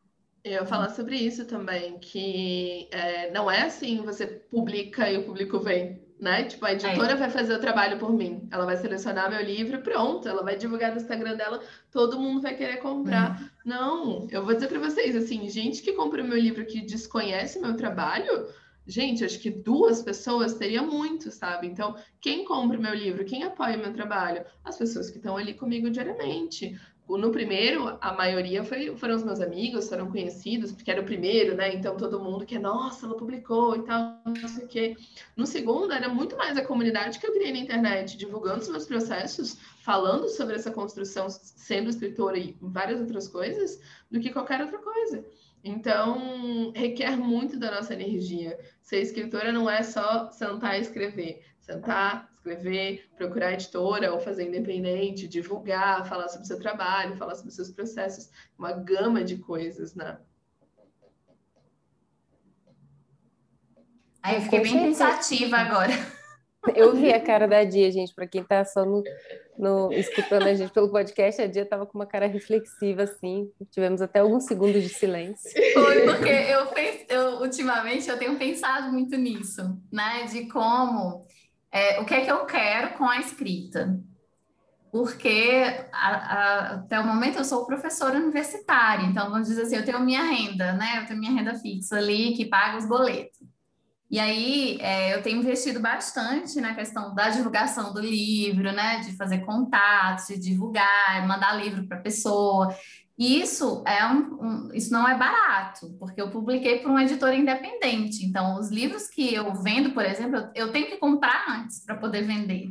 Eu 0.43 0.53
ia 0.53 0.65
falar 0.65 0.89
sobre 0.89 1.17
isso 1.17 1.45
também, 1.45 1.99
que 1.99 2.87
é, 2.91 3.29
não 3.31 3.51
é 3.51 3.63
assim, 3.63 4.01
você 4.03 4.25
publica 4.25 5.11
e 5.11 5.17
o 5.17 5.25
público 5.25 5.59
vem, 5.59 6.01
né? 6.19 6.43
Tipo, 6.43 6.65
a 6.65 6.73
editora 6.73 7.13
é. 7.13 7.15
vai 7.15 7.29
fazer 7.29 7.53
o 7.53 7.59
trabalho 7.59 7.97
por 7.97 8.11
mim. 8.11 8.47
Ela 8.51 8.65
vai 8.65 8.77
selecionar 8.77 9.29
meu 9.29 9.41
livro, 9.41 9.81
pronto, 9.81 10.27
ela 10.27 10.43
vai 10.43 10.55
divulgar 10.55 10.91
no 10.91 10.97
Instagram 10.97 11.35
dela, 11.35 11.61
todo 11.91 12.19
mundo 12.19 12.41
vai 12.41 12.55
querer 12.55 12.77
comprar. 12.77 13.41
Hum. 13.41 13.49
Não, 13.65 14.27
eu 14.31 14.43
vou 14.43 14.53
dizer 14.53 14.67
para 14.67 14.79
vocês, 14.79 15.15
assim, 15.15 15.47
gente 15.49 15.81
que 15.81 15.93
compra 15.93 16.23
o 16.23 16.27
meu 16.27 16.37
livro 16.37 16.65
que 16.65 16.81
desconhece 16.81 17.59
meu 17.59 17.75
trabalho, 17.75 18.47
gente, 18.85 19.23
acho 19.23 19.39
que 19.39 19.49
duas 19.49 20.01
pessoas 20.01 20.53
teria 20.55 20.81
muito, 20.81 21.29
sabe? 21.29 21.67
Então, 21.67 21.95
quem 22.19 22.45
compra 22.45 22.77
o 22.77 22.81
meu 22.81 22.93
livro, 22.93 23.25
quem 23.25 23.43
apoia 23.43 23.77
o 23.77 23.81
meu 23.81 23.93
trabalho? 23.93 24.43
As 24.63 24.77
pessoas 24.77 25.09
que 25.09 25.17
estão 25.17 25.37
ali 25.37 25.53
comigo 25.53 25.89
diariamente. 25.89 26.79
No 27.09 27.31
primeiro, 27.31 27.97
a 28.01 28.13
maioria 28.13 28.63
foi, 28.63 28.95
foram 28.97 29.15
os 29.15 29.23
meus 29.23 29.39
amigos, 29.39 29.87
foram 29.87 30.11
conhecidos, 30.11 30.73
porque 30.73 30.91
era 30.91 31.01
o 31.01 31.05
primeiro, 31.05 31.55
né? 31.55 31.73
Então 31.73 31.95
todo 31.95 32.19
mundo 32.19 32.45
que, 32.45 32.59
nossa, 32.59 33.05
ela 33.05 33.15
publicou 33.15 33.77
e 33.77 33.83
tal, 33.83 34.21
não 34.25 34.47
sei 34.47 34.65
o 34.65 34.67
quê. 34.67 34.97
No 35.35 35.45
segundo, 35.45 35.93
era 35.93 36.09
muito 36.09 36.35
mais 36.35 36.57
a 36.57 36.65
comunidade 36.65 37.17
que 37.17 37.25
eu 37.25 37.31
criei 37.31 37.53
na 37.53 37.59
internet, 37.59 38.17
divulgando 38.17 38.59
os 38.59 38.69
meus 38.69 38.85
processos, 38.85 39.57
falando 39.79 40.27
sobre 40.27 40.55
essa 40.55 40.69
construção, 40.69 41.29
sendo 41.29 41.89
escritora 41.89 42.37
e 42.37 42.57
várias 42.61 42.99
outras 42.99 43.27
coisas, 43.27 43.79
do 44.11 44.19
que 44.19 44.33
qualquer 44.33 44.59
outra 44.61 44.79
coisa. 44.79 45.23
Então, 45.63 46.71
requer 46.75 47.17
muito 47.17 47.57
da 47.57 47.71
nossa 47.71 47.93
energia. 47.93 48.59
Ser 48.81 49.01
escritora 49.01 49.51
não 49.51 49.69
é 49.69 49.81
só 49.83 50.29
sentar 50.31 50.77
e 50.77 50.81
escrever. 50.81 51.41
Sentar, 51.59 52.29
escrever, 52.47 53.09
procurar 53.15 53.53
editora 53.53 54.13
ou 54.13 54.19
fazer 54.19 54.47
independente, 54.47 55.27
divulgar, 55.27 56.07
falar 56.07 56.29
sobre 56.29 56.45
o 56.45 56.47
seu 56.47 56.59
trabalho, 56.59 57.17
falar 57.17 57.35
sobre 57.35 57.49
os 57.49 57.55
seus 57.55 57.71
processos, 57.71 58.29
uma 58.57 58.71
gama 58.71 59.23
de 59.23 59.37
coisas, 59.37 59.93
né? 59.93 60.17
Aí 64.23 64.35
eu 64.35 64.41
fiquei 64.41 64.61
bem 64.61 64.83
pensativa 64.83 65.57
agora. 65.57 65.91
Eu 66.75 66.93
vi 66.93 67.13
a 67.13 67.21
cara 67.23 67.47
da 67.47 67.63
Dia, 67.63 67.89
gente, 67.89 68.13
para 68.13 68.27
quem 68.27 68.41
está 68.41 68.65
só 68.65 68.83
no, 68.83 69.01
no, 69.57 69.89
escutando 69.93 70.47
a 70.47 70.53
gente 70.53 70.73
pelo 70.73 70.91
podcast, 70.91 71.41
a 71.41 71.47
Dia 71.47 71.61
estava 71.61 71.85
com 71.85 71.97
uma 71.97 72.05
cara 72.05 72.27
reflexiva, 72.27 73.03
assim. 73.03 73.49
Tivemos 73.71 74.01
até 74.01 74.19
alguns 74.19 74.45
segundos 74.45 74.83
de 74.83 74.89
silêncio. 74.89 75.49
Foi, 75.73 76.01
porque 76.01 76.29
eu, 76.29 76.67
eu 77.07 77.39
ultimamente 77.39 78.09
eu 78.09 78.17
tenho 78.17 78.37
pensado 78.37 78.91
muito 78.91 79.15
nisso, 79.15 79.79
né? 79.89 80.25
De 80.25 80.49
como 80.49 81.25
é, 81.71 81.99
o 81.99 82.05
que 82.05 82.13
é 82.13 82.25
que 82.25 82.31
eu 82.31 82.45
quero 82.45 82.97
com 82.97 83.07
a 83.07 83.19
escrita. 83.19 83.99
Porque 84.91 85.63
a, 85.91 86.07
a, 86.07 86.71
até 86.75 86.99
o 86.99 87.05
momento 87.05 87.37
eu 87.37 87.43
sou 87.43 87.65
professora 87.65 88.17
universitária, 88.17 89.05
então 89.05 89.29
vamos 89.29 89.47
dizer 89.47 89.63
assim, 89.63 89.75
eu 89.75 89.85
tenho 89.85 89.99
minha 89.99 90.23
renda, 90.23 90.73
né? 90.73 90.99
Eu 90.99 91.05
tenho 91.05 91.19
minha 91.19 91.31
renda 91.31 91.53
fixa 91.55 91.97
ali 91.97 92.33
que 92.33 92.45
paga 92.45 92.77
os 92.77 92.87
boletos. 92.87 93.37
E 94.09 94.19
aí 94.19 94.77
é, 94.79 95.13
eu 95.13 95.21
tenho 95.21 95.39
investido 95.39 95.81
bastante 95.81 96.61
na 96.61 96.73
questão 96.73 97.13
da 97.13 97.29
divulgação 97.29 97.93
do 97.93 97.99
livro, 97.99 98.71
né? 98.71 99.01
De 99.01 99.15
fazer 99.17 99.39
contatos, 99.39 100.27
de 100.27 100.39
divulgar, 100.39 101.27
mandar 101.27 101.53
livro 101.53 101.85
para 101.85 101.97
pessoa. 101.97 102.73
E 103.17 103.41
isso 103.41 103.83
é 103.87 104.05
um, 104.05 104.19
um, 104.39 104.73
isso 104.73 104.93
não 104.93 105.07
é 105.07 105.17
barato, 105.17 105.95
porque 105.99 106.21
eu 106.21 106.29
publiquei 106.29 106.79
por 106.79 106.91
uma 106.91 107.03
editora 107.03 107.35
independente. 107.35 108.23
Então, 108.23 108.59
os 108.59 108.69
livros 108.69 109.07
que 109.07 109.33
eu 109.33 109.55
vendo, 109.55 109.91
por 109.91 110.05
exemplo, 110.05 110.37
eu, 110.37 110.67
eu 110.67 110.71
tenho 110.71 110.85
que 110.85 110.97
comprar 110.97 111.45
antes 111.49 111.83
para 111.83 111.95
poder 111.95 112.21
vender. 112.21 112.69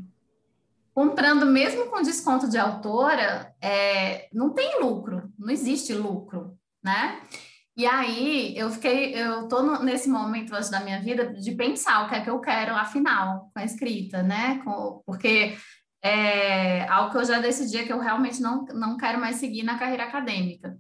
Comprando 0.95 1.45
mesmo 1.47 1.87
com 1.87 2.01
desconto 2.01 2.49
de 2.49 2.57
autora, 2.57 3.53
é, 3.61 4.29
não 4.33 4.51
tem 4.55 4.81
lucro, 4.81 5.31
não 5.37 5.51
existe 5.51 5.93
lucro, 5.93 6.57
né? 6.83 7.21
E 7.77 7.85
aí 7.85 8.57
eu 8.57 8.71
fiquei, 8.71 9.15
eu 9.15 9.49
tô 9.49 9.63
no, 9.63 9.83
nesse 9.83 10.09
momento 10.09 10.55
hoje 10.55 10.71
da 10.71 10.81
minha 10.81 10.99
vida 11.03 11.35
de 11.35 11.53
pensar 11.53 12.05
o 12.05 12.09
que 12.09 12.15
é 12.15 12.21
que 12.23 12.31
eu 12.31 12.41
quero 12.41 12.75
afinal 12.75 13.51
com 13.53 13.61
a 13.61 13.65
escrita, 13.65 14.23
né? 14.23 14.63
Com, 14.65 15.03
porque 15.05 15.59
é 16.07 16.89
algo 16.89 17.11
que 17.11 17.19
eu 17.19 17.25
já 17.25 17.41
decidi 17.41 17.79
é 17.79 17.85
que 17.85 17.93
eu 17.93 17.99
realmente 17.99 18.41
não, 18.41 18.65
não 18.67 18.97
quero 18.97 19.21
mais 19.21 19.37
seguir 19.37 19.65
na 19.65 19.79
carreira 19.79 20.05
acadêmica. 20.05 20.79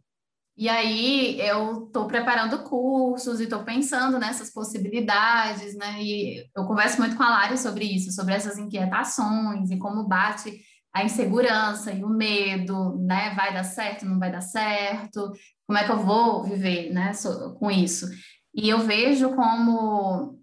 E 0.56 0.68
aí 0.68 1.38
eu 1.40 1.86
estou 1.86 2.06
preparando 2.06 2.62
cursos 2.62 3.40
e 3.40 3.44
estou 3.44 3.62
pensando 3.62 4.18
nessas 4.18 4.50
possibilidades, 4.50 5.76
né? 5.76 6.02
E 6.02 6.48
eu 6.56 6.64
converso 6.64 6.98
muito 6.98 7.16
com 7.16 7.22
a 7.22 7.28
Lari 7.28 7.58
sobre 7.58 7.84
isso, 7.84 8.12
sobre 8.12 8.34
essas 8.34 8.56
inquietações 8.56 9.70
e 9.70 9.78
como 9.78 10.08
bate 10.08 10.60
a 10.94 11.04
insegurança 11.04 11.92
e 11.92 12.02
o 12.02 12.08
medo, 12.08 12.96
né? 12.96 13.34
Vai 13.34 13.52
dar 13.52 13.64
certo, 13.64 14.06
não 14.06 14.18
vai 14.18 14.32
dar 14.32 14.40
certo? 14.40 15.32
Como 15.66 15.78
é 15.78 15.84
que 15.84 15.92
eu 15.92 15.98
vou 15.98 16.44
viver, 16.44 16.90
né? 16.92 17.12
Com 17.58 17.70
isso? 17.70 18.08
E 18.54 18.68
eu 18.68 18.78
vejo 18.78 19.34
como 19.34 20.38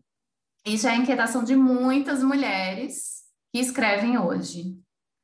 isso 0.65 0.87
é 0.87 0.91
a 0.91 0.97
inquietação 0.97 1.43
de 1.43 1.55
muitas 1.55 2.21
mulheres 2.21 3.12
que 3.53 3.59
escrevem 3.59 4.17
hoje, 4.17 4.75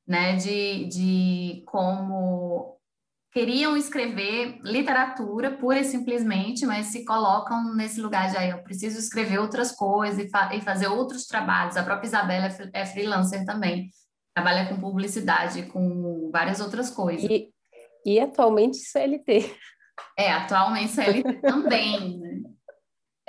né? 0.08 0.36
De, 0.36 0.86
de 0.86 1.64
como 1.66 2.78
queriam 3.32 3.76
escrever 3.76 4.60
literatura 4.64 5.52
pura 5.58 5.80
e 5.80 5.84
simplesmente, 5.84 6.66
mas 6.66 6.88
se 6.88 7.04
colocam 7.06 7.76
nesse 7.76 8.00
lugar 8.00 8.30
de 8.30 8.38
aí, 8.38 8.52
eu 8.52 8.64
preciso 8.64 9.00
escrever 9.00 9.40
outras 9.40 9.72
coisas 9.72 10.20
e, 10.20 10.30
fa 10.30 10.56
e, 10.56 10.62
fazer 10.62 10.88
outros 10.88 11.26
trabalhos. 11.26 11.76
A 11.76 11.84
própria 11.84 12.08
Isabela 12.08 12.48
é, 12.48 12.82
é 12.82 12.86
freelancer 12.86 13.44
também, 13.46 13.90
trabalha 14.34 14.68
com 14.68 14.80
publicidade, 14.80 15.64
com 15.64 16.30
várias 16.32 16.60
outras 16.60 16.90
coisas. 16.92 17.30
E, 17.30 17.52
e 18.06 18.20
atualmente 18.20 18.78
CLT. 18.78 19.56
É, 20.18 20.32
atualmente 20.32 20.92
CLT 20.92 21.34
também, 21.42 22.20
né? 22.20 22.29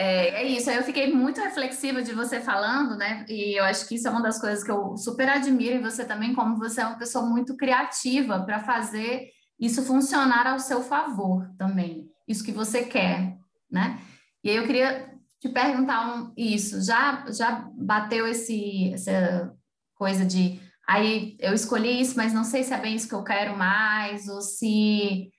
É, 0.02 0.28
é, 0.40 0.46
isso, 0.46 0.70
eu 0.70 0.82
fiquei 0.82 1.12
muito 1.12 1.42
reflexiva 1.42 2.02
de 2.02 2.14
você 2.14 2.40
falando, 2.40 2.96
né? 2.96 3.26
E 3.28 3.60
eu 3.60 3.64
acho 3.64 3.86
que 3.86 3.96
isso 3.96 4.08
é 4.08 4.10
uma 4.10 4.22
das 4.22 4.40
coisas 4.40 4.64
que 4.64 4.70
eu 4.70 4.96
super 4.96 5.28
admiro 5.28 5.76
em 5.76 5.82
você 5.82 6.06
também, 6.06 6.34
como 6.34 6.56
você 6.56 6.80
é 6.80 6.86
uma 6.86 6.96
pessoa 6.96 7.26
muito 7.26 7.54
criativa 7.54 8.42
para 8.42 8.60
fazer 8.60 9.28
isso 9.60 9.82
funcionar 9.82 10.46
ao 10.46 10.58
seu 10.58 10.82
favor 10.82 11.50
também, 11.58 12.08
isso 12.26 12.42
que 12.42 12.50
você 12.50 12.82
quer, 12.82 13.36
né? 13.70 14.00
E 14.42 14.48
aí 14.48 14.56
eu 14.56 14.66
queria 14.66 15.14
te 15.38 15.50
perguntar 15.50 16.16
um, 16.16 16.32
isso, 16.34 16.82
já, 16.82 17.26
já 17.30 17.68
bateu 17.74 18.26
esse, 18.26 18.94
essa 18.94 19.54
coisa 19.94 20.24
de 20.24 20.58
aí 20.88 21.36
eu 21.38 21.52
escolhi 21.52 22.00
isso, 22.00 22.16
mas 22.16 22.32
não 22.32 22.44
sei 22.44 22.64
se 22.64 22.72
é 22.72 22.80
bem 22.80 22.96
isso 22.96 23.06
que 23.06 23.14
eu 23.14 23.22
quero 23.22 23.54
mais, 23.54 24.28
ou 24.28 24.40
se 24.40 25.30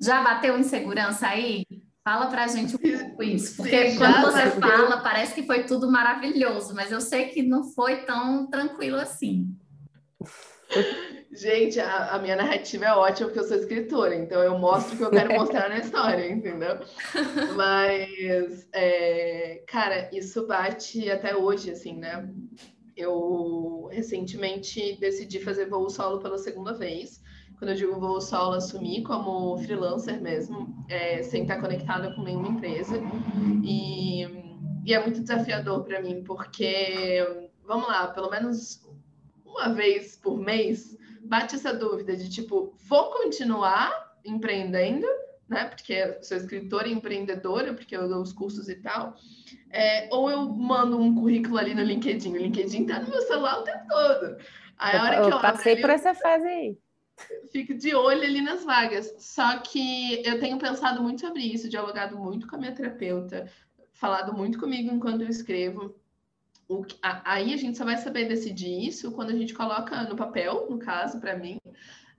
já 0.00 0.22
bateu 0.22 0.56
insegurança 0.56 1.26
aí? 1.26 1.66
Fala 2.08 2.28
pra 2.28 2.46
gente 2.46 2.74
um 2.74 2.78
pouco 2.78 3.22
isso, 3.22 3.58
porque 3.58 3.90
Sim, 3.90 3.98
quando 3.98 4.22
você 4.22 4.50
fala, 4.52 4.96
parece 5.02 5.34
que 5.34 5.42
foi 5.42 5.64
tudo 5.64 5.92
maravilhoso, 5.92 6.74
mas 6.74 6.90
eu 6.90 7.02
sei 7.02 7.26
que 7.26 7.42
não 7.42 7.62
foi 7.62 7.96
tão 8.06 8.46
tranquilo 8.46 8.96
assim. 8.96 9.54
Gente, 11.30 11.78
a, 11.78 12.14
a, 12.14 12.18
minha 12.18 12.34
narrativa 12.34 12.86
é 12.86 12.92
ótima 12.94 13.28
porque 13.28 13.40
eu 13.40 13.46
sou 13.46 13.58
escritora, 13.58 14.14
então 14.14 14.42
eu 14.42 14.58
mostro 14.58 14.94
o 14.94 14.96
que 14.96 15.04
eu 15.04 15.10
quero 15.10 15.34
mostrar 15.38 15.68
na 15.68 15.80
história, 15.80 16.26
entendeu? 16.32 16.78
Mas, 17.54 18.66
é, 18.72 19.62
cara, 19.66 20.08
isso 20.10 20.46
bate 20.46 21.10
até 21.10 21.36
hoje, 21.36 21.72
assim, 21.72 21.94
né? 21.94 22.26
Eu 22.96 23.86
recentemente 23.92 24.96
decidi 24.98 25.40
fazer 25.40 25.68
voo 25.68 25.90
solo 25.90 26.20
pela 26.20 26.38
segunda 26.38 26.72
vez 26.72 27.20
quando 27.58 27.70
eu 27.70 27.76
digo 27.76 27.98
vou 27.98 28.20
solo, 28.20 28.54
assumir 28.54 29.02
como 29.02 29.58
freelancer 29.58 30.20
mesmo, 30.20 30.84
é, 30.88 31.22
sem 31.22 31.42
estar 31.42 31.60
conectada 31.60 32.14
com 32.14 32.22
nenhuma 32.22 32.48
empresa. 32.48 33.00
E, 33.64 34.22
e 34.84 34.94
é 34.94 35.00
muito 35.00 35.20
desafiador 35.20 35.82
para 35.82 36.00
mim, 36.00 36.22
porque, 36.22 37.26
vamos 37.64 37.88
lá, 37.88 38.06
pelo 38.08 38.30
menos 38.30 38.86
uma 39.44 39.74
vez 39.74 40.16
por 40.16 40.38
mês, 40.38 40.96
bate 41.24 41.56
essa 41.56 41.74
dúvida 41.74 42.16
de 42.16 42.30
tipo, 42.30 42.72
vou 42.88 43.10
continuar 43.10 43.90
empreendendo, 44.24 45.06
né? 45.48 45.64
Porque 45.64 46.18
sou 46.22 46.36
escritora 46.36 46.86
e 46.86 46.92
empreendedora, 46.92 47.74
porque 47.74 47.96
eu 47.96 48.08
dou 48.08 48.22
os 48.22 48.32
cursos 48.32 48.68
e 48.68 48.76
tal. 48.76 49.16
É, 49.70 50.08
ou 50.12 50.30
eu 50.30 50.48
mando 50.48 50.96
um 50.96 51.12
currículo 51.12 51.58
ali 51.58 51.74
no 51.74 51.82
LinkedIn. 51.82 52.34
O 52.34 52.36
LinkedIn 52.36 52.86
tá 52.86 53.00
no 53.00 53.10
meu 53.10 53.22
celular 53.22 53.58
o 53.58 53.62
tempo 53.62 53.84
todo. 53.88 54.36
Aí, 54.78 54.96
a 54.96 55.02
hora 55.02 55.16
eu, 55.16 55.22
que 55.22 55.28
eu, 55.28 55.36
eu 55.36 55.40
passei 55.40 55.80
por 55.80 55.90
essa 55.90 56.14
fase 56.14 56.46
aí 56.46 56.78
fico 57.50 57.74
de 57.74 57.94
olho 57.94 58.22
ali 58.22 58.40
nas 58.40 58.64
vagas. 58.64 59.14
Só 59.18 59.58
que 59.58 60.22
eu 60.26 60.38
tenho 60.38 60.58
pensado 60.58 61.02
muito 61.02 61.20
sobre 61.20 61.42
isso, 61.42 61.68
dialogado 61.68 62.16
muito 62.18 62.46
com 62.46 62.56
a 62.56 62.58
minha 62.58 62.74
terapeuta, 62.74 63.50
falado 63.92 64.32
muito 64.36 64.58
comigo 64.58 64.90
enquanto 64.92 65.22
eu 65.22 65.28
escrevo. 65.28 65.94
O, 66.68 66.84
a, 67.02 67.32
aí 67.32 67.54
a 67.54 67.56
gente 67.56 67.78
só 67.78 67.84
vai 67.84 67.96
saber 67.96 68.28
decidir 68.28 68.86
isso 68.86 69.12
quando 69.12 69.30
a 69.30 69.36
gente 69.36 69.54
coloca 69.54 70.02
no 70.04 70.16
papel, 70.16 70.66
no 70.68 70.78
caso, 70.78 71.18
para 71.18 71.36
mim, 71.36 71.58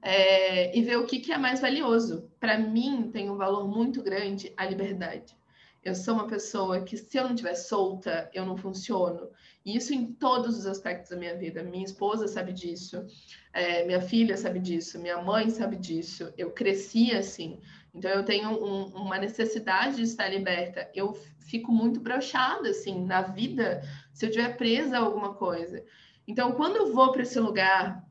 é, 0.02 0.76
e 0.78 0.82
ver 0.82 0.98
o 0.98 1.06
que, 1.06 1.20
que 1.20 1.32
é 1.32 1.38
mais 1.38 1.62
valioso. 1.62 2.30
Para 2.40 2.58
mim, 2.58 3.10
tem 3.12 3.30
um 3.30 3.38
valor 3.38 3.68
muito 3.68 4.02
grande 4.02 4.52
a 4.58 4.66
liberdade. 4.66 5.39
Eu 5.84 5.96
sou 5.96 6.14
uma 6.14 6.28
pessoa 6.28 6.82
que, 6.82 6.98
se 6.98 7.18
eu 7.18 7.24
não 7.24 7.32
estiver 7.32 7.56
solta, 7.56 8.30
eu 8.34 8.46
não 8.46 8.58
funciono. 8.58 9.30
E 9.66 9.78
isso 9.78 9.94
em 9.94 10.14
todos 10.14 10.58
os 10.58 10.66
aspectos 10.66 11.10
da 11.12 11.18
minha 11.18 11.38
vida. 11.38 11.64
Minha 11.64 11.86
esposa 11.86 12.28
sabe 12.28 12.52
disso, 12.52 13.06
é, 13.54 13.86
minha 13.86 14.02
filha 14.02 14.36
sabe 14.36 14.60
disso, 14.60 15.00
minha 15.00 15.22
mãe 15.22 15.50
sabe 15.50 15.78
disso. 15.78 16.34
Eu 16.38 16.52
cresci 16.52 17.12
assim. 17.14 17.60
Então 17.94 18.12
eu 18.12 18.24
tenho 18.24 18.50
um, 18.52 18.88
uma 18.88 19.18
necessidade 19.18 19.98
de 19.98 20.04
estar 20.04 20.28
liberta. 20.28 20.90
Eu 20.94 21.14
fico 21.40 21.72
muito 21.72 22.00
brochada 22.00 22.70
assim 22.70 23.06
na 23.06 23.22
vida 23.22 23.82
se 24.14 24.26
eu 24.26 24.30
estiver 24.30 24.58
presa 24.58 24.98
a 24.98 25.02
alguma 25.02 25.34
coisa. 25.34 25.84
Então 26.28 26.52
quando 26.52 26.76
eu 26.76 26.94
vou 26.94 27.12
para 27.12 27.22
esse 27.22 27.40
lugar 27.40 28.06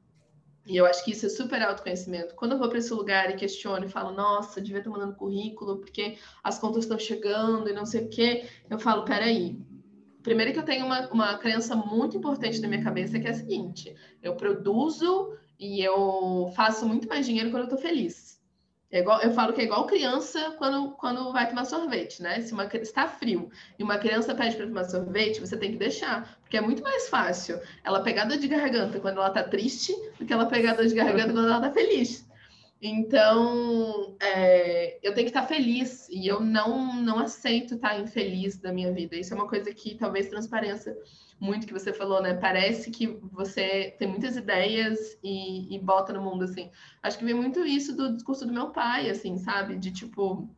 e 0.69 0.77
eu 0.77 0.85
acho 0.85 1.03
que 1.03 1.13
isso 1.13 1.25
é 1.25 1.29
super 1.31 1.63
autoconhecimento. 1.63 2.35
Quando 2.35 2.53
eu 2.53 2.59
vou 2.59 2.69
para 2.69 2.77
esse 2.77 2.93
lugar 2.93 3.31
e 3.31 3.37
questiono 3.37 3.87
e 3.87 3.89
falo, 3.89 4.13
nossa, 4.13 4.61
devia 4.61 4.79
estar 4.79 4.91
mandando 4.91 5.15
currículo 5.15 5.79
porque 5.79 6.19
as 6.45 6.59
contas 6.59 6.85
estão 6.85 6.99
chegando 6.99 7.71
e 7.71 7.73
não 7.73 7.87
sei 7.87 8.05
o 8.05 8.09
quê, 8.11 8.47
eu 8.69 8.79
falo, 8.79 9.03
peraí. 9.03 9.59
Primeiro 10.23 10.53
que 10.53 10.59
eu 10.59 10.65
tenho 10.65 10.85
uma, 10.85 11.09
uma 11.09 11.39
crença 11.39 11.75
muito 11.75 12.19
importante 12.19 12.61
na 12.61 12.69
minha 12.69 12.85
cabeça 12.85 13.19
que 13.19 13.27
é 13.27 13.31
a 13.31 13.35
seguinte: 13.35 13.97
eu 14.23 14.37
produzo 14.37 15.33
e 15.59 15.83
eu 15.83 16.53
faço 16.55 16.87
muito 16.87 17.09
mais 17.09 17.25
dinheiro 17.25 17.51
quando 17.51 17.63
eu 17.63 17.75
estou 17.75 17.79
feliz. 17.79 18.38
É 18.91 19.01
igual, 19.01 19.21
eu 19.21 19.33
falo 19.33 19.53
que 19.53 19.61
é 19.61 19.65
igual 19.65 19.87
criança 19.87 20.55
quando, 20.57 20.93
quando 20.93 21.31
vai 21.31 21.47
tomar 21.47 21.67
sorvete, 21.67 22.23
né? 22.23 22.41
Se 22.41 22.55
uma, 22.55 22.65
está 22.65 23.07
frio 23.07 23.51
e 23.79 23.83
uma 23.83 23.99
criança 23.99 24.35
pede 24.35 24.57
para 24.57 24.67
tomar 24.67 24.85
sorvete, 24.85 25.41
você 25.41 25.59
tem 25.59 25.73
que 25.73 25.77
deixar, 25.77 26.39
porque 26.41 26.57
é 26.57 26.61
muito 26.61 26.83
mais 26.83 27.07
fácil 27.09 27.61
ela 27.85 28.03
pegar 28.03 28.25
dor 28.25 28.39
de 28.39 28.49
garganta 28.49 28.99
quando 28.99 29.19
ela 29.19 29.29
está 29.29 29.43
triste 29.43 29.93
do 30.19 30.25
que 30.25 30.33
ela 30.33 30.47
pegar 30.47 30.75
dor 30.75 30.87
de 30.87 30.95
garganta 30.95 31.35
quando 31.35 31.49
ela 31.49 31.57
está 31.57 31.71
feliz. 31.71 32.28
Então, 32.81 34.17
é, 34.21 34.99
eu 35.03 35.13
tenho 35.13 35.27
que 35.27 35.37
estar 35.37 35.47
feliz 35.47 36.09
e 36.09 36.29
eu 36.29 36.41
não, 36.41 36.95
não 37.03 37.19
aceito 37.19 37.75
estar 37.75 37.99
infeliz 37.99 38.61
da 38.61 38.73
minha 38.73 38.93
vida. 38.93 39.17
Isso 39.17 39.35
é 39.35 39.37
uma 39.37 39.49
coisa 39.49 39.75
que 39.75 39.97
talvez 39.97 40.29
transpareça 40.29 40.97
muito 41.41 41.67
que 41.67 41.73
você 41.73 41.93
falou, 41.93 42.23
né? 42.23 42.35
Parece 42.35 42.91
que 42.91 43.07
você 43.33 43.97
tem 43.99 44.09
muitas 44.09 44.37
ideias 44.37 45.19
e, 45.23 45.75
e 45.75 45.79
bota 45.79 46.13
no 46.13 46.23
mundo, 46.23 46.45
assim. 46.45 46.71
Acho 47.03 47.19
que 47.19 47.25
vem 47.25 47.35
muito 47.35 47.65
isso 47.65 47.97
do 47.97 48.15
discurso 48.15 48.47
do 48.47 48.53
meu 48.53 48.71
pai, 48.71 49.11
assim, 49.11 49.39
sabe? 49.39 49.77
De 49.77 49.91
tipo, 49.91 50.49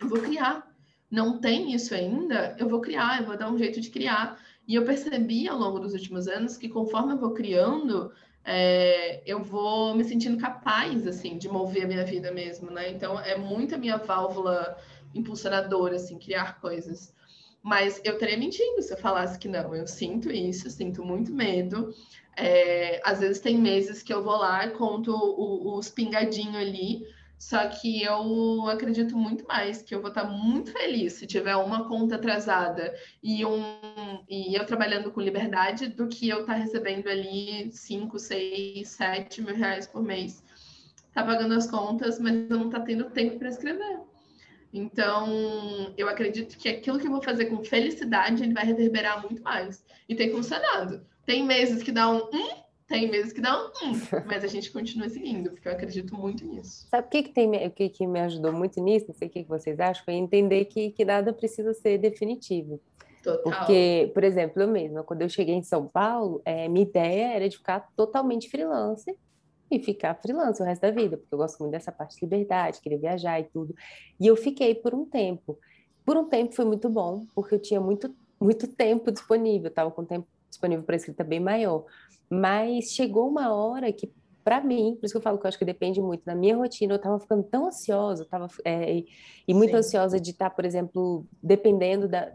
eu 0.00 0.08
vou 0.08 0.20
criar. 0.20 0.66
Não 1.10 1.40
tem 1.40 1.74
isso 1.74 1.92
ainda, 1.94 2.56
eu 2.58 2.68
vou 2.68 2.80
criar, 2.80 3.20
eu 3.20 3.26
vou 3.26 3.36
dar 3.36 3.50
um 3.50 3.58
jeito 3.58 3.80
de 3.80 3.90
criar. 3.90 4.38
E 4.66 4.74
eu 4.76 4.84
percebi 4.84 5.48
ao 5.48 5.58
longo 5.58 5.80
dos 5.80 5.92
últimos 5.92 6.28
anos 6.28 6.56
que 6.56 6.68
conforme 6.68 7.14
eu 7.14 7.18
vou 7.18 7.32
criando, 7.32 8.12
é, 8.44 9.22
eu 9.26 9.42
vou 9.42 9.94
me 9.94 10.04
sentindo 10.04 10.38
capaz, 10.38 11.06
assim, 11.06 11.36
de 11.36 11.48
mover 11.48 11.84
a 11.84 11.88
minha 11.88 12.04
vida 12.04 12.32
mesmo, 12.32 12.70
né? 12.70 12.90
Então, 12.90 13.18
é 13.20 13.36
muito 13.36 13.74
a 13.74 13.78
minha 13.78 13.96
válvula 13.96 14.76
impulsionadora, 15.14 15.96
assim, 15.96 16.18
criar 16.18 16.60
coisas. 16.60 17.14
Mas 17.62 18.00
eu 18.04 18.14
estaria 18.14 18.38
mentindo 18.38 18.80
se 18.80 18.92
eu 18.92 18.96
falasse 18.96 19.38
que 19.38 19.48
não. 19.48 19.74
Eu 19.74 19.86
sinto 19.86 20.30
isso, 20.30 20.70
sinto 20.70 21.04
muito 21.04 21.32
medo. 21.32 21.94
É, 22.36 23.00
às 23.04 23.20
vezes 23.20 23.40
tem 23.40 23.58
meses 23.58 24.02
que 24.02 24.12
eu 24.12 24.22
vou 24.22 24.36
lá 24.36 24.66
e 24.66 24.70
conto 24.70 25.12
os 25.76 25.90
pingadinhos 25.90 26.56
ali, 26.56 27.02
só 27.40 27.66
que 27.68 28.02
eu 28.02 28.68
acredito 28.68 29.16
muito 29.16 29.46
mais 29.48 29.80
que 29.80 29.94
eu 29.94 30.00
vou 30.02 30.10
estar 30.10 30.24
muito 30.24 30.72
feliz 30.72 31.14
se 31.14 31.26
tiver 31.26 31.56
uma 31.56 31.88
conta 31.88 32.16
atrasada 32.16 32.94
e, 33.22 33.46
um, 33.46 34.22
e 34.28 34.54
eu 34.54 34.66
trabalhando 34.66 35.10
com 35.10 35.22
liberdade 35.22 35.88
do 35.88 36.06
que 36.06 36.28
eu 36.28 36.40
estar 36.40 36.52
recebendo 36.52 37.08
ali 37.08 37.72
5, 37.72 38.18
6, 38.18 38.86
7 38.86 39.40
mil 39.40 39.54
reais 39.56 39.86
por 39.86 40.02
mês. 40.02 40.44
Tá 41.14 41.24
pagando 41.24 41.54
as 41.54 41.66
contas, 41.66 42.20
mas 42.20 42.34
eu 42.50 42.58
não 42.58 42.68
tá 42.68 42.78
tendo 42.80 43.08
tempo 43.08 43.38
para 43.38 43.48
escrever. 43.48 44.00
Então, 44.70 45.94
eu 45.96 46.10
acredito 46.10 46.58
que 46.58 46.68
aquilo 46.68 46.98
que 46.98 47.06
eu 47.06 47.10
vou 47.10 47.22
fazer 47.22 47.46
com 47.46 47.64
felicidade, 47.64 48.42
ele 48.42 48.52
vai 48.52 48.66
reverberar 48.66 49.22
muito 49.22 49.42
mais. 49.42 49.82
E 50.06 50.14
tem 50.14 50.30
funcionado. 50.30 51.06
Tem 51.24 51.42
meses 51.42 51.82
que 51.82 51.90
dá 51.90 52.10
um 52.10 52.18
hum, 52.18 52.62
tem 52.90 53.08
meses 53.08 53.32
que 53.32 53.40
dá 53.40 53.56
um 53.56 53.70
mas 54.26 54.42
a 54.42 54.48
gente 54.48 54.70
continua 54.72 55.08
seguindo, 55.08 55.52
porque 55.52 55.68
eu 55.68 55.72
acredito 55.72 56.14
muito 56.16 56.44
nisso. 56.44 56.88
Sabe 56.90 57.06
o 57.06 57.10
que, 57.10 57.22
que, 57.22 57.30
tem, 57.30 57.48
o 57.66 57.70
que, 57.70 57.88
que 57.88 58.04
me 58.04 58.18
ajudou 58.20 58.52
muito 58.52 58.82
nisso? 58.82 59.06
Não 59.08 59.14
sei 59.14 59.28
o 59.28 59.30
que, 59.30 59.44
que 59.44 59.48
vocês 59.48 59.78
acham, 59.78 60.04
foi 60.04 60.14
entender 60.14 60.64
que, 60.64 60.90
que 60.90 61.04
nada 61.04 61.32
precisa 61.32 61.72
ser 61.72 61.98
definitivo. 61.98 62.80
Total. 63.22 63.42
Porque, 63.42 64.10
por 64.12 64.24
exemplo, 64.24 64.60
eu 64.60 64.66
mesma, 64.66 65.04
quando 65.04 65.22
eu 65.22 65.28
cheguei 65.28 65.54
em 65.54 65.62
São 65.62 65.86
Paulo, 65.86 66.42
é, 66.44 66.68
minha 66.68 66.84
ideia 66.84 67.34
era 67.34 67.48
de 67.48 67.58
ficar 67.58 67.88
totalmente 67.94 68.50
freelancer 68.50 69.14
e 69.70 69.78
ficar 69.78 70.14
freelance 70.16 70.60
o 70.60 70.64
resto 70.64 70.82
da 70.82 70.90
vida, 70.90 71.16
porque 71.16 71.32
eu 71.32 71.38
gosto 71.38 71.60
muito 71.60 71.70
dessa 71.70 71.92
parte 71.92 72.16
de 72.16 72.24
liberdade, 72.24 72.80
querer 72.80 72.98
viajar 72.98 73.38
e 73.38 73.44
tudo. 73.44 73.72
E 74.18 74.26
eu 74.26 74.34
fiquei 74.34 74.74
por 74.74 74.94
um 74.94 75.04
tempo. 75.04 75.56
Por 76.04 76.16
um 76.16 76.24
tempo 76.24 76.56
foi 76.56 76.64
muito 76.64 76.88
bom, 76.88 77.24
porque 77.36 77.54
eu 77.54 77.62
tinha 77.62 77.80
muito, 77.80 78.12
muito 78.40 78.66
tempo 78.66 79.12
disponível, 79.12 79.68
estava 79.68 79.92
com 79.92 80.04
tempo 80.04 80.26
disponível 80.50 80.84
para 80.84 80.96
escrita 80.96 81.24
bem 81.24 81.40
maior. 81.40 81.86
Mas 82.28 82.92
chegou 82.92 83.28
uma 83.28 83.54
hora 83.54 83.90
que, 83.92 84.12
para 84.44 84.60
mim, 84.60 84.96
por 84.96 85.06
isso 85.06 85.14
que 85.14 85.18
eu 85.18 85.22
falo 85.22 85.38
que 85.38 85.46
eu 85.46 85.48
acho 85.48 85.58
que 85.58 85.64
depende 85.64 86.00
muito 86.00 86.24
da 86.24 86.34
minha 86.34 86.56
rotina, 86.56 86.92
eu 86.92 86.96
estava 86.96 87.18
ficando 87.18 87.42
tão 87.44 87.66
ansiosa, 87.66 88.24
tava, 88.24 88.48
é, 88.64 89.04
e 89.48 89.54
muito 89.54 89.70
Sim. 89.70 89.76
ansiosa 89.76 90.20
de 90.20 90.30
estar, 90.30 90.50
por 90.50 90.64
exemplo, 90.64 91.26
dependendo 91.42 92.06
da, 92.06 92.32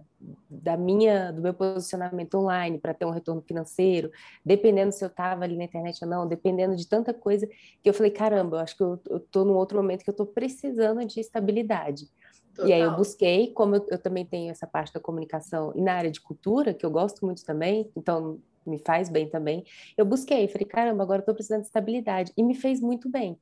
da 0.50 0.76
minha 0.76 1.32
do 1.32 1.42
meu 1.42 1.54
posicionamento 1.54 2.36
online 2.36 2.80
para 2.80 2.94
ter 2.94 3.06
um 3.06 3.12
retorno 3.12 3.42
financeiro, 3.42 4.12
dependendo 4.44 4.92
se 4.92 5.04
eu 5.04 5.08
estava 5.08 5.44
ali 5.44 5.56
na 5.56 5.64
internet 5.64 6.04
ou 6.04 6.10
não, 6.10 6.28
dependendo 6.28 6.76
de 6.76 6.88
tanta 6.88 7.14
coisa, 7.14 7.48
que 7.48 7.90
eu 7.90 7.94
falei, 7.94 8.12
caramba, 8.12 8.58
eu 8.58 8.62
acho 8.62 8.76
que 8.76 8.84
eu 8.84 9.00
estou 9.16 9.46
num 9.46 9.56
outro 9.56 9.78
momento 9.78 10.04
que 10.04 10.10
eu 10.10 10.14
estou 10.14 10.26
precisando 10.26 11.06
de 11.06 11.20
estabilidade. 11.20 12.08
Total. 12.56 12.70
E 12.70 12.74
aí 12.74 12.82
eu 12.82 12.96
busquei, 12.96 13.52
como 13.52 13.76
eu, 13.76 13.86
eu, 13.90 13.98
também 13.98 14.26
tenho 14.26 14.50
essa 14.50 14.66
parte 14.66 14.94
da 14.94 15.00
comunicação 15.00 15.74
e 15.76 15.82
na 15.82 15.94
área 15.94 16.10
de 16.10 16.22
cultura, 16.22 16.74
que 16.74 16.86
eu 16.86 16.90
gosto 16.90 17.26
muito 17.26 17.44
também, 17.44 17.92
então 17.96 18.40
me 18.66 18.78
faz 18.80 19.10
bem 19.10 19.30
também, 19.30 19.64
eu 19.98 20.06
busquei, 20.06 20.48
falei, 20.48 20.66
caramba, 20.66 21.04
agora 21.04 21.20
eu 21.20 21.22
estou 21.22 21.36
precisando 21.36 21.62
de 21.62 21.68
estabilidade, 21.68 22.32
e 22.36 22.42
me 22.42 22.56
fez 22.56 22.80
muito 22.80 23.10
bem. 23.10 23.38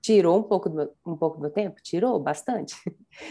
Tirou 0.00 0.38
um 0.38 0.42
pouco 0.42 0.68
do 0.68 0.76
meu, 0.76 0.92
um 1.04 1.16
pouco 1.16 1.36
do 1.36 1.42
meu 1.42 1.50
tempo? 1.50 1.80
Tirou 1.82 2.18
bastante. 2.20 2.76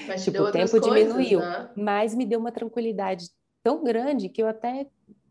Mas 0.07 0.23
tipo, 0.23 0.41
o 0.41 0.51
tempo 0.51 0.71
coisas, 0.71 0.91
diminuiu, 0.91 1.39
né? 1.39 1.69
mas 1.75 2.13
me 2.13 2.25
deu 2.25 2.39
uma 2.39 2.51
tranquilidade 2.51 3.29
tão 3.63 3.83
grande 3.83 4.27
que 4.27 4.43
eu 4.43 4.47
até 4.47 4.87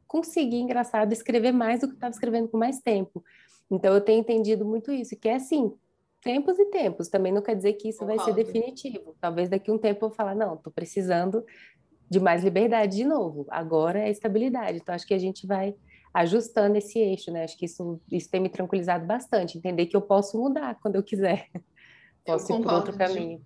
consegui, 0.07 0.57
engraçado, 0.57 1.13
escrever 1.13 1.53
mais 1.53 1.81
do 1.81 1.89
que 1.89 1.95
estava 1.95 2.13
escrevendo 2.13 2.49
com 2.49 2.57
mais 2.57 2.81
tempo. 2.81 3.23
Então 3.71 3.93
eu 3.95 4.01
tenho 4.01 4.21
entendido 4.21 4.65
muito 4.65 4.93
isso, 4.93 5.17
que 5.17 5.29
é 5.29 5.35
assim, 5.35 5.73
tempos 6.23 6.59
e 6.59 6.65
tempos, 6.67 7.09
também 7.09 7.33
não 7.33 7.43
quer 7.43 7.57
dizer 7.57 7.75
que 7.75 7.89
isso 7.89 7.99
Concordo. 7.99 8.25
vai 8.25 8.35
ser 8.35 8.45
definitivo. 8.45 9.15
Talvez 9.21 9.49
daqui 9.49 9.71
a 9.71 9.75
um 9.75 9.79
tempo 9.79 10.07
eu 10.07 10.11
falar, 10.11 10.35
não, 10.35 10.55
estou 10.55 10.73
precisando 10.73 11.45
de 12.09 12.21
mais 12.21 12.45
liberdade 12.45 12.97
de 12.97 13.05
novo. 13.05 13.45
Agora 13.51 13.99
é 13.99 14.11
estabilidade. 14.11 14.79
Então 14.79 14.95
acho 14.95 15.07
que 15.07 15.15
a 15.15 15.19
gente 15.19 15.47
vai 15.47 15.75
ajustando 16.15 16.77
esse 16.77 16.99
eixo, 16.99 17.31
né? 17.31 17.45
Acho 17.45 17.57
que 17.57 17.65
isso, 17.65 18.01
isso 18.11 18.31
tem 18.31 18.41
me 18.41 18.49
tranquilizado 18.49 19.05
bastante, 19.05 19.59
entender 19.59 19.87
que 19.87 19.97
eu 19.97 20.03
posso 20.03 20.39
mudar 20.39 20.79
quando 20.81 20.97
eu 20.97 21.03
quiser. 21.03 21.49
Posso 22.25 22.53
eu 22.53 22.61
ir 22.61 22.63
por 22.63 22.73
outro 22.73 22.97
caminho. 22.97 23.39
De, 23.39 23.45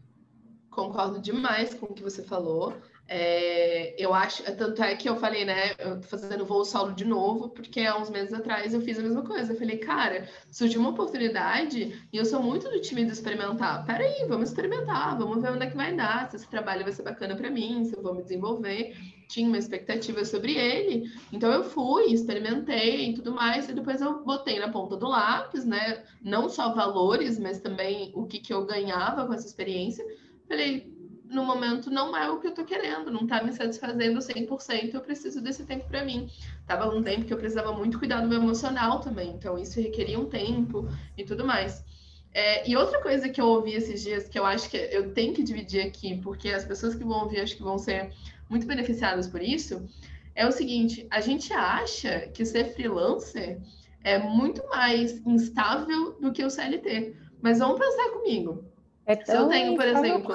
concordo 0.70 1.18
demais 1.18 1.72
com 1.72 1.86
o 1.86 1.94
que 1.94 2.02
você 2.02 2.22
falou. 2.22 2.74
É, 3.08 3.94
eu 4.02 4.12
acho, 4.12 4.42
tanto 4.56 4.82
é 4.82 4.96
que 4.96 5.08
eu 5.08 5.16
falei, 5.16 5.44
né? 5.44 5.74
Eu 5.78 6.00
tô 6.00 6.08
fazendo 6.08 6.44
voo 6.44 6.64
solo 6.64 6.92
de 6.92 7.04
novo, 7.04 7.50
porque 7.50 7.80
há 7.82 7.96
uns 7.96 8.10
meses 8.10 8.34
atrás 8.34 8.74
eu 8.74 8.80
fiz 8.80 8.98
a 8.98 9.02
mesma 9.02 9.22
coisa. 9.22 9.52
Eu 9.52 9.58
falei, 9.58 9.78
cara, 9.78 10.28
surgiu 10.50 10.80
uma 10.80 10.90
oportunidade 10.90 12.08
e 12.12 12.16
eu 12.16 12.24
sou 12.24 12.42
muito 12.42 12.68
do 12.68 12.80
time 12.80 13.04
de 13.04 13.12
experimentar. 13.12 13.84
Peraí, 13.86 14.26
vamos 14.28 14.48
experimentar, 14.48 15.16
vamos 15.16 15.40
ver 15.40 15.52
onde 15.52 15.66
é 15.66 15.70
que 15.70 15.76
vai 15.76 15.94
dar, 15.94 16.28
se 16.28 16.36
esse 16.36 16.48
trabalho 16.48 16.82
vai 16.82 16.92
ser 16.92 17.04
bacana 17.04 17.36
para 17.36 17.48
mim, 17.50 17.84
se 17.84 17.96
eu 17.96 18.02
vou 18.02 18.14
me 18.14 18.22
desenvolver. 18.22 18.96
Tinha 19.28 19.46
uma 19.48 19.58
expectativa 19.58 20.24
sobre 20.24 20.56
ele, 20.56 21.10
então 21.32 21.50
eu 21.50 21.64
fui, 21.64 22.12
experimentei 22.12 23.10
e 23.10 23.14
tudo 23.14 23.32
mais, 23.32 23.68
e 23.68 23.72
depois 23.72 24.00
eu 24.00 24.24
botei 24.24 24.58
na 24.60 24.68
ponta 24.68 24.96
do 24.96 25.08
lápis, 25.08 25.64
né? 25.64 26.04
Não 26.22 26.48
só 26.48 26.72
valores, 26.72 27.38
mas 27.38 27.60
também 27.60 28.12
o 28.14 28.24
que, 28.24 28.38
que 28.38 28.52
eu 28.52 28.64
ganhava 28.64 29.26
com 29.26 29.34
essa 29.34 29.46
experiência. 29.46 30.04
Falei, 30.48 30.95
no 31.30 31.44
momento 31.44 31.90
não 31.90 32.16
é 32.16 32.30
o 32.30 32.38
que 32.38 32.46
eu 32.46 32.54
tô 32.54 32.64
querendo, 32.64 33.10
não 33.10 33.26
tá 33.26 33.42
me 33.42 33.52
satisfazendo 33.52 34.18
100%, 34.18 34.94
eu 34.94 35.00
preciso 35.00 35.40
desse 35.40 35.64
tempo 35.64 35.86
para 35.88 36.04
mim. 36.04 36.30
Tava 36.66 36.88
um 36.88 37.02
tempo 37.02 37.24
que 37.24 37.32
eu 37.32 37.38
precisava 37.38 37.72
muito 37.72 37.98
cuidar 37.98 38.20
do 38.20 38.28
meu 38.28 38.38
emocional 38.38 39.00
também, 39.00 39.30
então 39.30 39.58
isso 39.58 39.80
requeria 39.80 40.18
um 40.18 40.26
tempo 40.26 40.88
e 41.16 41.24
tudo 41.24 41.44
mais. 41.44 41.84
É, 42.32 42.68
e 42.68 42.76
outra 42.76 43.00
coisa 43.00 43.28
que 43.28 43.40
eu 43.40 43.46
ouvi 43.46 43.72
esses 43.72 44.02
dias, 44.02 44.28
que 44.28 44.38
eu 44.38 44.44
acho 44.44 44.68
que 44.68 44.76
eu 44.76 45.12
tenho 45.12 45.32
que 45.32 45.42
dividir 45.42 45.86
aqui, 45.86 46.20
porque 46.22 46.50
as 46.50 46.64
pessoas 46.64 46.94
que 46.94 47.02
vão 47.02 47.22
ouvir 47.22 47.40
acho 47.40 47.56
que 47.56 47.62
vão 47.62 47.78
ser 47.78 48.12
muito 48.48 48.66
beneficiadas 48.66 49.26
por 49.26 49.42
isso, 49.42 49.88
é 50.34 50.46
o 50.46 50.52
seguinte: 50.52 51.06
a 51.10 51.20
gente 51.20 51.52
acha 51.52 52.28
que 52.28 52.44
ser 52.44 52.74
freelancer 52.74 53.58
é 54.04 54.18
muito 54.18 54.64
mais 54.68 55.26
instável 55.26 56.12
do 56.20 56.30
que 56.30 56.44
o 56.44 56.50
CLT. 56.50 57.16
Mas 57.40 57.58
vamos 57.58 57.78
pensar 57.78 58.10
comigo. 58.10 58.64
É 59.06 59.16
Se 59.24 59.34
eu 59.34 59.48
tenho, 59.48 59.74
por 59.74 59.86
exemplo, 59.86 60.34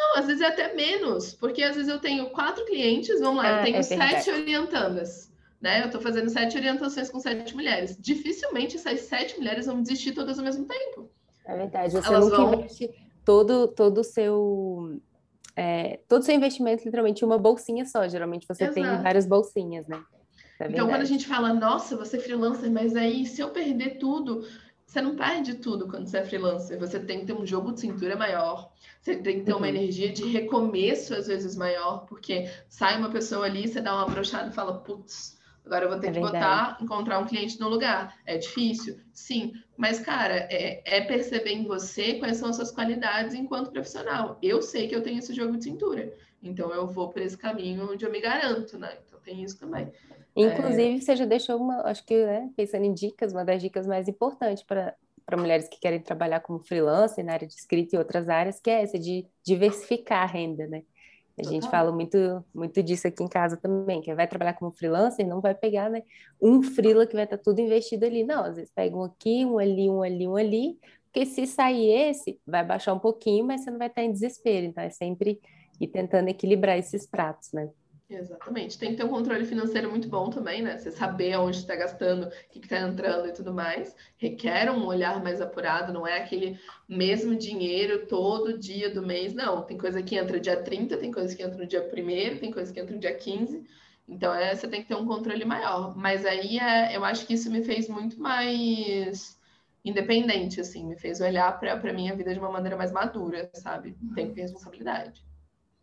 não, 0.00 0.18
às 0.18 0.26
vezes 0.26 0.42
é 0.42 0.46
até 0.46 0.74
menos, 0.74 1.34
porque 1.34 1.62
às 1.62 1.76
vezes 1.76 1.90
eu 1.90 1.98
tenho 1.98 2.30
quatro 2.30 2.64
clientes, 2.64 3.20
vamos 3.20 3.42
lá, 3.42 3.56
ah, 3.56 3.58
eu 3.58 3.64
tenho 3.64 3.76
é 3.76 3.82
sete 3.82 4.30
orientandas, 4.30 5.32
né? 5.60 5.82
Eu 5.82 5.86
estou 5.86 6.00
fazendo 6.00 6.28
sete 6.28 6.56
orientações 6.56 7.10
com 7.10 7.20
sete 7.20 7.54
mulheres. 7.54 7.96
Dificilmente 7.98 8.76
essas 8.76 9.00
sete 9.00 9.36
mulheres 9.36 9.66
vão 9.66 9.82
desistir 9.82 10.12
todas 10.12 10.38
ao 10.38 10.44
mesmo 10.44 10.66
tempo. 10.66 11.10
É 11.46 11.56
verdade, 11.56 11.92
você 11.92 12.08
Elas 12.08 12.24
nunca 12.24 12.36
vão... 12.36 12.54
investe 12.54 12.90
todo, 13.24 13.68
todo 13.68 13.98
o 13.98 14.04
seu. 14.04 15.00
É, 15.56 16.00
todo 16.08 16.22
o 16.22 16.24
seu 16.24 16.34
investimento, 16.34 16.84
literalmente, 16.84 17.22
em 17.22 17.26
uma 17.26 17.38
bolsinha 17.38 17.86
só. 17.86 18.08
Geralmente 18.08 18.46
você 18.46 18.64
Exato. 18.64 18.74
tem 18.74 19.02
várias 19.02 19.24
bolsinhas, 19.26 19.86
né? 19.86 20.02
É 20.60 20.68
então, 20.68 20.88
quando 20.88 21.02
a 21.02 21.06
gente 21.06 21.26
fala, 21.26 21.52
nossa, 21.52 21.96
você 21.96 22.16
é 22.16 22.20
freelancer, 22.20 22.70
mas 22.70 22.94
aí 22.94 23.26
se 23.26 23.40
eu 23.40 23.50
perder 23.50 23.98
tudo, 23.98 24.46
você 24.94 25.02
não 25.02 25.16
perde 25.16 25.54
tudo 25.54 25.88
quando 25.88 26.06
você 26.06 26.18
é 26.18 26.24
freelancer. 26.24 26.78
Você 26.78 27.00
tem 27.00 27.20
que 27.20 27.26
ter 27.26 27.32
um 27.32 27.44
jogo 27.44 27.72
de 27.72 27.80
cintura 27.80 28.14
maior, 28.16 28.70
você 29.00 29.16
tem 29.16 29.40
que 29.40 29.44
ter 29.44 29.52
uma 29.52 29.62
uhum. 29.62 29.74
energia 29.74 30.12
de 30.12 30.24
recomeço, 30.24 31.14
às 31.14 31.26
vezes, 31.26 31.56
maior, 31.56 32.06
porque 32.06 32.48
sai 32.68 32.96
uma 32.96 33.10
pessoa 33.10 33.44
ali, 33.44 33.66
você 33.66 33.80
dá 33.80 33.92
uma 33.92 34.06
brochada 34.06 34.50
e 34.50 34.52
fala, 34.52 34.78
putz, 34.78 35.36
agora 35.66 35.86
eu 35.86 35.88
vou 35.88 35.98
ter 35.98 36.08
é 36.08 36.12
que 36.12 36.20
botar, 36.20 36.78
encontrar 36.80 37.18
um 37.18 37.26
cliente 37.26 37.58
no 37.58 37.68
lugar. 37.68 38.16
É 38.24 38.38
difícil? 38.38 39.00
Sim. 39.12 39.54
Mas, 39.76 39.98
cara, 39.98 40.46
é, 40.48 40.80
é, 40.84 41.00
perceber 41.00 41.50
em 41.50 41.64
você 41.64 42.14
quais 42.14 42.36
são 42.36 42.50
as 42.50 42.56
suas 42.56 42.70
qualidades 42.70 43.34
enquanto 43.34 43.72
profissional. 43.72 44.38
Eu 44.40 44.62
sei 44.62 44.86
que 44.86 44.94
eu 44.94 45.02
tenho 45.02 45.18
esse 45.18 45.34
jogo 45.34 45.56
de 45.56 45.64
cintura. 45.64 46.14
Então 46.40 46.72
eu 46.72 46.86
vou 46.86 47.08
por 47.08 47.20
esse 47.20 47.36
caminho 47.36 47.90
onde 47.90 48.04
eu 48.04 48.12
me 48.12 48.20
garanto, 48.20 48.78
né? 48.78 48.96
Então 49.04 49.13
tem 49.24 49.42
isso 49.42 49.58
também. 49.58 49.90
Inclusive, 50.36 50.96
é... 50.96 51.00
você 51.00 51.16
já 51.16 51.24
deixou 51.24 51.56
uma, 51.56 51.82
acho 51.82 52.04
que, 52.04 52.24
né, 52.24 52.50
pensando 52.56 52.84
em 52.84 52.92
dicas, 52.92 53.32
uma 53.32 53.44
das 53.44 53.62
dicas 53.62 53.86
mais 53.86 54.08
importantes 54.08 54.62
para 54.62 54.94
para 55.26 55.38
mulheres 55.38 55.68
que 55.68 55.80
querem 55.80 56.00
trabalhar 56.00 56.40
como 56.40 56.58
freelancer 56.58 57.24
na 57.24 57.32
área 57.32 57.48
de 57.48 57.54
escrita 57.54 57.96
e 57.96 57.98
outras 57.98 58.28
áreas, 58.28 58.60
que 58.60 58.68
é 58.68 58.82
essa 58.82 58.98
de 58.98 59.26
diversificar 59.42 60.22
a 60.22 60.26
renda, 60.26 60.66
né? 60.66 60.82
A 61.36 61.42
Total. 61.42 61.52
gente 61.52 61.70
fala 61.70 61.90
muito, 61.90 62.44
muito 62.54 62.82
disso 62.82 63.08
aqui 63.08 63.22
em 63.22 63.28
casa 63.28 63.56
também, 63.56 64.00
que 64.00 64.14
vai 64.14 64.28
trabalhar 64.28 64.52
como 64.52 64.70
freelancer 64.70 65.26
não 65.26 65.40
vai 65.40 65.54
pegar 65.54 65.90
né, 65.90 66.02
um 66.40 66.62
freela 66.62 67.06
que 67.06 67.14
vai 67.14 67.24
estar 67.24 67.38
tudo 67.38 67.60
investido 67.60 68.06
ali. 68.06 68.22
Não, 68.22 68.44
às 68.44 68.54
vezes 68.54 68.70
pega 68.70 68.96
um 68.96 69.02
aqui, 69.02 69.44
um 69.44 69.58
ali, 69.58 69.90
um 69.90 70.02
ali, 70.02 70.28
um 70.28 70.36
ali, 70.36 70.78
porque 71.04 71.26
se 71.26 71.46
sair 71.46 71.90
esse, 71.90 72.38
vai 72.46 72.64
baixar 72.64 72.92
um 72.92 73.00
pouquinho, 73.00 73.44
mas 73.44 73.62
você 73.62 73.70
não 73.70 73.78
vai 73.78 73.88
estar 73.88 74.04
em 74.04 74.12
desespero. 74.12 74.66
Então 74.66 74.84
é 74.84 74.90
sempre 74.90 75.40
ir 75.80 75.88
tentando 75.88 76.28
equilibrar 76.28 76.78
esses 76.78 77.04
pratos, 77.04 77.50
né? 77.52 77.68
Exatamente. 78.08 78.78
Tem 78.78 78.90
que 78.90 78.96
ter 78.98 79.04
um 79.04 79.08
controle 79.08 79.46
financeiro 79.46 79.88
muito 79.90 80.08
bom 80.08 80.28
também, 80.28 80.62
né? 80.62 80.76
Você 80.76 80.90
saber 80.90 81.36
onde 81.38 81.56
está 81.56 81.74
gastando, 81.74 82.26
o 82.26 82.30
que 82.50 82.58
está 82.58 82.78
entrando 82.80 83.28
e 83.28 83.32
tudo 83.32 83.52
mais. 83.52 83.96
Requer 84.18 84.70
um 84.70 84.84
olhar 84.86 85.22
mais 85.22 85.40
apurado, 85.40 85.92
não 85.92 86.06
é 86.06 86.18
aquele 86.18 86.58
mesmo 86.86 87.34
dinheiro 87.34 88.06
todo 88.06 88.58
dia 88.58 88.90
do 88.92 89.02
mês. 89.02 89.32
Não, 89.32 89.62
tem 89.62 89.78
coisa 89.78 90.02
que 90.02 90.16
entra 90.16 90.38
dia 90.38 90.62
30, 90.62 90.98
tem 90.98 91.10
coisa 91.10 91.34
que 91.34 91.42
entra 91.42 91.56
no 91.58 91.66
dia 91.66 91.82
1 91.82 92.38
tem 92.38 92.52
coisa 92.52 92.72
que 92.72 92.78
entra 92.78 92.94
no 92.94 93.00
dia 93.00 93.14
15. 93.16 93.64
Então, 94.06 94.34
é, 94.34 94.54
você 94.54 94.68
tem 94.68 94.82
que 94.82 94.88
ter 94.88 94.94
um 94.96 95.06
controle 95.06 95.44
maior. 95.46 95.96
Mas 95.96 96.26
aí, 96.26 96.58
é, 96.58 96.94
eu 96.94 97.04
acho 97.04 97.26
que 97.26 97.32
isso 97.34 97.50
me 97.50 97.64
fez 97.64 97.88
muito 97.88 98.20
mais 98.20 99.40
independente, 99.82 100.60
assim. 100.60 100.86
Me 100.86 100.96
fez 100.96 101.20
olhar 101.22 101.58
para 101.58 101.72
a 101.72 101.92
minha 101.92 102.14
vida 102.14 102.32
de 102.34 102.38
uma 102.38 102.50
maneira 102.50 102.76
mais 102.76 102.92
madura, 102.92 103.50
sabe? 103.54 103.96
Tem 104.14 104.28
que 104.28 104.34
ter 104.34 104.42
responsabilidade. 104.42 105.24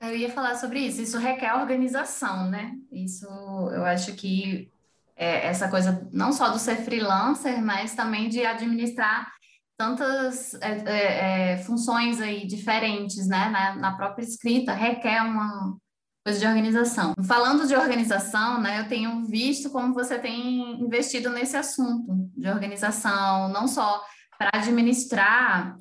Eu 0.02 0.16
ia 0.16 0.32
falar 0.32 0.56
sobre 0.56 0.80
isso. 0.80 1.02
Isso 1.02 1.20
requer 1.20 1.54
organização, 1.54 2.50
né? 2.50 2.74
Isso 2.92 3.28
eu 3.28 3.86
acho 3.86 4.14
que 4.16 4.72
é 5.16 5.46
essa 5.46 5.70
coisa 5.70 6.10
não 6.12 6.34
só 6.34 6.50
do 6.50 6.58
ser 6.58 6.78
freelancer, 6.78 7.62
mas 7.62 7.94
também 7.94 8.28
de 8.28 8.44
administrar 8.44 9.32
tantas 9.78 10.56
é, 10.56 10.72
é, 10.86 11.52
é, 11.54 11.58
funções 11.60 12.20
aí 12.20 12.48
diferentes, 12.48 13.28
né? 13.28 13.50
Na, 13.50 13.76
na, 13.76 13.96
própria 13.96 14.24
escrita 14.24 14.74
requer 14.74 15.22
uma 15.22 15.78
coisa 16.26 16.40
de 16.40 16.48
organização. 16.48 17.14
Falando 17.24 17.68
de 17.68 17.76
organização, 17.76 18.60
né? 18.60 18.80
Eu 18.80 18.88
tenho 18.88 19.24
visto 19.26 19.70
como 19.70 19.94
você 19.94 20.18
tem 20.18 20.82
investido 20.82 21.30
nesse 21.30 21.56
assunto 21.56 22.30
de 22.36 22.50
organização, 22.50 23.50
não 23.50 23.68
só 23.68 24.04
para 24.36 24.50
administrar 24.54 25.76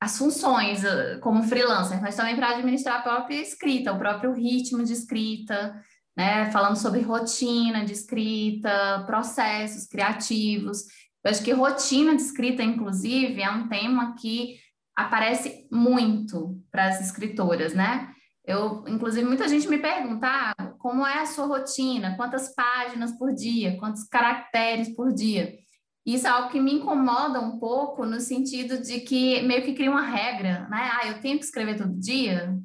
as 0.00 0.18
funções 0.18 0.84
eh, 0.84 1.18
como 1.20 1.42
freelancer, 1.42 2.00
mas 2.00 2.16
também 2.16 2.36
para 2.36 2.50
administrar 2.50 3.00
a 3.00 3.02
própria 3.02 3.40
escrita, 3.40 3.92
o 3.92 3.98
próprio 3.98 4.32
ritmo 4.32 4.84
de 4.84 4.92
escrita, 4.92 5.74
né? 6.16 6.50
Falando 6.50 6.76
sobre 6.76 7.00
rotina 7.00 7.84
de 7.84 7.92
escrita, 7.92 9.04
processos 9.06 9.86
criativos. 9.86 10.84
Eu 11.24 11.30
acho 11.30 11.42
que 11.42 11.52
rotina 11.52 12.14
de 12.14 12.22
escrita, 12.22 12.62
inclusive, 12.62 13.40
é 13.40 13.50
um 13.50 13.68
tema 13.68 14.14
que 14.14 14.56
aparece 14.96 15.66
muito 15.72 16.62
para 16.70 16.86
as 16.88 17.00
escritoras, 17.00 17.74
né? 17.74 18.10
Eu, 18.46 18.84
inclusive, 18.86 19.26
muita 19.26 19.48
gente 19.48 19.66
me 19.68 19.78
pergunta 19.78 20.26
ah, 20.28 20.74
como 20.78 21.06
é 21.06 21.20
a 21.20 21.26
sua 21.26 21.46
rotina, 21.46 22.14
quantas 22.16 22.54
páginas 22.54 23.12
por 23.12 23.32
dia, 23.32 23.78
quantos 23.78 24.04
caracteres 24.04 24.94
por 24.94 25.12
dia. 25.14 25.63
Isso 26.04 26.26
é 26.26 26.30
algo 26.30 26.50
que 26.50 26.60
me 26.60 26.74
incomoda 26.74 27.40
um 27.40 27.58
pouco 27.58 28.04
no 28.04 28.20
sentido 28.20 28.78
de 28.78 29.00
que 29.00 29.40
meio 29.42 29.62
que 29.62 29.72
cria 29.72 29.90
uma 29.90 30.02
regra, 30.02 30.68
né? 30.68 30.90
Ah, 30.92 31.08
eu 31.08 31.20
tenho 31.20 31.38
que 31.38 31.44
escrever 31.44 31.78
todo 31.78 31.98
dia? 31.98 32.58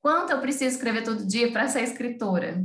Quanto 0.00 0.30
eu 0.30 0.40
preciso 0.40 0.76
escrever 0.76 1.02
todo 1.02 1.26
dia 1.26 1.50
para 1.50 1.66
ser 1.66 1.82
escritora? 1.82 2.64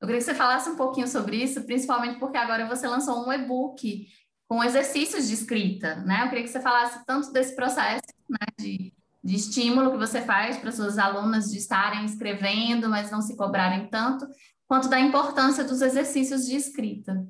Eu 0.00 0.06
queria 0.06 0.18
que 0.18 0.24
você 0.24 0.34
falasse 0.34 0.68
um 0.68 0.76
pouquinho 0.76 1.08
sobre 1.08 1.42
isso, 1.42 1.64
principalmente 1.64 2.20
porque 2.20 2.36
agora 2.36 2.66
você 2.66 2.86
lançou 2.86 3.26
um 3.26 3.32
e-book 3.32 4.06
com 4.48 4.62
exercícios 4.62 5.26
de 5.26 5.34
escrita, 5.34 5.96
né? 5.96 6.22
Eu 6.22 6.28
queria 6.28 6.44
que 6.44 6.50
você 6.50 6.60
falasse 6.60 7.04
tanto 7.04 7.32
desse 7.32 7.56
processo 7.56 8.04
né, 8.30 8.46
de, 8.60 8.92
de 9.24 9.34
estímulo 9.34 9.90
que 9.90 9.98
você 9.98 10.22
faz 10.22 10.58
para 10.58 10.70
suas 10.70 10.96
alunas 10.96 11.50
de 11.50 11.58
estarem 11.58 12.04
escrevendo, 12.04 12.88
mas 12.88 13.10
não 13.10 13.20
se 13.20 13.36
cobrarem 13.36 13.88
tanto, 13.88 14.28
quanto 14.68 14.88
da 14.88 15.00
importância 15.00 15.64
dos 15.64 15.82
exercícios 15.82 16.46
de 16.46 16.54
escrita. 16.54 17.26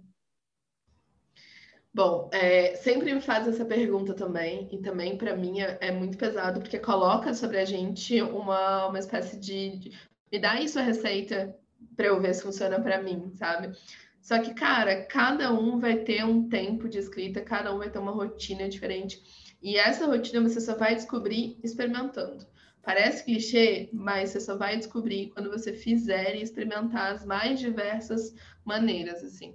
Bom, 1.96 2.28
é, 2.30 2.76
sempre 2.76 3.14
me 3.14 3.22
faz 3.22 3.48
essa 3.48 3.64
pergunta 3.64 4.12
também, 4.12 4.68
e 4.70 4.76
também 4.82 5.16
para 5.16 5.34
mim 5.34 5.62
é, 5.62 5.78
é, 5.80 5.90
muito 5.90 6.18
pesado, 6.18 6.60
porque 6.60 6.78
coloca 6.78 7.32
sobre 7.32 7.56
a 7.56 7.64
gente 7.64 8.20
uma, 8.20 8.88
uma 8.88 8.98
espécie 8.98 9.40
de, 9.40 9.78
de 9.78 9.98
me 10.30 10.38
dá 10.38 10.60
isso 10.60 10.78
a 10.78 10.82
receita 10.82 11.56
para 11.96 12.08
eu 12.08 12.20
ver 12.20 12.34
se 12.34 12.42
funciona 12.42 12.78
para 12.78 13.02
mim, 13.02 13.32
sabe? 13.32 13.74
Só 14.20 14.38
que, 14.38 14.52
cara, 14.52 15.06
cada 15.06 15.50
um 15.50 15.78
vai 15.78 15.96
ter 15.96 16.22
um 16.22 16.46
tempo 16.50 16.86
de 16.86 16.98
escrita, 16.98 17.40
cada 17.40 17.74
um 17.74 17.78
vai 17.78 17.88
ter 17.88 17.98
uma 17.98 18.12
rotina 18.12 18.68
diferente. 18.68 19.22
E 19.62 19.78
essa 19.78 20.04
rotina 20.04 20.46
você 20.46 20.60
só 20.60 20.76
vai 20.76 20.94
descobrir 20.94 21.58
experimentando. 21.64 22.46
Parece 22.82 23.24
clichê, 23.24 23.88
mas 23.90 24.30
você 24.30 24.40
só 24.40 24.54
vai 24.54 24.76
descobrir 24.76 25.30
quando 25.30 25.48
você 25.48 25.72
fizer 25.72 26.36
e 26.36 26.42
experimentar 26.42 27.14
as 27.14 27.24
mais 27.24 27.58
diversas 27.58 28.34
maneiras, 28.66 29.24
assim. 29.24 29.54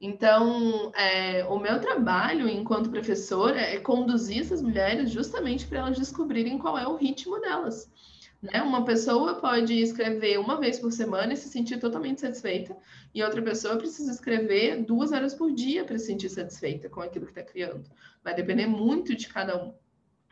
Então, 0.00 0.90
é, 0.94 1.44
o 1.44 1.58
meu 1.58 1.78
trabalho 1.78 2.48
enquanto 2.48 2.88
professora 2.88 3.60
é 3.60 3.78
conduzir 3.78 4.40
essas 4.40 4.62
mulheres 4.62 5.10
justamente 5.10 5.66
para 5.66 5.80
elas 5.80 5.98
descobrirem 5.98 6.58
qual 6.58 6.78
é 6.78 6.88
o 6.88 6.96
ritmo 6.96 7.38
delas. 7.38 7.90
Né? 8.40 8.62
Uma 8.62 8.82
pessoa 8.84 9.34
pode 9.34 9.74
escrever 9.74 10.38
uma 10.38 10.58
vez 10.58 10.78
por 10.78 10.90
semana 10.90 11.34
e 11.34 11.36
se 11.36 11.50
sentir 11.50 11.78
totalmente 11.78 12.22
satisfeita, 12.22 12.74
e 13.14 13.22
outra 13.22 13.42
pessoa 13.42 13.76
precisa 13.76 14.10
escrever 14.10 14.82
duas 14.82 15.12
horas 15.12 15.34
por 15.34 15.52
dia 15.52 15.84
para 15.84 15.98
se 15.98 16.06
sentir 16.06 16.30
satisfeita 16.30 16.88
com 16.88 17.02
aquilo 17.02 17.26
que 17.26 17.32
está 17.32 17.42
criando. 17.42 17.84
Vai 18.24 18.34
depender 18.34 18.66
muito 18.66 19.14
de 19.14 19.28
cada 19.28 19.62
um. 19.62 19.74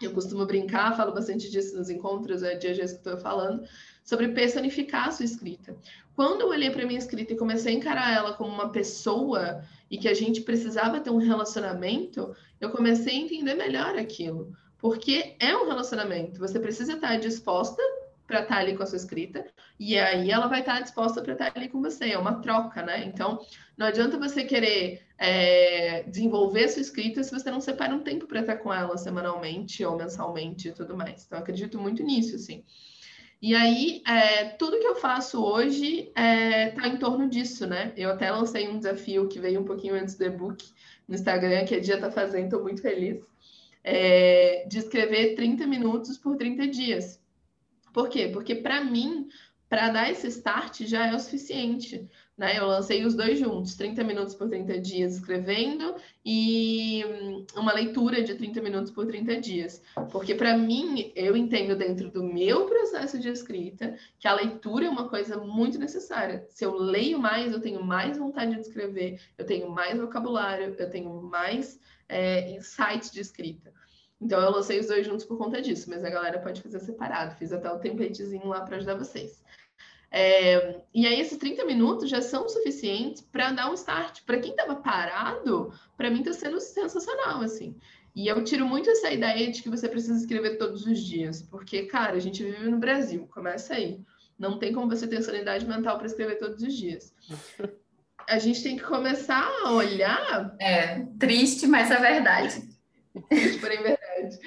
Eu 0.00 0.12
costumo 0.12 0.46
brincar, 0.46 0.96
falo 0.96 1.12
bastante 1.12 1.50
disso 1.50 1.76
nos 1.76 1.90
encontros, 1.90 2.42
é 2.42 2.54
dia 2.54 2.72
que 2.72 2.80
estou 2.80 3.18
falando, 3.18 3.64
sobre 4.08 4.28
personificar 4.28 5.08
a 5.08 5.10
sua 5.10 5.26
escrita. 5.26 5.76
Quando 6.16 6.40
eu 6.40 6.48
olhei 6.48 6.70
para 6.70 6.86
minha 6.86 6.98
escrita 6.98 7.34
e 7.34 7.36
comecei 7.36 7.74
a 7.74 7.76
encarar 7.76 8.10
ela 8.10 8.32
como 8.32 8.50
uma 8.50 8.70
pessoa 8.70 9.62
e 9.90 9.98
que 9.98 10.08
a 10.08 10.14
gente 10.14 10.40
precisava 10.40 10.98
ter 10.98 11.10
um 11.10 11.18
relacionamento, 11.18 12.34
eu 12.58 12.70
comecei 12.70 13.12
a 13.12 13.20
entender 13.20 13.52
melhor 13.52 13.98
aquilo. 13.98 14.50
Porque 14.78 15.36
é 15.38 15.54
um 15.54 15.68
relacionamento, 15.68 16.40
você 16.40 16.58
precisa 16.58 16.94
estar 16.94 17.18
disposta 17.18 17.82
para 18.26 18.40
estar 18.40 18.56
ali 18.56 18.74
com 18.74 18.82
a 18.82 18.86
sua 18.86 18.96
escrita, 18.96 19.44
e 19.78 19.98
aí 19.98 20.30
ela 20.30 20.46
vai 20.46 20.60
estar 20.60 20.80
disposta 20.80 21.20
para 21.20 21.34
estar 21.34 21.52
ali 21.54 21.68
com 21.68 21.82
você, 21.82 22.10
é 22.10 22.18
uma 22.18 22.40
troca, 22.40 22.82
né? 22.82 23.04
Então, 23.04 23.38
não 23.76 23.86
adianta 23.86 24.18
você 24.18 24.42
querer 24.42 25.02
é, 25.18 26.02
desenvolver 26.04 26.68
sua 26.68 26.80
escrita 26.80 27.22
se 27.22 27.30
você 27.30 27.50
não 27.50 27.60
separa 27.60 27.94
um 27.94 28.00
tempo 28.00 28.26
para 28.26 28.40
estar 28.40 28.56
com 28.56 28.72
ela 28.72 28.96
semanalmente 28.96 29.84
ou 29.84 29.96
mensalmente 29.98 30.68
e 30.68 30.72
tudo 30.72 30.96
mais. 30.96 31.26
Então, 31.26 31.38
acredito 31.38 31.78
muito 31.78 32.02
nisso, 32.02 32.36
assim. 32.36 32.64
E 33.40 33.54
aí, 33.54 34.02
é, 34.04 34.46
tudo 34.50 34.80
que 34.80 34.86
eu 34.86 34.96
faço 34.96 35.42
hoje 35.42 36.08
está 36.08 36.20
é, 36.20 36.70
tá 36.70 36.88
em 36.88 36.96
torno 36.96 37.28
disso, 37.28 37.68
né? 37.68 37.92
Eu 37.96 38.10
até 38.10 38.30
lancei 38.32 38.68
um 38.68 38.78
desafio 38.78 39.28
que 39.28 39.38
veio 39.38 39.60
um 39.60 39.64
pouquinho 39.64 39.94
antes 39.94 40.16
do 40.16 40.24
e-book 40.24 40.64
no 41.06 41.14
Instagram, 41.14 41.64
que 41.64 41.76
a 41.76 41.80
Dia 41.80 41.94
está 41.94 42.10
fazendo, 42.10 42.46
estou 42.46 42.62
muito 42.62 42.82
feliz, 42.82 43.22
é, 43.84 44.66
de 44.68 44.78
escrever 44.78 45.36
30 45.36 45.66
minutos 45.68 46.18
por 46.18 46.36
30 46.36 46.66
dias. 46.66 47.22
Por 47.92 48.08
quê? 48.08 48.28
Porque 48.32 48.56
para 48.56 48.82
mim, 48.84 49.28
para 49.68 49.90
dar 49.90 50.10
esse 50.10 50.26
start 50.26 50.82
já 50.82 51.06
é 51.06 51.14
o 51.14 51.20
suficiente. 51.20 52.08
Né? 52.38 52.56
Eu 52.56 52.66
lancei 52.66 53.04
os 53.04 53.16
dois 53.16 53.36
juntos, 53.36 53.74
30 53.74 54.04
minutos 54.04 54.32
por 54.32 54.48
30 54.48 54.78
dias 54.78 55.16
escrevendo 55.16 55.96
e 56.24 57.04
hum, 57.04 57.44
uma 57.56 57.72
leitura 57.74 58.22
de 58.22 58.36
30 58.36 58.62
minutos 58.62 58.92
por 58.92 59.06
30 59.06 59.40
dias. 59.40 59.82
Porque 60.12 60.36
para 60.36 60.56
mim, 60.56 61.12
eu 61.16 61.36
entendo 61.36 61.74
dentro 61.74 62.08
do 62.12 62.22
meu 62.22 62.66
processo 62.66 63.18
de 63.18 63.28
escrita 63.28 63.98
que 64.20 64.28
a 64.28 64.34
leitura 64.34 64.86
é 64.86 64.88
uma 64.88 65.08
coisa 65.08 65.36
muito 65.36 65.80
necessária. 65.80 66.46
Se 66.48 66.64
eu 66.64 66.76
leio 66.76 67.18
mais, 67.18 67.52
eu 67.52 67.60
tenho 67.60 67.82
mais 67.82 68.16
vontade 68.16 68.54
de 68.54 68.60
escrever, 68.60 69.20
eu 69.36 69.44
tenho 69.44 69.68
mais 69.68 69.98
vocabulário, 69.98 70.76
eu 70.78 70.90
tenho 70.90 71.20
mais 71.20 71.80
é, 72.08 72.52
insights 72.52 73.10
de 73.10 73.20
escrita. 73.20 73.72
Então 74.20 74.40
eu 74.40 74.50
lancei 74.50 74.78
os 74.78 74.86
dois 74.86 75.04
juntos 75.04 75.24
por 75.24 75.38
conta 75.38 75.60
disso, 75.60 75.90
mas 75.90 76.04
a 76.04 76.10
galera 76.10 76.38
pode 76.38 76.62
fazer 76.62 76.78
separado. 76.78 77.34
Fiz 77.34 77.52
até 77.52 77.68
o 77.68 77.80
templatezinho 77.80 78.46
lá 78.46 78.60
para 78.60 78.76
ajudar 78.76 78.94
vocês. 78.94 79.42
É, 80.10 80.80
e 80.94 81.06
aí, 81.06 81.20
esses 81.20 81.36
30 81.36 81.64
minutos 81.64 82.08
já 82.08 82.22
são 82.22 82.48
suficientes 82.48 83.20
para 83.20 83.52
dar 83.52 83.70
um 83.70 83.74
start. 83.74 84.22
Para 84.24 84.38
quem 84.38 84.50
estava 84.50 84.76
parado, 84.76 85.72
para 85.96 86.10
mim 86.10 86.20
está 86.20 86.32
sendo 86.32 86.60
sensacional, 86.60 87.42
assim. 87.42 87.76
E 88.14 88.26
eu 88.26 88.42
tiro 88.42 88.66
muito 88.66 88.90
essa 88.90 89.12
ideia 89.12 89.50
de 89.50 89.62
que 89.62 89.68
você 89.68 89.88
precisa 89.88 90.18
escrever 90.18 90.56
todos 90.56 90.86
os 90.86 90.98
dias, 90.98 91.42
porque, 91.42 91.84
cara, 91.84 92.16
a 92.16 92.18
gente 92.18 92.42
vive 92.42 92.68
no 92.68 92.78
Brasil, 92.78 93.28
começa 93.32 93.74
aí. 93.74 94.00
Não 94.38 94.58
tem 94.58 94.72
como 94.72 94.88
você 94.88 95.06
ter 95.06 95.22
sanidade 95.22 95.66
mental 95.66 95.98
para 95.98 96.06
escrever 96.06 96.36
todos 96.36 96.62
os 96.62 96.74
dias. 96.74 97.14
A 98.28 98.38
gente 98.38 98.62
tem 98.62 98.76
que 98.76 98.82
começar 98.84 99.48
a 99.64 99.72
olhar. 99.72 100.54
É, 100.60 101.06
triste, 101.18 101.66
mas 101.66 101.90
é 101.90 101.96
verdade. 101.98 102.62
Triste, 103.28 103.58
porém 103.58 103.82
verdade. 103.82 104.38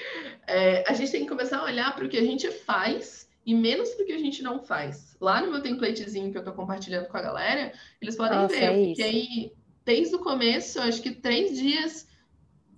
É, 0.47 0.84
a 0.89 0.93
gente 0.93 1.12
tem 1.12 1.24
que 1.24 1.30
começar 1.30 1.59
a 1.59 1.66
olhar 1.66 1.95
para 1.95 2.05
o 2.05 2.09
que 2.09 2.18
a 2.18 2.24
gente 2.24 2.49
faz 2.51 3.21
e 3.46 3.56
menos 3.56 3.89
para 3.92 4.04
o 4.04 4.06
que 4.06 4.14
a 4.14 4.20
gente 4.20 4.44
não 4.44 4.64
faz. 4.64 5.16
Lá 5.20 5.42
no 5.42 5.52
meu 5.52 5.62
templatezinho 5.62 6.32
que 6.32 6.38
eu 6.38 6.42
estou 6.42 6.54
compartilhando 6.54 7.08
com 7.08 7.18
a 7.18 7.22
galera, 7.22 7.74
eles 8.02 8.16
podem 8.16 8.38
Nossa, 8.38 8.56
ver. 8.56 8.96
É 9.00 9.04
aí, 9.04 9.52
desde 9.86 10.16
o 10.16 10.20
começo, 10.20 10.80
acho 10.80 11.02
que 11.02 11.12
três 11.12 11.58
dias 11.58 12.08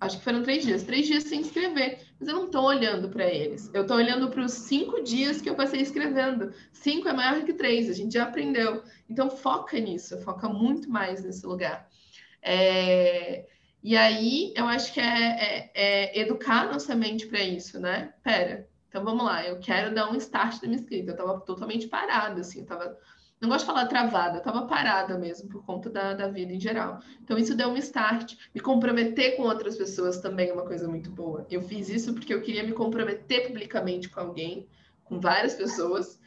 acho 0.00 0.18
que 0.18 0.24
foram 0.24 0.42
três 0.42 0.64
dias, 0.64 0.82
três 0.82 1.06
dias 1.06 1.24
sem 1.24 1.40
escrever, 1.40 1.98
mas 2.18 2.28
eu 2.28 2.34
não 2.34 2.46
estou 2.46 2.64
olhando 2.64 3.08
para 3.08 3.26
eles. 3.26 3.70
Eu 3.72 3.82
estou 3.82 3.96
olhando 3.96 4.28
para 4.28 4.44
os 4.44 4.52
cinco 4.52 5.02
dias 5.02 5.40
que 5.40 5.48
eu 5.48 5.54
passei 5.54 5.80
escrevendo. 5.80 6.52
Cinco 6.72 7.08
é 7.08 7.12
maior 7.12 7.42
que 7.44 7.52
três, 7.52 7.88
a 7.88 7.92
gente 7.92 8.14
já 8.14 8.24
aprendeu. 8.24 8.82
Então 9.08 9.30
foca 9.30 9.78
nisso, 9.78 10.20
foca 10.20 10.48
muito 10.48 10.90
mais 10.90 11.24
nesse 11.24 11.46
lugar. 11.46 11.88
É... 12.42 13.46
E 13.82 13.96
aí 13.96 14.52
eu 14.56 14.66
acho 14.66 14.92
que 14.92 15.00
é, 15.00 15.04
é, 15.04 15.70
é 15.74 16.20
educar 16.20 16.72
nossa 16.72 16.94
mente 16.94 17.26
para 17.26 17.42
isso, 17.42 17.78
né? 17.78 18.14
Pera, 18.22 18.68
então 18.94 19.02
vamos 19.02 19.24
lá, 19.24 19.44
eu 19.44 19.58
quero 19.58 19.92
dar 19.92 20.08
um 20.08 20.14
start 20.14 20.60
da 20.60 20.68
minha 20.68 20.78
escrita. 20.78 21.10
Eu 21.10 21.16
estava 21.16 21.40
totalmente 21.40 21.88
parada, 21.88 22.42
assim, 22.42 22.58
eu 22.58 22.62
estava 22.62 22.96
não 23.40 23.48
gosto 23.48 23.62
de 23.62 23.66
falar 23.66 23.86
travada, 23.86 24.38
estava 24.38 24.68
parada 24.68 25.18
mesmo 25.18 25.48
por 25.48 25.64
conta 25.64 25.90
da, 25.90 26.14
da 26.14 26.28
vida 26.28 26.52
em 26.52 26.60
geral. 26.60 27.00
Então 27.20 27.36
isso 27.36 27.56
deu 27.56 27.70
um 27.70 27.76
start. 27.76 28.36
Me 28.54 28.60
comprometer 28.60 29.36
com 29.36 29.42
outras 29.42 29.76
pessoas 29.76 30.20
também 30.20 30.50
é 30.50 30.52
uma 30.52 30.64
coisa 30.64 30.86
muito 30.86 31.10
boa. 31.10 31.44
Eu 31.50 31.60
fiz 31.60 31.88
isso 31.88 32.14
porque 32.14 32.32
eu 32.32 32.40
queria 32.40 32.62
me 32.62 32.70
comprometer 32.70 33.48
publicamente 33.48 34.08
com 34.08 34.20
alguém, 34.20 34.68
com 35.02 35.18
várias 35.18 35.54
pessoas 35.54 36.20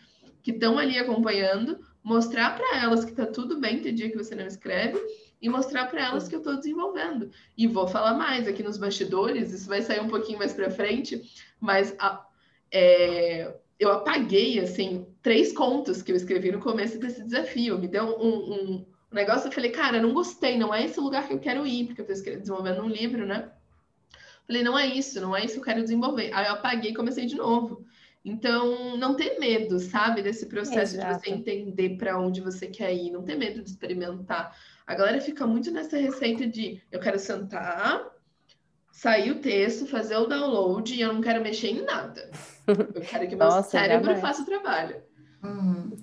que 0.43 0.51
estão 0.51 0.77
ali 0.77 0.99
acompanhando, 0.99 1.79
mostrar 2.03 2.53
para 2.53 2.79
elas 2.83 3.05
que 3.05 3.11
está 3.11 3.25
tudo 3.25 3.61
bem 3.61 3.81
ter 3.81 3.93
dia 3.93 4.11
que 4.11 4.17
você 4.17 4.35
não 4.35 4.45
escreve 4.45 5.01
e 5.41 5.47
mostrar 5.47 5.85
para 5.85 6.05
elas 6.05 6.27
que 6.27 6.35
eu 6.35 6.39
estou 6.39 6.57
desenvolvendo. 6.57 7.31
E 7.57 7.65
vou 7.65 7.87
falar 7.87 8.13
mais 8.13 8.45
aqui 8.45 8.61
nos 8.61 8.77
bastidores, 8.77 9.53
isso 9.53 9.69
vai 9.69 9.81
sair 9.81 10.01
um 10.01 10.09
pouquinho 10.09 10.39
mais 10.39 10.53
para 10.53 10.69
frente, 10.69 11.21
mas 11.59 11.95
a, 11.97 12.26
é, 12.71 13.53
eu 13.79 13.91
apaguei, 13.91 14.59
assim, 14.59 15.05
três 15.21 15.53
contos 15.53 16.01
que 16.01 16.11
eu 16.11 16.15
escrevi 16.15 16.51
no 16.51 16.59
começo 16.59 16.99
desse 16.99 17.23
desafio. 17.23 17.77
Me 17.77 17.87
deu 17.87 18.03
um, 18.03 18.25
um, 18.25 18.73
um 18.73 18.85
negócio, 19.11 19.47
eu 19.47 19.51
falei, 19.51 19.71
cara, 19.71 20.01
não 20.01 20.13
gostei, 20.13 20.57
não 20.57 20.73
é 20.73 20.85
esse 20.85 20.99
lugar 20.99 21.27
que 21.27 21.33
eu 21.33 21.39
quero 21.39 21.65
ir, 21.65 21.85
porque 21.85 22.01
eu 22.01 22.05
estou 22.05 22.35
desenvolvendo 22.35 22.81
um 22.81 22.89
livro, 22.89 23.25
né? 23.25 23.49
Falei, 24.47 24.63
não 24.63 24.79
é 24.79 24.87
isso, 24.87 25.19
não 25.19 25.35
é 25.35 25.43
isso 25.43 25.55
que 25.55 25.59
eu 25.59 25.65
quero 25.65 25.83
desenvolver. 25.83 26.31
Aí 26.33 26.45
eu 26.47 26.53
apaguei 26.53 26.91
e 26.91 26.95
comecei 26.95 27.25
de 27.25 27.35
novo. 27.35 27.85
Então, 28.23 28.97
não 28.97 29.15
ter 29.15 29.39
medo, 29.39 29.79
sabe, 29.79 30.21
desse 30.21 30.47
processo 30.47 30.95
Exato. 30.95 31.13
de 31.13 31.19
você 31.21 31.29
entender 31.29 31.97
para 31.97 32.19
onde 32.19 32.41
você 32.41 32.67
quer 32.67 32.93
ir, 32.93 33.11
não 33.11 33.23
ter 33.23 33.35
medo 33.35 33.61
de 33.61 33.69
experimentar. 33.69 34.57
A 34.85 34.95
galera 34.95 35.21
fica 35.21 35.45
muito 35.45 35.71
nessa 35.71 35.97
receita 35.97 36.47
de 36.47 36.81
eu 36.91 36.99
quero 36.99 37.19
sentar, 37.19 38.05
sair 38.91 39.31
o 39.31 39.39
texto, 39.39 39.85
fazer 39.85 40.17
o 40.17 40.25
download 40.25 40.93
e 40.93 41.01
eu 41.01 41.13
não 41.13 41.21
quero 41.21 41.41
mexer 41.41 41.69
em 41.69 41.83
nada. 41.83 42.29
Eu 42.67 43.01
quero 43.01 43.27
que 43.27 43.35
meu 43.35 43.47
Nossa, 43.47 43.69
cérebro 43.69 44.15
faça 44.17 44.41
o 44.41 44.45
trabalho. 44.45 45.01
Uhum. 45.43 45.95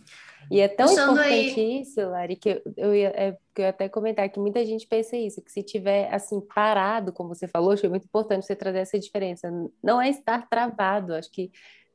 E 0.50 0.60
é 0.60 0.68
tão 0.68 0.86
Puxando 0.86 1.12
importante 1.12 1.60
aí... 1.60 1.80
isso, 1.80 2.00
Lari, 2.00 2.36
que 2.36 2.48
eu, 2.50 2.62
eu, 2.76 2.94
ia, 2.94 3.08
é, 3.08 3.32
que 3.54 3.60
eu 3.60 3.64
ia 3.64 3.70
até 3.70 3.88
comentar 3.88 4.28
que 4.28 4.38
muita 4.38 4.64
gente 4.64 4.86
pensa 4.86 5.16
isso, 5.16 5.42
que 5.42 5.50
se 5.50 5.62
tiver 5.62 6.12
assim 6.12 6.40
parado, 6.40 7.12
como 7.12 7.34
você 7.34 7.48
falou, 7.48 7.72
achei 7.72 7.88
muito 7.88 8.04
importante 8.04 8.46
você 8.46 8.54
trazer 8.54 8.78
essa 8.78 8.98
diferença. 8.98 9.50
Não 9.82 10.00
é 10.00 10.08
estar 10.10 10.48
travado, 10.48 11.14
acho 11.14 11.30
que 11.30 11.50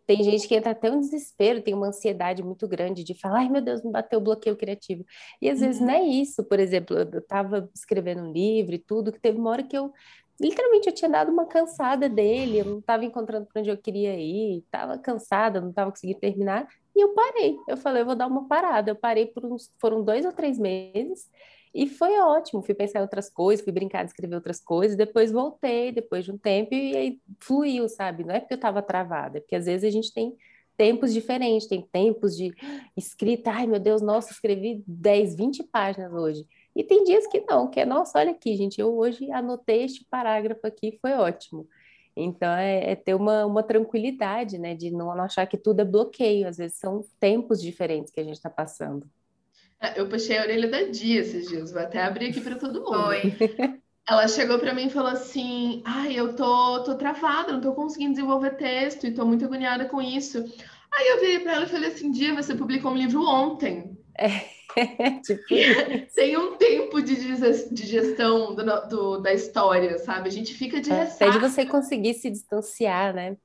tem 0.07 0.23
gente 0.23 0.47
que 0.47 0.55
entra 0.55 0.71
até 0.71 0.89
um 0.89 0.99
desespero, 0.99 1.61
tem 1.61 1.75
uma 1.75 1.89
ansiedade 1.89 2.41
muito 2.41 2.67
grande 2.67 3.03
de 3.03 3.13
falar, 3.13 3.41
ai 3.41 3.49
meu 3.49 3.61
Deus, 3.61 3.83
me 3.83 3.91
bateu 3.91 4.17
o 4.17 4.23
bloqueio 4.23 4.55
criativo. 4.55 5.05
E 5.39 5.47
às 5.47 5.59
uhum. 5.59 5.67
vezes 5.67 5.81
não 5.81 5.93
é 5.93 6.01
isso, 6.01 6.43
por 6.43 6.59
exemplo, 6.59 6.97
eu 6.97 7.19
estava 7.19 7.69
escrevendo 7.75 8.23
um 8.23 8.31
livro 8.31 8.73
e 8.73 8.79
tudo, 8.79 9.11
que 9.11 9.19
teve 9.19 9.37
uma 9.37 9.51
hora 9.51 9.63
que 9.63 9.77
eu 9.77 9.93
literalmente 10.39 10.87
eu 10.87 10.93
tinha 10.93 11.09
dado 11.09 11.31
uma 11.31 11.45
cansada 11.45 12.07
dele, 12.07 12.59
eu 12.59 12.65
não 12.65 12.79
estava 12.79 13.05
encontrando 13.05 13.45
para 13.45 13.59
onde 13.59 13.69
eu 13.69 13.77
queria 13.77 14.15
ir, 14.15 14.59
estava 14.59 14.97
cansada, 14.97 15.59
não 15.59 15.69
estava 15.69 15.91
conseguindo 15.91 16.19
terminar, 16.19 16.67
e 16.95 17.01
eu 17.03 17.13
parei. 17.13 17.57
Eu 17.67 17.77
falei, 17.77 18.01
eu 18.01 18.05
vou 18.05 18.15
dar 18.15 18.27
uma 18.27 18.47
parada. 18.47 18.91
Eu 18.91 18.95
parei 18.95 19.25
por 19.27 19.45
uns, 19.45 19.73
foram 19.79 20.03
dois 20.03 20.25
ou 20.25 20.31
três 20.31 20.57
meses, 20.57 21.29
e 21.73 21.87
foi 21.87 22.17
ótimo. 22.19 22.61
Fui 22.63 22.73
pensar 22.73 22.99
em 22.99 23.01
outras 23.03 23.29
coisas, 23.29 23.63
fui 23.63 23.73
brincar 23.73 24.03
de 24.03 24.11
escrever 24.11 24.35
outras 24.35 24.59
coisas, 24.59 24.97
depois 24.97 25.31
voltei, 25.31 25.91
depois 25.91 26.25
de 26.25 26.31
um 26.31 26.37
tempo, 26.37 26.73
e 26.73 26.95
aí 26.95 27.19
fluiu, 27.39 27.87
sabe? 27.89 28.23
Não 28.23 28.33
é 28.33 28.39
porque 28.39 28.53
eu 28.53 28.57
estava 28.57 28.81
travada, 28.81 29.37
é 29.37 29.41
porque 29.41 29.55
às 29.55 29.65
vezes 29.65 29.83
a 29.87 29.91
gente 29.91 30.13
tem 30.13 30.35
tempos 30.75 31.13
diferentes, 31.13 31.67
tem 31.67 31.85
tempos 31.91 32.37
de 32.37 32.53
escrita, 32.95 33.51
ai 33.51 33.67
meu 33.67 33.79
Deus, 33.79 34.01
nossa, 34.01 34.31
escrevi 34.31 34.81
10, 34.87 35.35
20 35.35 35.63
páginas 35.65 36.13
hoje. 36.13 36.47
E 36.79 36.83
tem 36.85 37.03
dias 37.03 37.27
que 37.27 37.41
não, 37.41 37.69
que 37.69 37.81
é, 37.81 37.85
nossa, 37.85 38.19
olha 38.19 38.31
aqui, 38.31 38.55
gente, 38.55 38.79
eu 38.79 38.97
hoje 38.97 39.29
anotei 39.33 39.83
este 39.83 40.05
parágrafo 40.09 40.65
aqui, 40.65 40.97
foi 41.01 41.11
ótimo. 41.11 41.67
Então, 42.15 42.49
é, 42.53 42.91
é 42.91 42.95
ter 42.95 43.13
uma, 43.15 43.45
uma 43.45 43.61
tranquilidade, 43.61 44.57
né, 44.57 44.73
de 44.75 44.89
não, 44.89 45.13
não 45.13 45.25
achar 45.25 45.45
que 45.45 45.57
tudo 45.57 45.81
é 45.81 45.83
bloqueio, 45.83 46.47
às 46.47 46.55
vezes 46.55 46.77
são 46.77 47.03
tempos 47.19 47.61
diferentes 47.61 48.13
que 48.13 48.21
a 48.21 48.23
gente 48.23 48.37
está 48.37 48.49
passando. 48.49 49.05
É, 49.77 49.99
eu 49.99 50.07
puxei 50.07 50.37
a 50.37 50.43
orelha 50.43 50.69
da 50.69 50.83
Dia 50.83 51.19
esses 51.19 51.49
dias, 51.49 51.73
vou 51.73 51.81
até 51.81 52.01
abrir 52.01 52.29
aqui 52.29 52.39
para 52.39 52.55
todo 52.55 52.79
mundo. 52.79 53.07
Oi. 53.07 53.23
Ela 54.07 54.29
chegou 54.29 54.57
para 54.57 54.73
mim 54.73 54.87
e 54.87 54.89
falou 54.89 55.11
assim: 55.11 55.83
Ai, 55.85 56.17
eu 56.17 56.33
tô, 56.33 56.81
tô 56.83 56.95
travada, 56.95 57.51
não 57.51 57.59
tô 57.59 57.73
conseguindo 57.73 58.13
desenvolver 58.13 58.51
texto 58.51 59.05
e 59.05 59.13
tô 59.13 59.25
muito 59.25 59.43
agoniada 59.43 59.83
com 59.83 60.01
isso. 60.01 60.37
Aí 60.93 61.09
eu 61.09 61.19
virei 61.19 61.39
para 61.39 61.55
ela 61.55 61.65
e 61.65 61.69
falei 61.69 61.89
assim: 61.89 62.09
Dia, 62.09 62.33
você 62.33 62.55
publicou 62.55 62.91
um 62.91 62.97
livro 62.97 63.21
ontem. 63.21 63.97
É. 64.17 64.58
tipo... 65.25 65.43
Sem 66.09 66.37
um 66.37 66.55
tempo 66.57 67.01
de, 67.01 67.15
de 67.15 67.85
gestão 67.85 68.55
do, 68.55 68.63
do, 68.87 69.17
da 69.17 69.33
história, 69.33 69.97
sabe? 69.97 70.29
A 70.29 70.31
gente 70.31 70.53
fica 70.53 70.79
de 70.79 70.89
ressaca. 70.89 71.25
Até 71.25 71.31
de 71.31 71.39
você 71.39 71.65
conseguir 71.65 72.13
se 72.13 72.29
distanciar, 72.29 73.13
né? 73.13 73.37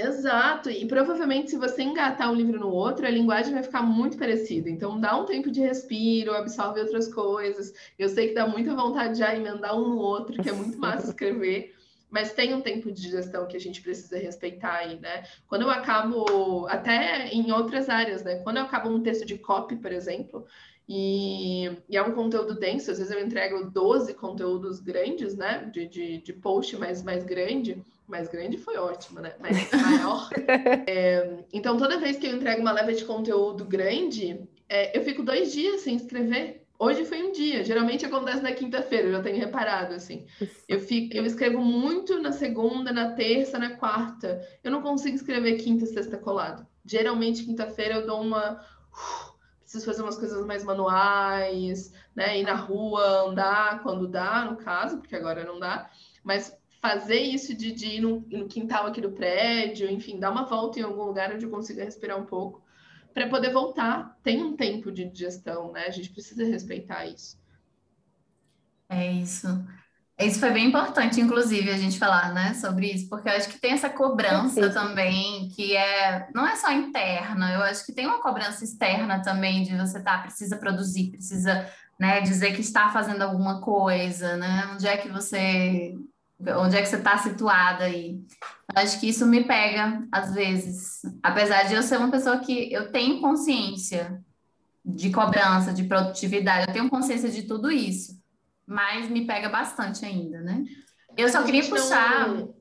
Exato, 0.00 0.70
e 0.70 0.86
provavelmente 0.86 1.50
se 1.50 1.56
você 1.56 1.82
engatar 1.82 2.30
um 2.30 2.34
livro 2.34 2.60
no 2.60 2.70
outro, 2.70 3.04
a 3.04 3.10
linguagem 3.10 3.52
vai 3.52 3.64
ficar 3.64 3.82
muito 3.82 4.16
parecida. 4.16 4.70
Então 4.70 5.00
dá 5.00 5.16
um 5.16 5.24
tempo 5.24 5.50
de 5.50 5.60
respiro, 5.60 6.32
absorve 6.34 6.80
outras 6.80 7.12
coisas. 7.12 7.74
Eu 7.98 8.08
sei 8.08 8.28
que 8.28 8.34
dá 8.34 8.46
muita 8.46 8.76
vontade 8.76 9.14
de 9.14 9.18
já 9.18 9.34
emendar 9.34 9.76
um 9.76 9.88
no 9.88 9.98
outro, 9.98 10.40
que 10.40 10.48
é 10.48 10.52
muito 10.52 10.78
massa 10.78 11.08
escrever, 11.08 11.74
mas 12.10 12.32
tem 12.32 12.54
um 12.54 12.60
tempo 12.60 12.90
de 12.90 13.10
gestão 13.10 13.46
que 13.46 13.56
a 13.56 13.60
gente 13.60 13.82
precisa 13.82 14.18
respeitar 14.18 14.76
aí, 14.76 14.98
né? 14.98 15.24
Quando 15.46 15.62
eu 15.62 15.70
acabo, 15.70 16.66
até 16.66 17.28
em 17.28 17.52
outras 17.52 17.88
áreas, 17.88 18.22
né? 18.22 18.36
Quando 18.36 18.56
eu 18.56 18.62
acabo 18.62 18.88
um 18.88 19.02
texto 19.02 19.24
de 19.24 19.36
copy, 19.38 19.76
por 19.76 19.92
exemplo, 19.92 20.46
e, 20.88 21.70
e, 21.88 21.96
é 21.96 22.02
um 22.02 22.12
conteúdo 22.12 22.54
denso, 22.54 22.90
às 22.90 22.98
vezes 22.98 23.12
eu 23.12 23.20
entrego 23.20 23.70
12 23.70 24.14
conteúdos 24.14 24.80
grandes, 24.80 25.36
né? 25.36 25.70
De, 25.72 25.86
de, 25.86 26.18
de 26.18 26.32
post 26.32 26.76
mais, 26.78 27.02
mais 27.02 27.24
grande. 27.24 27.82
Mais 28.06 28.26
grande 28.26 28.56
foi 28.56 28.78
ótimo, 28.78 29.20
né? 29.20 29.34
Mais 29.38 29.68
maior. 29.70 30.30
é, 30.86 31.44
então, 31.52 31.76
toda 31.76 31.98
vez 31.98 32.16
que 32.16 32.26
eu 32.26 32.36
entrego 32.36 32.62
uma 32.62 32.72
leva 32.72 32.94
de 32.94 33.04
conteúdo 33.04 33.66
grande, 33.66 34.40
é, 34.66 34.96
eu 34.96 35.04
fico 35.04 35.22
dois 35.22 35.52
dias 35.52 35.82
sem 35.82 35.94
escrever. 35.94 36.66
Hoje 36.78 37.04
foi 37.04 37.22
um 37.24 37.32
dia, 37.32 37.64
geralmente 37.64 38.06
acontece 38.06 38.40
na 38.40 38.52
quinta-feira, 38.52 39.08
eu 39.08 39.12
já 39.12 39.22
tenho 39.22 39.36
reparado, 39.36 39.94
assim. 39.94 40.26
Eu, 40.68 40.78
fico, 40.78 41.16
eu 41.16 41.26
escrevo 41.26 41.60
muito 41.60 42.20
na 42.22 42.30
segunda, 42.30 42.92
na 42.92 43.12
terça, 43.12 43.58
na 43.58 43.70
quarta. 43.76 44.40
Eu 44.62 44.70
não 44.70 44.80
consigo 44.80 45.16
escrever 45.16 45.56
quinta 45.56 45.84
e 45.84 45.88
sexta 45.88 46.16
colado. 46.16 46.64
Geralmente, 46.84 47.44
quinta-feira, 47.44 47.96
eu 47.96 48.06
dou 48.06 48.20
uma 48.20 48.64
preciso 49.68 49.84
fazer 49.84 50.02
umas 50.02 50.16
coisas 50.16 50.46
mais 50.46 50.64
manuais, 50.64 51.92
né? 52.16 52.38
Ir 52.38 52.42
na 52.42 52.54
rua, 52.54 53.28
andar 53.28 53.82
quando 53.82 54.08
dá, 54.08 54.46
no 54.46 54.56
caso, 54.56 54.96
porque 54.96 55.14
agora 55.14 55.44
não 55.44 55.58
dá, 55.58 55.90
mas 56.24 56.56
fazer 56.80 57.20
isso 57.20 57.54
de, 57.54 57.72
de 57.72 57.86
ir 57.96 58.00
no, 58.00 58.24
no, 58.30 58.48
quintal 58.48 58.86
aqui 58.86 59.00
do 59.00 59.12
prédio, 59.12 59.90
enfim, 59.90 60.18
dar 60.18 60.30
uma 60.30 60.44
volta 60.44 60.80
em 60.80 60.82
algum 60.82 61.02
lugar 61.02 61.34
onde 61.34 61.44
eu 61.44 61.50
consiga 61.50 61.84
respirar 61.84 62.18
um 62.18 62.24
pouco, 62.24 62.62
para 63.18 63.28
poder 63.28 63.52
voltar. 63.52 64.16
Tem 64.22 64.42
um 64.42 64.56
tempo 64.56 64.92
de 64.92 65.04
digestão, 65.04 65.72
né? 65.72 65.86
A 65.86 65.90
gente 65.90 66.10
precisa 66.10 66.44
respeitar 66.44 67.04
isso. 67.06 67.36
É 68.88 69.10
isso. 69.10 69.48
Isso 70.20 70.40
foi 70.40 70.50
bem 70.50 70.66
importante, 70.66 71.20
inclusive, 71.20 71.70
a 71.70 71.76
gente 71.76 71.96
falar, 71.96 72.34
né, 72.34 72.52
sobre 72.54 72.90
isso, 72.90 73.08
porque 73.08 73.28
eu 73.28 73.34
acho 73.34 73.48
que 73.48 73.60
tem 73.60 73.70
essa 73.70 73.88
cobrança 73.88 74.68
também, 74.70 75.48
que 75.50 75.76
é, 75.76 76.28
não 76.34 76.44
é 76.44 76.56
só 76.56 76.72
interna, 76.72 77.52
eu 77.52 77.62
acho 77.62 77.86
que 77.86 77.92
tem 77.92 78.04
uma 78.04 78.20
cobrança 78.20 78.64
externa 78.64 79.22
também 79.22 79.62
de 79.62 79.76
você 79.76 80.02
tá, 80.02 80.18
precisa 80.18 80.56
produzir, 80.56 81.12
precisa, 81.12 81.70
né, 82.00 82.20
dizer 82.20 82.52
que 82.52 82.60
está 82.60 82.88
fazendo 82.88 83.22
alguma 83.22 83.60
coisa, 83.60 84.36
né, 84.36 84.68
onde 84.72 84.88
é 84.88 84.96
que 84.96 85.08
você, 85.08 85.94
onde 86.40 86.76
é 86.76 86.82
que 86.82 86.88
você 86.88 86.96
está 86.96 87.18
situada 87.18 87.84
aí. 87.84 88.20
Eu 88.74 88.82
acho 88.82 89.00
que 89.00 89.08
isso 89.08 89.26
me 89.26 89.44
pega, 89.44 90.06
às 90.12 90.34
vezes, 90.34 91.00
apesar 91.22 91.64
de 91.64 91.74
eu 91.74 91.82
ser 91.82 91.96
uma 91.96 92.10
pessoa 92.10 92.38
que 92.38 92.72
eu 92.72 92.92
tenho 92.92 93.20
consciência 93.20 94.22
de 94.84 95.10
cobrança, 95.10 95.72
de 95.72 95.84
produtividade, 95.84 96.66
eu 96.68 96.72
tenho 96.72 96.88
consciência 96.88 97.28
de 97.28 97.42
tudo 97.42 97.70
isso, 97.70 98.18
mas 98.66 99.08
me 99.08 99.26
pega 99.26 99.48
bastante 99.48 100.04
ainda, 100.04 100.40
né? 100.40 100.64
Eu 101.16 101.28
só 101.28 101.42
queria 101.42 101.64
puxar. 101.68 102.28
Não... 102.28 102.54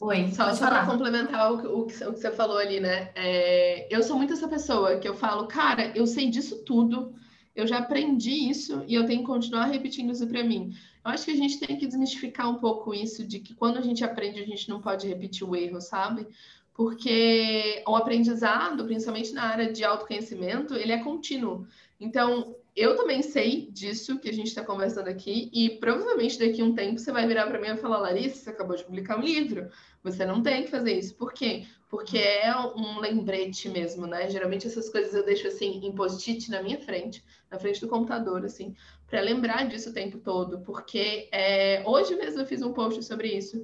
Oi, 0.00 0.32
só, 0.32 0.52
só 0.52 0.66
para 0.66 0.86
complementar 0.86 1.52
o, 1.52 1.56
o, 1.56 1.80
o, 1.82 1.86
que 1.86 1.94
você 1.94 2.32
falou 2.32 2.58
ali, 2.58 2.80
né? 2.80 3.12
É, 3.14 3.86
eu 3.94 4.02
sou 4.02 4.16
muito 4.16 4.32
essa 4.32 4.48
pessoa 4.48 4.96
que 4.98 5.06
eu 5.06 5.14
falo, 5.14 5.46
cara, 5.46 5.92
eu 5.94 6.06
sei 6.06 6.28
disso 6.28 6.64
tudo, 6.64 7.14
eu 7.54 7.66
já 7.66 7.78
aprendi 7.78 8.48
isso 8.48 8.82
e 8.86 8.94
eu 8.94 9.06
tenho 9.06 9.20
que 9.20 9.26
continuar 9.26 9.66
repetindo 9.66 10.12
isso 10.12 10.26
para 10.26 10.42
mim. 10.42 10.74
Eu 11.04 11.10
acho 11.10 11.24
que 11.24 11.30
a 11.30 11.36
gente 11.36 11.58
tem 11.58 11.76
que 11.76 11.86
desmistificar 11.86 12.48
um 12.48 12.56
pouco 12.56 12.94
isso 12.94 13.26
de 13.26 13.40
que 13.40 13.54
quando 13.54 13.78
a 13.78 13.82
gente 13.82 14.04
aprende, 14.04 14.40
a 14.40 14.46
gente 14.46 14.68
não 14.68 14.80
pode 14.80 15.06
repetir 15.06 15.48
o 15.48 15.54
erro, 15.54 15.80
sabe? 15.80 16.26
Porque 16.74 17.82
o 17.86 17.94
aprendizado, 17.94 18.84
principalmente 18.84 19.32
na 19.32 19.44
área 19.44 19.72
de 19.72 19.84
autoconhecimento, 19.84 20.74
ele 20.74 20.92
é 20.92 21.02
contínuo. 21.02 21.66
Então, 22.00 22.56
eu 22.74 22.96
também 22.96 23.22
sei 23.22 23.70
disso 23.70 24.18
que 24.18 24.30
a 24.30 24.32
gente 24.32 24.46
está 24.46 24.64
conversando 24.64 25.08
aqui, 25.08 25.50
e 25.52 25.70
provavelmente 25.78 26.38
daqui 26.38 26.62
a 26.62 26.64
um 26.64 26.74
tempo 26.74 26.98
você 26.98 27.12
vai 27.12 27.26
virar 27.26 27.46
para 27.46 27.60
mim 27.60 27.68
e 27.68 27.76
falar: 27.76 27.98
Larissa, 27.98 28.36
você 28.36 28.50
acabou 28.50 28.76
de 28.76 28.84
publicar 28.84 29.18
um 29.18 29.22
livro, 29.22 29.68
você 30.02 30.24
não 30.24 30.42
tem 30.42 30.64
que 30.64 30.70
fazer 30.70 30.98
isso. 30.98 31.14
Por 31.14 31.34
quê? 31.34 31.66
Porque 31.90 32.16
é 32.16 32.50
um 32.56 32.98
lembrete 32.98 33.68
mesmo, 33.68 34.06
né? 34.06 34.30
Geralmente 34.30 34.66
essas 34.66 34.88
coisas 34.88 35.14
eu 35.14 35.22
deixo 35.22 35.46
assim 35.48 35.84
em 35.84 35.92
post-it 35.92 36.50
na 36.50 36.62
minha 36.62 36.78
frente, 36.78 37.22
na 37.50 37.58
frente 37.58 37.78
do 37.80 37.88
computador, 37.88 38.42
assim, 38.44 38.74
para 39.06 39.20
lembrar 39.20 39.68
disso 39.68 39.90
o 39.90 39.94
tempo 39.94 40.18
todo, 40.18 40.60
porque 40.60 41.28
é... 41.30 41.82
hoje 41.86 42.14
mesmo 42.16 42.40
eu 42.40 42.46
fiz 42.46 42.62
um 42.62 42.72
post 42.72 43.04
sobre 43.04 43.28
isso, 43.28 43.62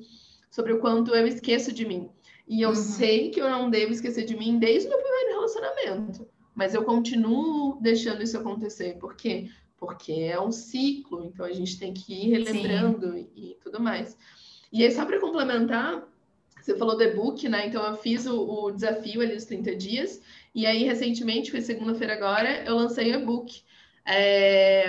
sobre 0.51 0.75
o 0.75 0.81
quanto 0.81 1.15
eu 1.15 1.27
esqueço 1.27 1.73
de 1.73 1.87
mim. 1.87 2.11
E 2.47 2.61
eu 2.61 2.71
uhum. 2.71 2.75
sei 2.75 3.31
que 3.31 3.41
eu 3.41 3.49
não 3.49 3.71
devo 3.71 3.93
esquecer 3.93 4.27
de 4.27 4.37
mim 4.37 4.59
desde 4.59 4.87
o 4.87 4.91
meu 4.91 4.99
primeiro 4.99 5.31
relacionamento 5.31 6.29
mas 6.59 6.75
eu 6.75 6.83
continuo 6.83 7.79
deixando 7.81 8.21
isso 8.21 8.37
acontecer. 8.37 8.99
Por 8.99 9.15
quê? 9.15 9.49
Porque 9.77 10.11
é 10.13 10.41
um 10.41 10.51
ciclo, 10.51 11.25
então 11.25 11.47
a 11.47 11.53
gente 11.53 11.79
tem 11.79 11.95
que 11.95 12.13
ir 12.13 12.31
relembrando 12.31 13.17
e, 13.17 13.31
e, 13.37 13.57
tudo 13.63 13.79
mais. 13.81 14.19
E 14.73 14.83
aí, 14.83 14.91
só 14.91 15.07
para 15.07 15.21
complementar, 15.21 16.03
você 16.61 16.77
falou 16.77 16.97
do 16.97 17.03
e-book, 17.05 17.49
né? 17.49 17.69
Então 17.69 17.81
eu 17.87 17.97
fiz 17.97 18.27
o, 18.27 18.65
o, 18.65 18.73
desafio 18.73 19.21
ali 19.21 19.37
dos 19.37 19.45
30 19.45 19.77
dias, 19.77 20.21
e 20.53 20.67
aí 20.67 20.83
recentemente, 20.83 21.53
foi 21.53 21.61
segunda-feira 21.61 22.15
agora, 22.15 22.65
eu 22.65 22.75
lancei 22.75 23.13
o 23.13 23.21
e-book. 23.21 23.63
É... 24.05 24.85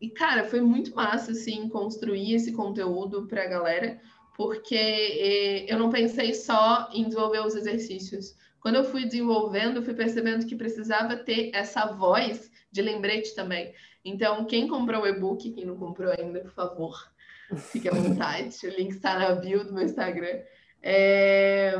E, 0.00 0.10
cara, 0.10 0.44
foi 0.44 0.60
muito 0.60 0.94
massa, 0.94 1.32
assim, 1.32 1.68
construir 1.68 2.32
esse 2.32 2.52
conteúdo 2.52 3.26
para 3.26 3.42
a 3.42 3.48
galera, 3.48 4.00
porque 4.36 4.76
é, 4.76 5.74
eu 5.74 5.80
não 5.80 5.90
pensei 5.90 6.32
só 6.32 6.88
em 6.92 7.02
desenvolver 7.02 7.44
os 7.44 7.56
exercícios. 7.56 8.36
Quando 8.60 8.76
eu 8.76 8.84
fui 8.84 9.04
desenvolvendo, 9.04 9.76
eu 9.76 9.82
fui 9.82 9.94
percebendo 9.94 10.46
que 10.46 10.56
precisava 10.56 11.16
ter 11.16 11.50
essa 11.54 11.86
voz 11.86 12.50
de 12.70 12.82
lembrete 12.82 13.34
também. 13.34 13.72
Então, 14.04 14.44
quem 14.44 14.68
comprou 14.68 15.02
o 15.02 15.06
e-book, 15.06 15.50
quem 15.52 15.64
não 15.64 15.76
comprou 15.76 16.12
ainda, 16.12 16.40
por 16.40 16.52
favor, 16.52 17.12
fique 17.56 17.88
à 17.88 17.92
vontade. 17.92 18.56
o 18.66 18.70
link 18.70 18.90
está 18.90 19.18
na 19.18 19.34
bio 19.34 19.64
do 19.64 19.72
meu 19.72 19.84
Instagram. 19.84 20.40
É... 20.82 21.74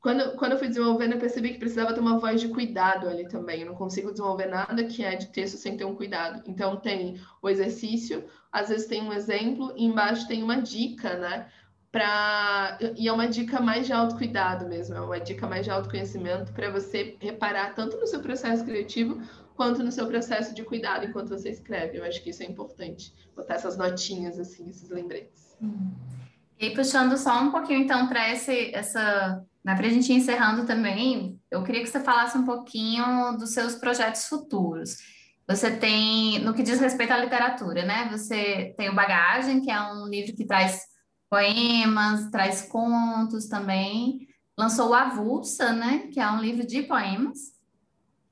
Quando, 0.00 0.36
quando 0.36 0.52
eu 0.52 0.58
fui 0.58 0.68
desenvolvendo, 0.68 1.14
eu 1.14 1.18
percebi 1.18 1.52
que 1.52 1.58
precisava 1.58 1.92
ter 1.92 1.98
uma 1.98 2.20
voz 2.20 2.40
de 2.40 2.48
cuidado 2.48 3.08
ali 3.08 3.26
também. 3.26 3.62
Eu 3.62 3.66
não 3.66 3.74
consigo 3.74 4.12
desenvolver 4.12 4.46
nada 4.46 4.84
que 4.84 5.04
é 5.04 5.16
de 5.16 5.26
texto 5.26 5.56
sem 5.56 5.76
ter 5.76 5.84
um 5.84 5.96
cuidado. 5.96 6.42
Então, 6.46 6.76
tem 6.76 7.20
o 7.42 7.48
exercício, 7.48 8.24
às 8.52 8.68
vezes 8.68 8.86
tem 8.86 9.02
um 9.02 9.12
exemplo, 9.12 9.72
e 9.76 9.84
embaixo 9.84 10.28
tem 10.28 10.44
uma 10.44 10.62
dica, 10.62 11.16
né? 11.16 11.50
Para 11.96 12.76
e 12.94 13.08
é 13.08 13.12
uma 13.12 13.26
dica 13.26 13.58
mais 13.58 13.86
de 13.86 13.92
autocuidado 13.94 14.68
mesmo, 14.68 14.94
é 14.94 15.00
uma 15.00 15.18
dica 15.18 15.46
mais 15.46 15.64
de 15.64 15.70
autoconhecimento 15.70 16.52
para 16.52 16.70
você 16.70 17.16
reparar 17.18 17.74
tanto 17.74 17.96
no 17.96 18.06
seu 18.06 18.20
processo 18.20 18.62
criativo 18.66 19.18
quanto 19.54 19.82
no 19.82 19.90
seu 19.90 20.06
processo 20.06 20.54
de 20.54 20.62
cuidado 20.62 21.06
enquanto 21.06 21.30
você 21.30 21.48
escreve. 21.48 21.96
Eu 21.96 22.04
acho 22.04 22.22
que 22.22 22.28
isso 22.28 22.42
é 22.42 22.46
importante, 22.46 23.14
botar 23.34 23.54
essas 23.54 23.78
notinhas 23.78 24.38
assim, 24.38 24.68
esses 24.68 24.90
lembretes. 24.90 25.56
E 26.60 26.68
puxando 26.72 27.16
só 27.16 27.40
um 27.40 27.50
pouquinho 27.50 27.80
então 27.80 28.06
para 28.08 28.30
esse 28.30 28.74
essa, 28.74 29.42
né, 29.64 29.74
para 29.74 29.86
a 29.86 29.90
gente 29.90 30.12
ir 30.12 30.16
encerrando 30.16 30.66
também, 30.66 31.40
eu 31.50 31.62
queria 31.62 31.80
que 31.80 31.88
você 31.88 32.00
falasse 32.00 32.36
um 32.36 32.44
pouquinho 32.44 33.38
dos 33.38 33.54
seus 33.54 33.74
projetos 33.74 34.26
futuros. 34.26 34.98
Você 35.48 35.70
tem, 35.70 36.40
no 36.40 36.52
que 36.52 36.62
diz 36.62 36.78
respeito 36.78 37.12
à 37.12 37.18
literatura, 37.18 37.86
né? 37.86 38.08
Você 38.10 38.74
tem 38.76 38.90
o 38.90 38.94
Bagagem, 38.94 39.62
que 39.62 39.70
é 39.70 39.80
um 39.80 40.06
livro 40.08 40.34
que 40.34 40.44
traz 40.44 40.94
poemas, 41.30 42.30
traz 42.30 42.62
contos 42.62 43.46
também. 43.46 44.26
Lançou 44.58 44.90
o 44.90 44.94
Avulsa, 44.94 45.72
né, 45.72 46.08
que 46.12 46.20
é 46.20 46.30
um 46.30 46.40
livro 46.40 46.66
de 46.66 46.82
poemas. 46.82 47.38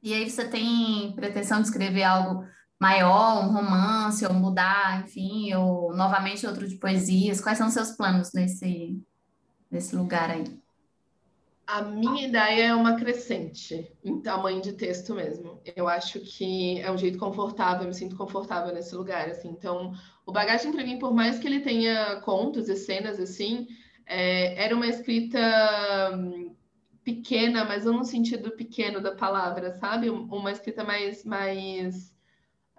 E 0.03 0.13
aí 0.13 0.29
você 0.29 0.47
tem 0.49 1.15
pretensão 1.15 1.61
de 1.61 1.69
escrever 1.69 2.03
algo 2.05 2.45
maior, 2.81 3.45
um 3.45 3.53
romance, 3.53 4.27
ou 4.27 4.35
mudar, 4.35 5.03
enfim, 5.03 5.55
ou 5.55 5.95
novamente 5.97 6.47
outro 6.47 6.69
de 6.69 6.77
poesias. 6.77 7.41
Quais 7.41 7.59
são 7.59 7.71
seus 7.71 7.93
planos 7.93 8.33
nesse, 8.35 9.03
nesse 9.71 9.97
lugar 9.97 10.31
aí? 10.31 10.64
A 11.67 11.81
minha 11.83 12.27
ideia 12.29 12.67
é 12.67 12.75
uma 12.75 12.97
crescente 12.97 13.91
em 14.05 14.21
tamanho 14.21 14.61
de 14.61 14.73
texto 14.73 15.15
mesmo. 15.15 15.63
Eu 15.75 15.89
acho 15.89 16.21
que 16.21 16.79
é 16.81 16.91
um 16.91 16.99
jeito 16.99 17.19
confortável, 17.19 17.83
eu 17.83 17.89
me 17.89 17.95
sinto 17.95 18.17
confortável 18.17 18.75
nesse 18.75 18.95
lugar, 18.95 19.29
assim. 19.31 19.49
Então, 19.49 19.93
o 20.27 20.33
Bagagem 20.33 20.73
para 20.73 20.85
mim, 20.85 20.99
por 20.99 21.15
mais 21.15 21.39
que 21.39 21.47
ele 21.47 21.61
tenha 21.61 22.21
contos 22.21 22.69
e 22.69 22.77
cenas 22.77 23.19
assim, 23.19 23.67
é, 24.07 24.63
era 24.63 24.77
uma 24.77 24.87
escrita 24.87 25.39
hum, 26.15 26.55
pequena, 27.03 27.65
mas 27.65 27.85
não 27.85 27.95
no 27.95 28.05
sentido 28.05 28.51
pequeno 28.53 29.01
da 29.01 29.15
palavra, 29.15 29.73
sabe? 29.73 30.11
Uma 30.11 30.53
escrita 30.53 30.85
mais, 30.85 31.25
mais 31.25 32.15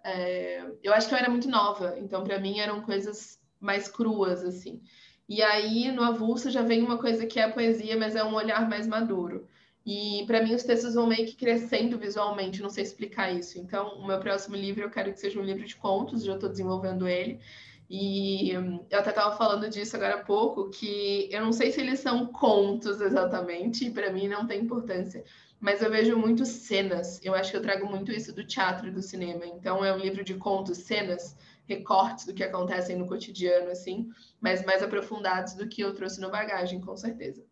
é, 0.03 0.63
eu 0.83 0.93
acho 0.93 1.07
que 1.07 1.15
eu 1.15 1.17
era 1.17 1.29
muito 1.29 1.49
nova, 1.49 1.97
então 1.97 2.23
para 2.23 2.39
mim 2.39 2.59
eram 2.59 2.81
coisas 2.81 3.41
mais 3.59 3.87
cruas 3.87 4.43
assim. 4.43 4.79
E 5.27 5.41
aí, 5.41 5.91
no 5.91 6.03
avulso, 6.03 6.49
já 6.51 6.61
vem 6.61 6.83
uma 6.83 6.97
coisa 6.99 7.25
que 7.25 7.39
é 7.39 7.43
a 7.43 7.51
poesia, 7.51 7.97
mas 7.97 8.15
é 8.15 8.23
um 8.23 8.33
olhar 8.35 8.67
mais 8.69 8.87
maduro. 8.87 9.47
E 9.85 10.23
para 10.27 10.41
mim, 10.41 10.55
os 10.55 10.63
textos 10.63 10.95
vão 10.95 11.07
meio 11.07 11.25
que 11.27 11.35
crescendo 11.35 11.97
visualmente, 11.97 12.61
não 12.61 12.69
sei 12.69 12.83
explicar 12.83 13.31
isso. 13.31 13.59
Então, 13.59 13.99
o 13.99 14.07
meu 14.07 14.19
próximo 14.19 14.55
livro 14.55 14.83
eu 14.83 14.89
quero 14.89 15.11
que 15.13 15.19
seja 15.19 15.39
um 15.39 15.43
livro 15.43 15.65
de 15.65 15.75
contos, 15.75 16.23
já 16.23 16.33
estou 16.35 16.49
desenvolvendo 16.49 17.07
ele. 17.07 17.39
E 17.89 18.49
eu 18.51 18.99
até 18.99 19.11
estava 19.11 19.35
falando 19.37 19.69
disso 19.69 19.95
agora 19.95 20.15
há 20.15 20.23
pouco, 20.23 20.69
que 20.71 21.29
eu 21.31 21.41
não 21.43 21.51
sei 21.51 21.71
se 21.71 21.81
eles 21.81 21.99
são 21.99 22.25
contos 22.27 22.99
exatamente, 22.99 23.85
e 23.85 23.91
para 23.91 24.11
mim 24.11 24.27
não 24.27 24.47
tem 24.47 24.61
importância, 24.61 25.23
mas 25.59 25.81
eu 25.83 25.91
vejo 25.91 26.17
muito 26.17 26.45
cenas. 26.45 27.23
Eu 27.23 27.35
acho 27.35 27.51
que 27.51 27.57
eu 27.57 27.61
trago 27.61 27.87
muito 27.87 28.11
isso 28.11 28.33
do 28.33 28.43
teatro 28.45 28.87
e 28.87 28.91
do 28.91 29.01
cinema. 29.03 29.45
Então, 29.45 29.85
é 29.85 29.93
um 29.93 29.99
livro 29.99 30.23
de 30.23 30.33
contos, 30.35 30.79
cenas, 30.79 31.35
recortes 31.67 32.25
do 32.25 32.33
que 32.33 32.43
acontecem 32.43 32.95
no 32.95 33.07
cotidiano, 33.07 33.71
assim, 33.71 34.09
mas 34.39 34.63
mais 34.65 34.83
aprofundados 34.83 35.53
do 35.53 35.67
que 35.67 35.81
eu 35.81 35.93
trouxe 35.93 36.21
no 36.21 36.29
bagagem, 36.29 36.79
com 36.79 36.95
certeza. 36.95 37.43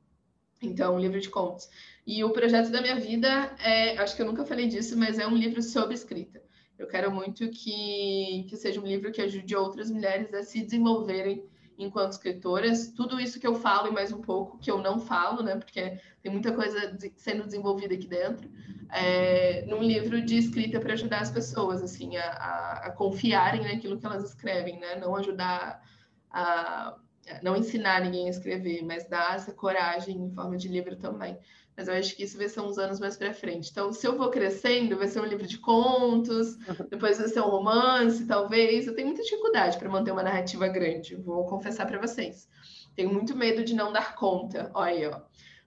Então, 0.61 0.95
um 0.95 0.99
livro 0.99 1.19
de 1.19 1.29
contos. 1.29 1.69
E 2.05 2.23
o 2.23 2.31
projeto 2.31 2.69
da 2.69 2.81
minha 2.81 2.99
vida 2.99 3.27
é, 3.59 3.97
acho 3.97 4.15
que 4.15 4.21
eu 4.21 4.25
nunca 4.25 4.45
falei 4.45 4.67
disso, 4.67 4.97
mas 4.97 5.19
é 5.19 5.27
um 5.27 5.35
livro 5.35 5.61
sobre 5.61 5.93
escrita. 5.93 6.41
Eu 6.77 6.87
quero 6.87 7.11
muito 7.11 7.49
que, 7.49 8.45
que 8.49 8.57
seja 8.57 8.79
um 8.79 8.85
livro 8.85 9.11
que 9.11 9.21
ajude 9.21 9.55
outras 9.55 9.89
mulheres 9.91 10.33
a 10.33 10.43
se 10.43 10.61
desenvolverem 10.61 11.45
enquanto 11.83 12.13
escritoras. 12.13 12.91
Tudo 12.91 13.19
isso 13.19 13.39
que 13.39 13.47
eu 13.47 13.55
falo 13.55 13.87
e 13.87 13.91
mais 13.91 14.11
um 14.11 14.21
pouco 14.21 14.57
que 14.57 14.71
eu 14.71 14.79
não 14.79 14.99
falo, 14.99 15.43
né? 15.43 15.55
Porque 15.55 15.99
tem 16.21 16.31
muita 16.31 16.51
coisa 16.53 16.97
sendo 17.15 17.43
desenvolvida 17.43 17.93
aqui 17.93 18.07
dentro. 18.07 18.49
É, 18.89 19.65
num 19.67 19.81
livro 19.81 20.21
de 20.21 20.37
escrita 20.37 20.79
para 20.79 20.93
ajudar 20.93 21.21
as 21.21 21.31
pessoas, 21.31 21.81
assim, 21.81 22.15
a, 22.17 22.29
a, 22.29 22.71
a, 22.87 22.91
confiarem 22.91 23.63
naquilo 23.63 23.97
que 23.97 24.05
elas 24.05 24.23
escrevem, 24.23 24.79
né? 24.79 24.95
Não 24.95 25.15
ajudar 25.15 25.81
a 26.29 26.97
não 27.41 27.55
ensinar 27.55 28.01
ninguém 28.01 28.27
a 28.27 28.29
escrever, 28.29 28.83
mas 28.83 29.07
dar 29.07 29.35
essa 29.35 29.53
coragem 29.53 30.17
em 30.17 30.31
forma 30.31 30.57
de 30.57 30.67
livro 30.67 30.95
também. 30.97 31.37
Mas 31.75 31.87
eu 31.87 31.93
acho 31.95 32.15
que 32.15 32.23
isso 32.23 32.37
vai 32.37 32.47
ser 32.47 32.61
uns 32.61 32.77
anos 32.77 32.99
mais 32.99 33.17
para 33.17 33.33
frente. 33.33 33.69
Então, 33.71 33.91
se 33.91 34.05
eu 34.05 34.15
vou 34.15 34.29
crescendo, 34.29 34.97
vai 34.97 35.07
ser 35.07 35.19
um 35.19 35.25
livro 35.25 35.47
de 35.47 35.57
contos, 35.57 36.55
depois 36.89 37.17
vai 37.17 37.27
ser 37.27 37.41
um 37.41 37.49
romance, 37.49 38.25
talvez. 38.25 38.85
Eu 38.85 38.95
tenho 38.95 39.07
muita 39.07 39.23
dificuldade 39.23 39.77
para 39.77 39.89
manter 39.89 40.11
uma 40.11 40.23
narrativa 40.23 40.67
grande, 40.67 41.15
vou 41.15 41.45
confessar 41.45 41.87
para 41.87 41.99
vocês. 41.99 42.47
Tenho 42.95 43.11
muito 43.11 43.35
medo 43.35 43.63
de 43.63 43.73
não 43.73 43.91
dar 43.91 44.15
conta. 44.15 44.69
Olha 44.73 44.91
aí, 44.91 45.05
ó. 45.07 45.21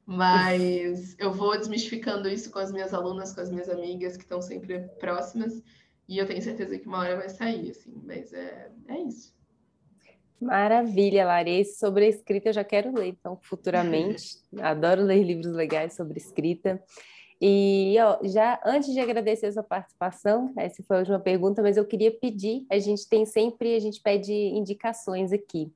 Mas 0.07 1.16
eu 1.18 1.32
vou 1.32 1.59
desmistificando 1.59 2.28
isso 2.28 2.50
com 2.50 2.61
as 2.61 2.70
minhas 2.70 2.94
alunas, 2.94 3.34
com 3.34 3.40
as 3.40 3.50
minhas 3.50 3.68
amigas 3.68 4.16
que 4.16 4.22
estão 4.22 4.40
sempre 4.40 4.78
próximas. 5.00 5.61
E 6.09 6.18
eu 6.18 6.26
tenho 6.26 6.40
certeza 6.40 6.78
que 6.78 6.86
uma 6.86 7.00
hora 7.00 7.16
vai 7.16 7.28
sair, 7.28 7.70
assim. 7.70 8.00
Mas 8.04 8.32
é, 8.32 8.70
é 8.86 8.98
isso. 9.00 9.36
Maravilha, 10.41 11.24
Larissa. 11.24 11.87
Sobre 11.87 12.05
a 12.07 12.09
escrita 12.09 12.51
eu 12.51 12.53
já 12.53 12.64
quero 12.64 12.93
ler, 12.95 13.09
então, 13.09 13.39
futuramente. 13.43 14.37
Adoro 14.61 15.03
ler 15.03 15.22
livros 15.22 15.53
legais 15.53 15.95
sobre 15.95 16.18
escrita. 16.18 16.82
E 17.41 17.97
ó, 18.01 18.18
já 18.22 18.61
antes 18.64 18.93
de 18.93 19.01
agradecer 19.01 19.47
a 19.47 19.53
sua 19.53 19.62
participação, 19.62 20.53
essa 20.57 20.82
foi 20.82 20.97
a 20.97 21.01
última 21.01 21.20
pergunta, 21.20 21.62
mas 21.62 21.76
eu 21.76 21.84
queria 21.84 22.11
pedir, 22.11 22.64
a 22.70 22.78
gente 22.78 23.07
tem 23.07 23.26
sempre, 23.26 23.74
a 23.74 23.78
gente 23.78 24.01
pede 24.01 24.32
indicações 24.32 25.32
aqui. 25.32 25.70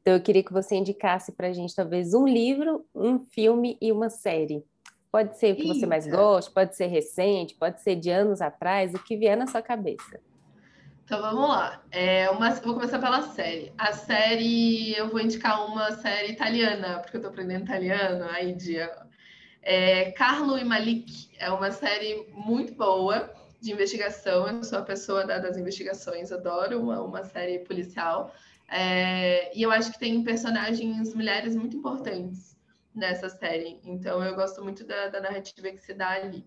Então 0.00 0.14
eu 0.14 0.20
queria 0.20 0.42
que 0.42 0.52
você 0.52 0.74
indicasse 0.74 1.32
para 1.32 1.48
a 1.48 1.52
gente 1.52 1.74
talvez 1.74 2.14
um 2.14 2.26
livro, 2.26 2.84
um 2.94 3.20
filme 3.20 3.78
e 3.80 3.92
uma 3.92 4.10
série. 4.10 4.64
Pode 5.10 5.38
ser 5.38 5.52
o 5.52 5.56
que 5.56 5.62
Eita. 5.62 5.74
você 5.74 5.86
mais 5.86 6.06
gosta, 6.06 6.50
pode 6.50 6.76
ser 6.76 6.86
recente, 6.86 7.54
pode 7.54 7.80
ser 7.80 7.94
de 7.94 8.10
anos 8.10 8.40
atrás, 8.40 8.92
o 8.92 8.98
que 8.98 9.16
vier 9.16 9.36
na 9.36 9.46
sua 9.46 9.62
cabeça. 9.62 10.20
Então 11.04 11.20
vamos 11.20 11.48
lá. 11.50 11.82
É 11.90 12.30
uma, 12.30 12.50
vou 12.50 12.74
começar 12.74 12.98
pela 12.98 13.20
série. 13.20 13.72
A 13.76 13.92
série, 13.92 14.94
eu 14.96 15.10
vou 15.10 15.20
indicar 15.20 15.66
uma 15.66 15.92
série 15.92 16.32
italiana, 16.32 17.00
porque 17.00 17.18
eu 17.18 17.20
tô 17.20 17.28
aprendendo 17.28 17.64
italiano, 17.64 18.24
aí 18.30 18.54
dia. 18.54 18.90
É, 19.62 20.12
Carlo 20.12 20.58
e 20.58 20.64
Malik 20.64 21.28
é 21.38 21.50
uma 21.50 21.70
série 21.70 22.26
muito 22.32 22.74
boa 22.74 23.30
de 23.60 23.70
investigação. 23.72 24.48
Eu 24.48 24.64
sou 24.64 24.78
a 24.78 24.82
pessoa 24.82 25.26
da, 25.26 25.38
das 25.38 25.58
investigações, 25.58 26.32
adoro 26.32 26.80
uma, 26.80 27.02
uma 27.02 27.22
série 27.22 27.58
policial. 27.60 28.34
É, 28.66 29.56
e 29.56 29.62
eu 29.62 29.70
acho 29.70 29.92
que 29.92 29.98
tem 29.98 30.24
personagens 30.24 31.14
mulheres 31.14 31.54
muito 31.54 31.76
importantes 31.76 32.56
nessa 32.94 33.28
série. 33.28 33.78
Então 33.84 34.24
eu 34.24 34.34
gosto 34.34 34.64
muito 34.64 34.84
da, 34.84 35.08
da 35.08 35.20
narrativa 35.20 35.68
que 35.68 35.80
se 35.80 35.92
dá 35.92 36.12
ali. 36.12 36.46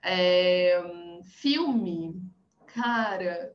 É, 0.00 0.80
filme, 1.24 2.22
cara, 2.68 3.52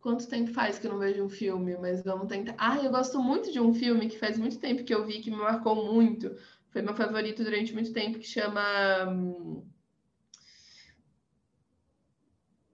Quanto 0.00 0.28
tempo 0.28 0.50
faz 0.52 0.78
que 0.78 0.86
eu 0.86 0.92
não 0.92 0.98
vejo 0.98 1.22
um 1.24 1.28
filme? 1.28 1.76
Mas 1.76 2.02
vamos 2.02 2.26
tentar. 2.26 2.54
Ah, 2.58 2.78
eu 2.82 2.90
gosto 2.90 3.20
muito 3.22 3.52
de 3.52 3.60
um 3.60 3.74
filme 3.74 4.08
que 4.08 4.18
faz 4.18 4.38
muito 4.38 4.58
tempo 4.58 4.84
que 4.84 4.94
eu 4.94 5.04
vi, 5.06 5.20
que 5.20 5.30
me 5.30 5.36
marcou 5.36 5.74
muito. 5.92 6.34
Foi 6.70 6.82
meu 6.82 6.94
favorito 6.94 7.44
durante 7.44 7.72
muito 7.74 7.92
tempo, 7.92 8.18
que 8.18 8.26
chama. 8.26 8.62
Hum, 9.08 9.62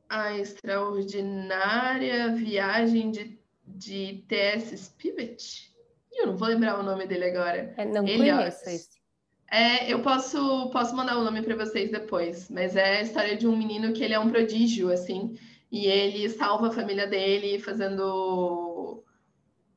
A 0.08 0.36
Extraordinária 0.38 2.32
Viagem 2.34 3.10
de, 3.10 3.40
de 3.66 4.24
T.S. 4.28 4.76
Spivet. 4.78 5.74
Eu 6.12 6.28
não 6.28 6.36
vou 6.36 6.46
lembrar 6.48 6.78
o 6.78 6.82
nome 6.82 7.06
dele 7.06 7.24
agora. 7.24 7.74
É, 7.76 7.84
não 7.84 8.06
Ele, 8.06 8.30
conheço 8.30 8.70
esse. 8.70 9.00
É, 9.50 9.92
eu 9.92 10.02
posso, 10.02 10.70
posso 10.70 10.94
mandar 10.94 11.18
o 11.18 11.24
nome 11.24 11.42
para 11.42 11.56
vocês 11.56 11.90
depois, 11.90 12.48
mas 12.50 12.76
é 12.76 12.98
a 12.98 13.02
história 13.02 13.36
de 13.36 13.46
um 13.46 13.56
menino 13.56 13.92
que 13.92 14.02
ele 14.02 14.14
é 14.14 14.18
um 14.18 14.30
prodígio, 14.30 14.90
assim, 14.90 15.36
e 15.70 15.86
ele 15.86 16.28
salva 16.30 16.68
a 16.68 16.72
família 16.72 17.06
dele 17.06 17.58
fazendo 17.58 19.02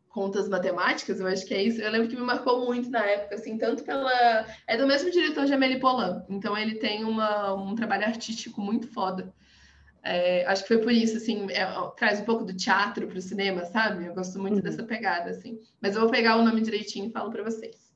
contas 0.09 0.49
matemáticas, 0.49 1.19
eu 1.19 1.27
acho 1.27 1.45
que 1.45 1.53
é 1.53 1.63
isso. 1.63 1.81
Eu 1.81 1.91
lembro 1.91 2.09
que 2.09 2.15
me 2.15 2.21
marcou 2.21 2.65
muito 2.65 2.89
na 2.89 3.05
época, 3.05 3.35
assim, 3.35 3.57
tanto 3.57 3.83
pela. 3.83 4.45
É 4.67 4.75
do 4.75 4.87
mesmo 4.87 5.11
diretor 5.11 5.45
de 5.45 5.53
Amélie 5.53 5.79
Poulain, 5.79 6.23
então 6.29 6.57
ele 6.57 6.75
tem 6.75 7.03
uma, 7.03 7.53
um 7.53 7.75
trabalho 7.75 8.05
artístico 8.05 8.59
muito 8.61 8.87
foda. 8.87 9.33
É, 10.01 10.45
acho 10.45 10.63
que 10.63 10.69
foi 10.69 10.79
por 10.79 10.91
isso, 10.91 11.17
assim, 11.17 11.47
é, 11.51 11.65
traz 11.97 12.21
um 12.21 12.25
pouco 12.25 12.45
do 12.45 12.55
teatro 12.55 13.07
para 13.07 13.17
o 13.17 13.21
cinema, 13.21 13.65
sabe? 13.65 14.05
Eu 14.05 14.13
gosto 14.13 14.39
muito 14.39 14.55
uhum. 14.55 14.61
dessa 14.61 14.83
pegada, 14.83 15.29
assim. 15.29 15.59
Mas 15.81 15.95
eu 15.95 16.01
vou 16.01 16.09
pegar 16.09 16.37
o 16.37 16.43
nome 16.43 16.61
direitinho 16.61 17.09
e 17.09 17.11
falo 17.11 17.29
para 17.31 17.43
vocês. 17.43 17.88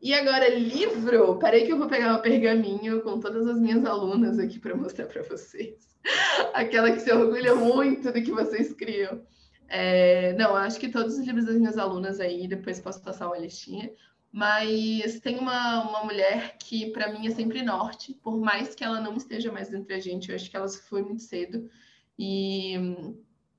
E 0.00 0.12
agora, 0.14 0.48
livro. 0.48 1.38
Peraí 1.38 1.64
que 1.64 1.72
eu 1.72 1.78
vou 1.78 1.88
pegar 1.88 2.16
um 2.16 2.22
pergaminho 2.22 3.02
com 3.02 3.18
todas 3.18 3.46
as 3.46 3.58
minhas 3.58 3.84
alunas 3.84 4.38
aqui 4.38 4.58
para 4.58 4.76
mostrar 4.76 5.06
para 5.06 5.22
vocês. 5.22 5.96
Aquela 6.54 6.92
que 6.92 7.00
se 7.00 7.12
orgulha 7.12 7.54
muito 7.54 8.12
do 8.12 8.22
que 8.22 8.30
vocês 8.30 8.72
criam. 8.72 9.22
É, 9.68 10.32
não, 10.34 10.54
acho 10.54 10.78
que 10.78 10.88
todos 10.88 11.18
os 11.18 11.26
livros 11.26 11.46
das 11.46 11.56
minhas 11.56 11.78
alunas 11.78 12.20
aí, 12.20 12.46
depois 12.46 12.80
posso 12.80 13.02
passar 13.02 13.26
uma 13.26 13.38
listinha. 13.38 13.90
Mas 14.30 15.18
tem 15.20 15.38
uma, 15.38 15.88
uma 15.88 16.04
mulher 16.04 16.56
que, 16.58 16.90
para 16.90 17.10
mim, 17.10 17.26
é 17.26 17.30
sempre 17.30 17.62
norte, 17.62 18.12
por 18.14 18.38
mais 18.38 18.74
que 18.74 18.84
ela 18.84 19.00
não 19.00 19.16
esteja 19.16 19.50
mais 19.50 19.72
entre 19.72 19.94
a 19.94 19.98
gente. 19.98 20.28
Eu 20.28 20.36
acho 20.36 20.50
que 20.50 20.56
ela 20.56 20.68
se 20.68 20.82
foi 20.82 21.02
muito 21.02 21.22
cedo 21.22 21.70
e 22.18 22.78
hum, 22.78 23.18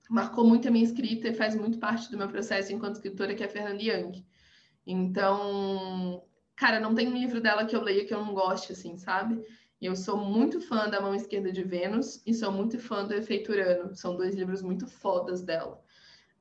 marcou 0.10 0.46
muito 0.46 0.68
a 0.68 0.72
minha 0.72 0.86
escrita 0.86 1.28
e 1.30 1.34
faz 1.34 1.56
muito 1.56 1.80
parte 1.80 2.12
do 2.12 2.18
meu 2.18 2.28
processo 2.28 2.72
enquanto 2.72 2.96
escritora, 2.96 3.34
que 3.34 3.44
é 3.44 3.48
a 3.48 3.50
Fernanda 3.50 3.82
Young. 3.82 4.24
Então, 4.86 6.24
cara, 6.58 6.80
não 6.80 6.94
tem 6.94 7.08
um 7.08 7.16
livro 7.16 7.40
dela 7.40 7.66
que 7.66 7.76
eu 7.76 7.82
leia 7.82 8.04
que 8.04 8.14
eu 8.14 8.26
não 8.26 8.34
goste, 8.34 8.74
assim, 8.74 8.98
sabe? 8.98 9.42
Eu 9.80 9.96
sou 9.96 10.18
muito 10.18 10.60
fã 10.60 10.90
da 10.90 11.00
Mão 11.00 11.14
Esquerda 11.14 11.52
de 11.52 11.64
Vênus 11.64 12.22
e 12.26 12.34
sou 12.34 12.52
muito 12.52 12.80
fã 12.80 13.06
do 13.06 13.14
Efeito 13.14 13.52
Urano. 13.52 13.96
São 13.96 14.18
dois 14.18 14.36
livros 14.36 14.64
muito 14.64 14.88
fodas 14.88 15.44
dela. 15.44 15.80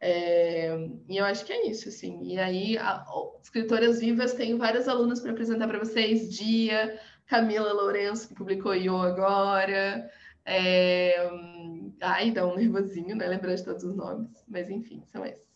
É, 0.01 0.75
e 1.09 1.19
eu 1.19 1.25
acho 1.25 1.45
que 1.45 1.53
é 1.53 1.69
isso, 1.69 1.89
assim. 1.91 2.23
E 2.25 2.39
aí, 2.39 2.79
a, 2.79 3.05
escritoras 3.43 4.01
vivas, 4.01 4.33
tenho 4.33 4.57
várias 4.57 4.89
alunas 4.89 5.21
para 5.21 5.33
apresentar 5.33 5.69
para 5.69 5.79
vocês. 5.79 6.35
Dia, 6.35 6.99
Camila 7.27 7.73
Lourenço, 7.75 8.29
que 8.29 8.35
publicou 8.35 8.75
Yo 8.75 8.97
agora. 8.97 10.11
É, 10.47 11.29
ai, 12.01 12.31
dá 12.31 12.47
um 12.47 12.57
nervosinho, 12.57 13.15
né? 13.17 13.27
Lembrar 13.29 13.55
de 13.55 13.65
todos 13.65 13.85
os 13.85 13.95
nomes. 13.95 14.31
Mas, 14.49 14.71
enfim, 14.71 15.03
são 15.05 15.27
esses. 15.27 15.56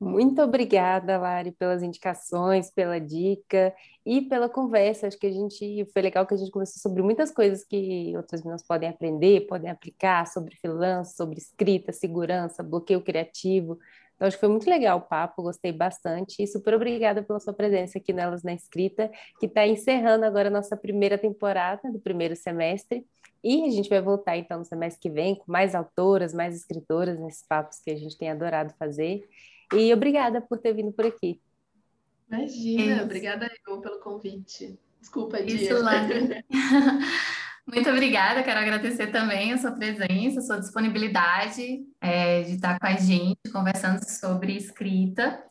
Muito 0.00 0.42
obrigada, 0.42 1.16
Lari, 1.16 1.52
pelas 1.52 1.82
indicações, 1.82 2.70
pela 2.70 3.00
dica 3.00 3.74
e 4.04 4.20
pela 4.22 4.48
conversa. 4.48 5.06
Acho 5.06 5.18
que 5.18 5.26
a 5.26 5.32
gente 5.32 5.86
foi 5.92 6.02
legal 6.02 6.26
que 6.26 6.34
a 6.34 6.36
gente 6.36 6.50
conversou 6.50 6.80
sobre 6.82 7.00
muitas 7.02 7.30
coisas 7.30 7.64
que 7.64 8.12
outras 8.16 8.42
meninas 8.42 8.62
podem 8.62 8.88
aprender, 8.88 9.46
podem 9.46 9.70
aplicar 9.70 10.26
sobre 10.26 10.56
freelance, 10.56 11.16
sobre 11.16 11.38
escrita, 11.38 11.92
segurança, 11.92 12.62
bloqueio 12.62 13.00
criativo. 13.00 13.78
Então, 14.14 14.28
acho 14.28 14.36
que 14.36 14.40
foi 14.40 14.48
muito 14.48 14.68
legal 14.68 14.98
o 14.98 15.02
papo, 15.02 15.42
gostei 15.42 15.72
bastante. 15.72 16.42
E 16.42 16.46
super 16.46 16.74
obrigada 16.74 17.22
pela 17.22 17.40
sua 17.40 17.52
presença 17.52 17.98
aqui 17.98 18.12
nelas 18.12 18.42
na 18.42 18.52
escrita, 18.52 19.10
que 19.40 19.46
está 19.46 19.66
encerrando 19.66 20.24
agora 20.24 20.48
a 20.48 20.52
nossa 20.52 20.76
primeira 20.76 21.16
temporada 21.16 21.90
do 21.90 21.98
primeiro 21.98 22.36
semestre. 22.36 23.06
E 23.42 23.64
a 23.64 23.70
gente 23.70 23.88
vai 23.88 24.00
voltar 24.00 24.36
então 24.36 24.58
no 24.58 24.64
semestre 24.64 25.00
que 25.02 25.10
vem 25.10 25.34
com 25.34 25.50
mais 25.50 25.74
autoras, 25.74 26.32
mais 26.32 26.56
escritoras 26.56 27.18
nesses 27.18 27.46
papos 27.46 27.78
que 27.78 27.90
a 27.90 27.96
gente 27.96 28.16
tem 28.16 28.30
adorado 28.30 28.72
fazer. 28.78 29.28
E 29.72 29.92
obrigada 29.92 30.40
por 30.40 30.58
ter 30.58 30.74
vindo 30.74 30.92
por 30.92 31.06
aqui. 31.06 31.40
Imagina, 32.28 32.94
Isso. 32.94 33.04
obrigada 33.04 33.50
eu 33.66 33.80
pelo 33.80 34.00
convite. 34.00 34.78
Desculpa, 35.00 35.42
Dia. 35.42 35.56
Isso, 35.56 35.74
Muito 37.66 37.88
obrigada, 37.88 38.42
quero 38.42 38.60
agradecer 38.60 39.06
também 39.06 39.52
a 39.52 39.58
sua 39.58 39.72
presença, 39.72 40.40
a 40.40 40.42
sua 40.42 40.60
disponibilidade 40.60 41.82
é, 41.98 42.42
de 42.42 42.56
estar 42.56 42.78
com 42.78 42.86
a 42.86 42.94
gente 42.94 43.38
conversando 43.50 44.02
sobre 44.04 44.54
escrita. 44.54 45.42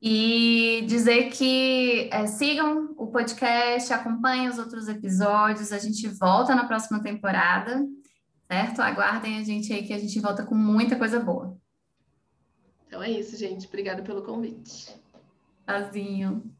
E 0.00 0.84
dizer 0.86 1.30
que 1.30 2.08
é, 2.12 2.26
sigam 2.26 2.94
o 2.96 3.06
podcast, 3.08 3.92
acompanhem 3.92 4.48
os 4.48 4.58
outros 4.58 4.88
episódios, 4.88 5.72
a 5.72 5.78
gente 5.78 6.06
volta 6.08 6.54
na 6.54 6.66
próxima 6.66 7.02
temporada, 7.02 7.84
certo? 8.50 8.80
Aguardem 8.80 9.38
a 9.38 9.42
gente 9.42 9.72
aí 9.72 9.86
que 9.86 9.92
a 9.92 9.98
gente 9.98 10.20
volta 10.20 10.44
com 10.44 10.54
muita 10.54 10.96
coisa 10.96 11.20
boa. 11.20 11.56
Então 12.96 13.04
é 13.04 13.10
isso, 13.10 13.36
gente. 13.36 13.66
Obrigada 13.66 14.02
pelo 14.02 14.22
convite. 14.22 14.96
Tchauzinho. 15.66 16.55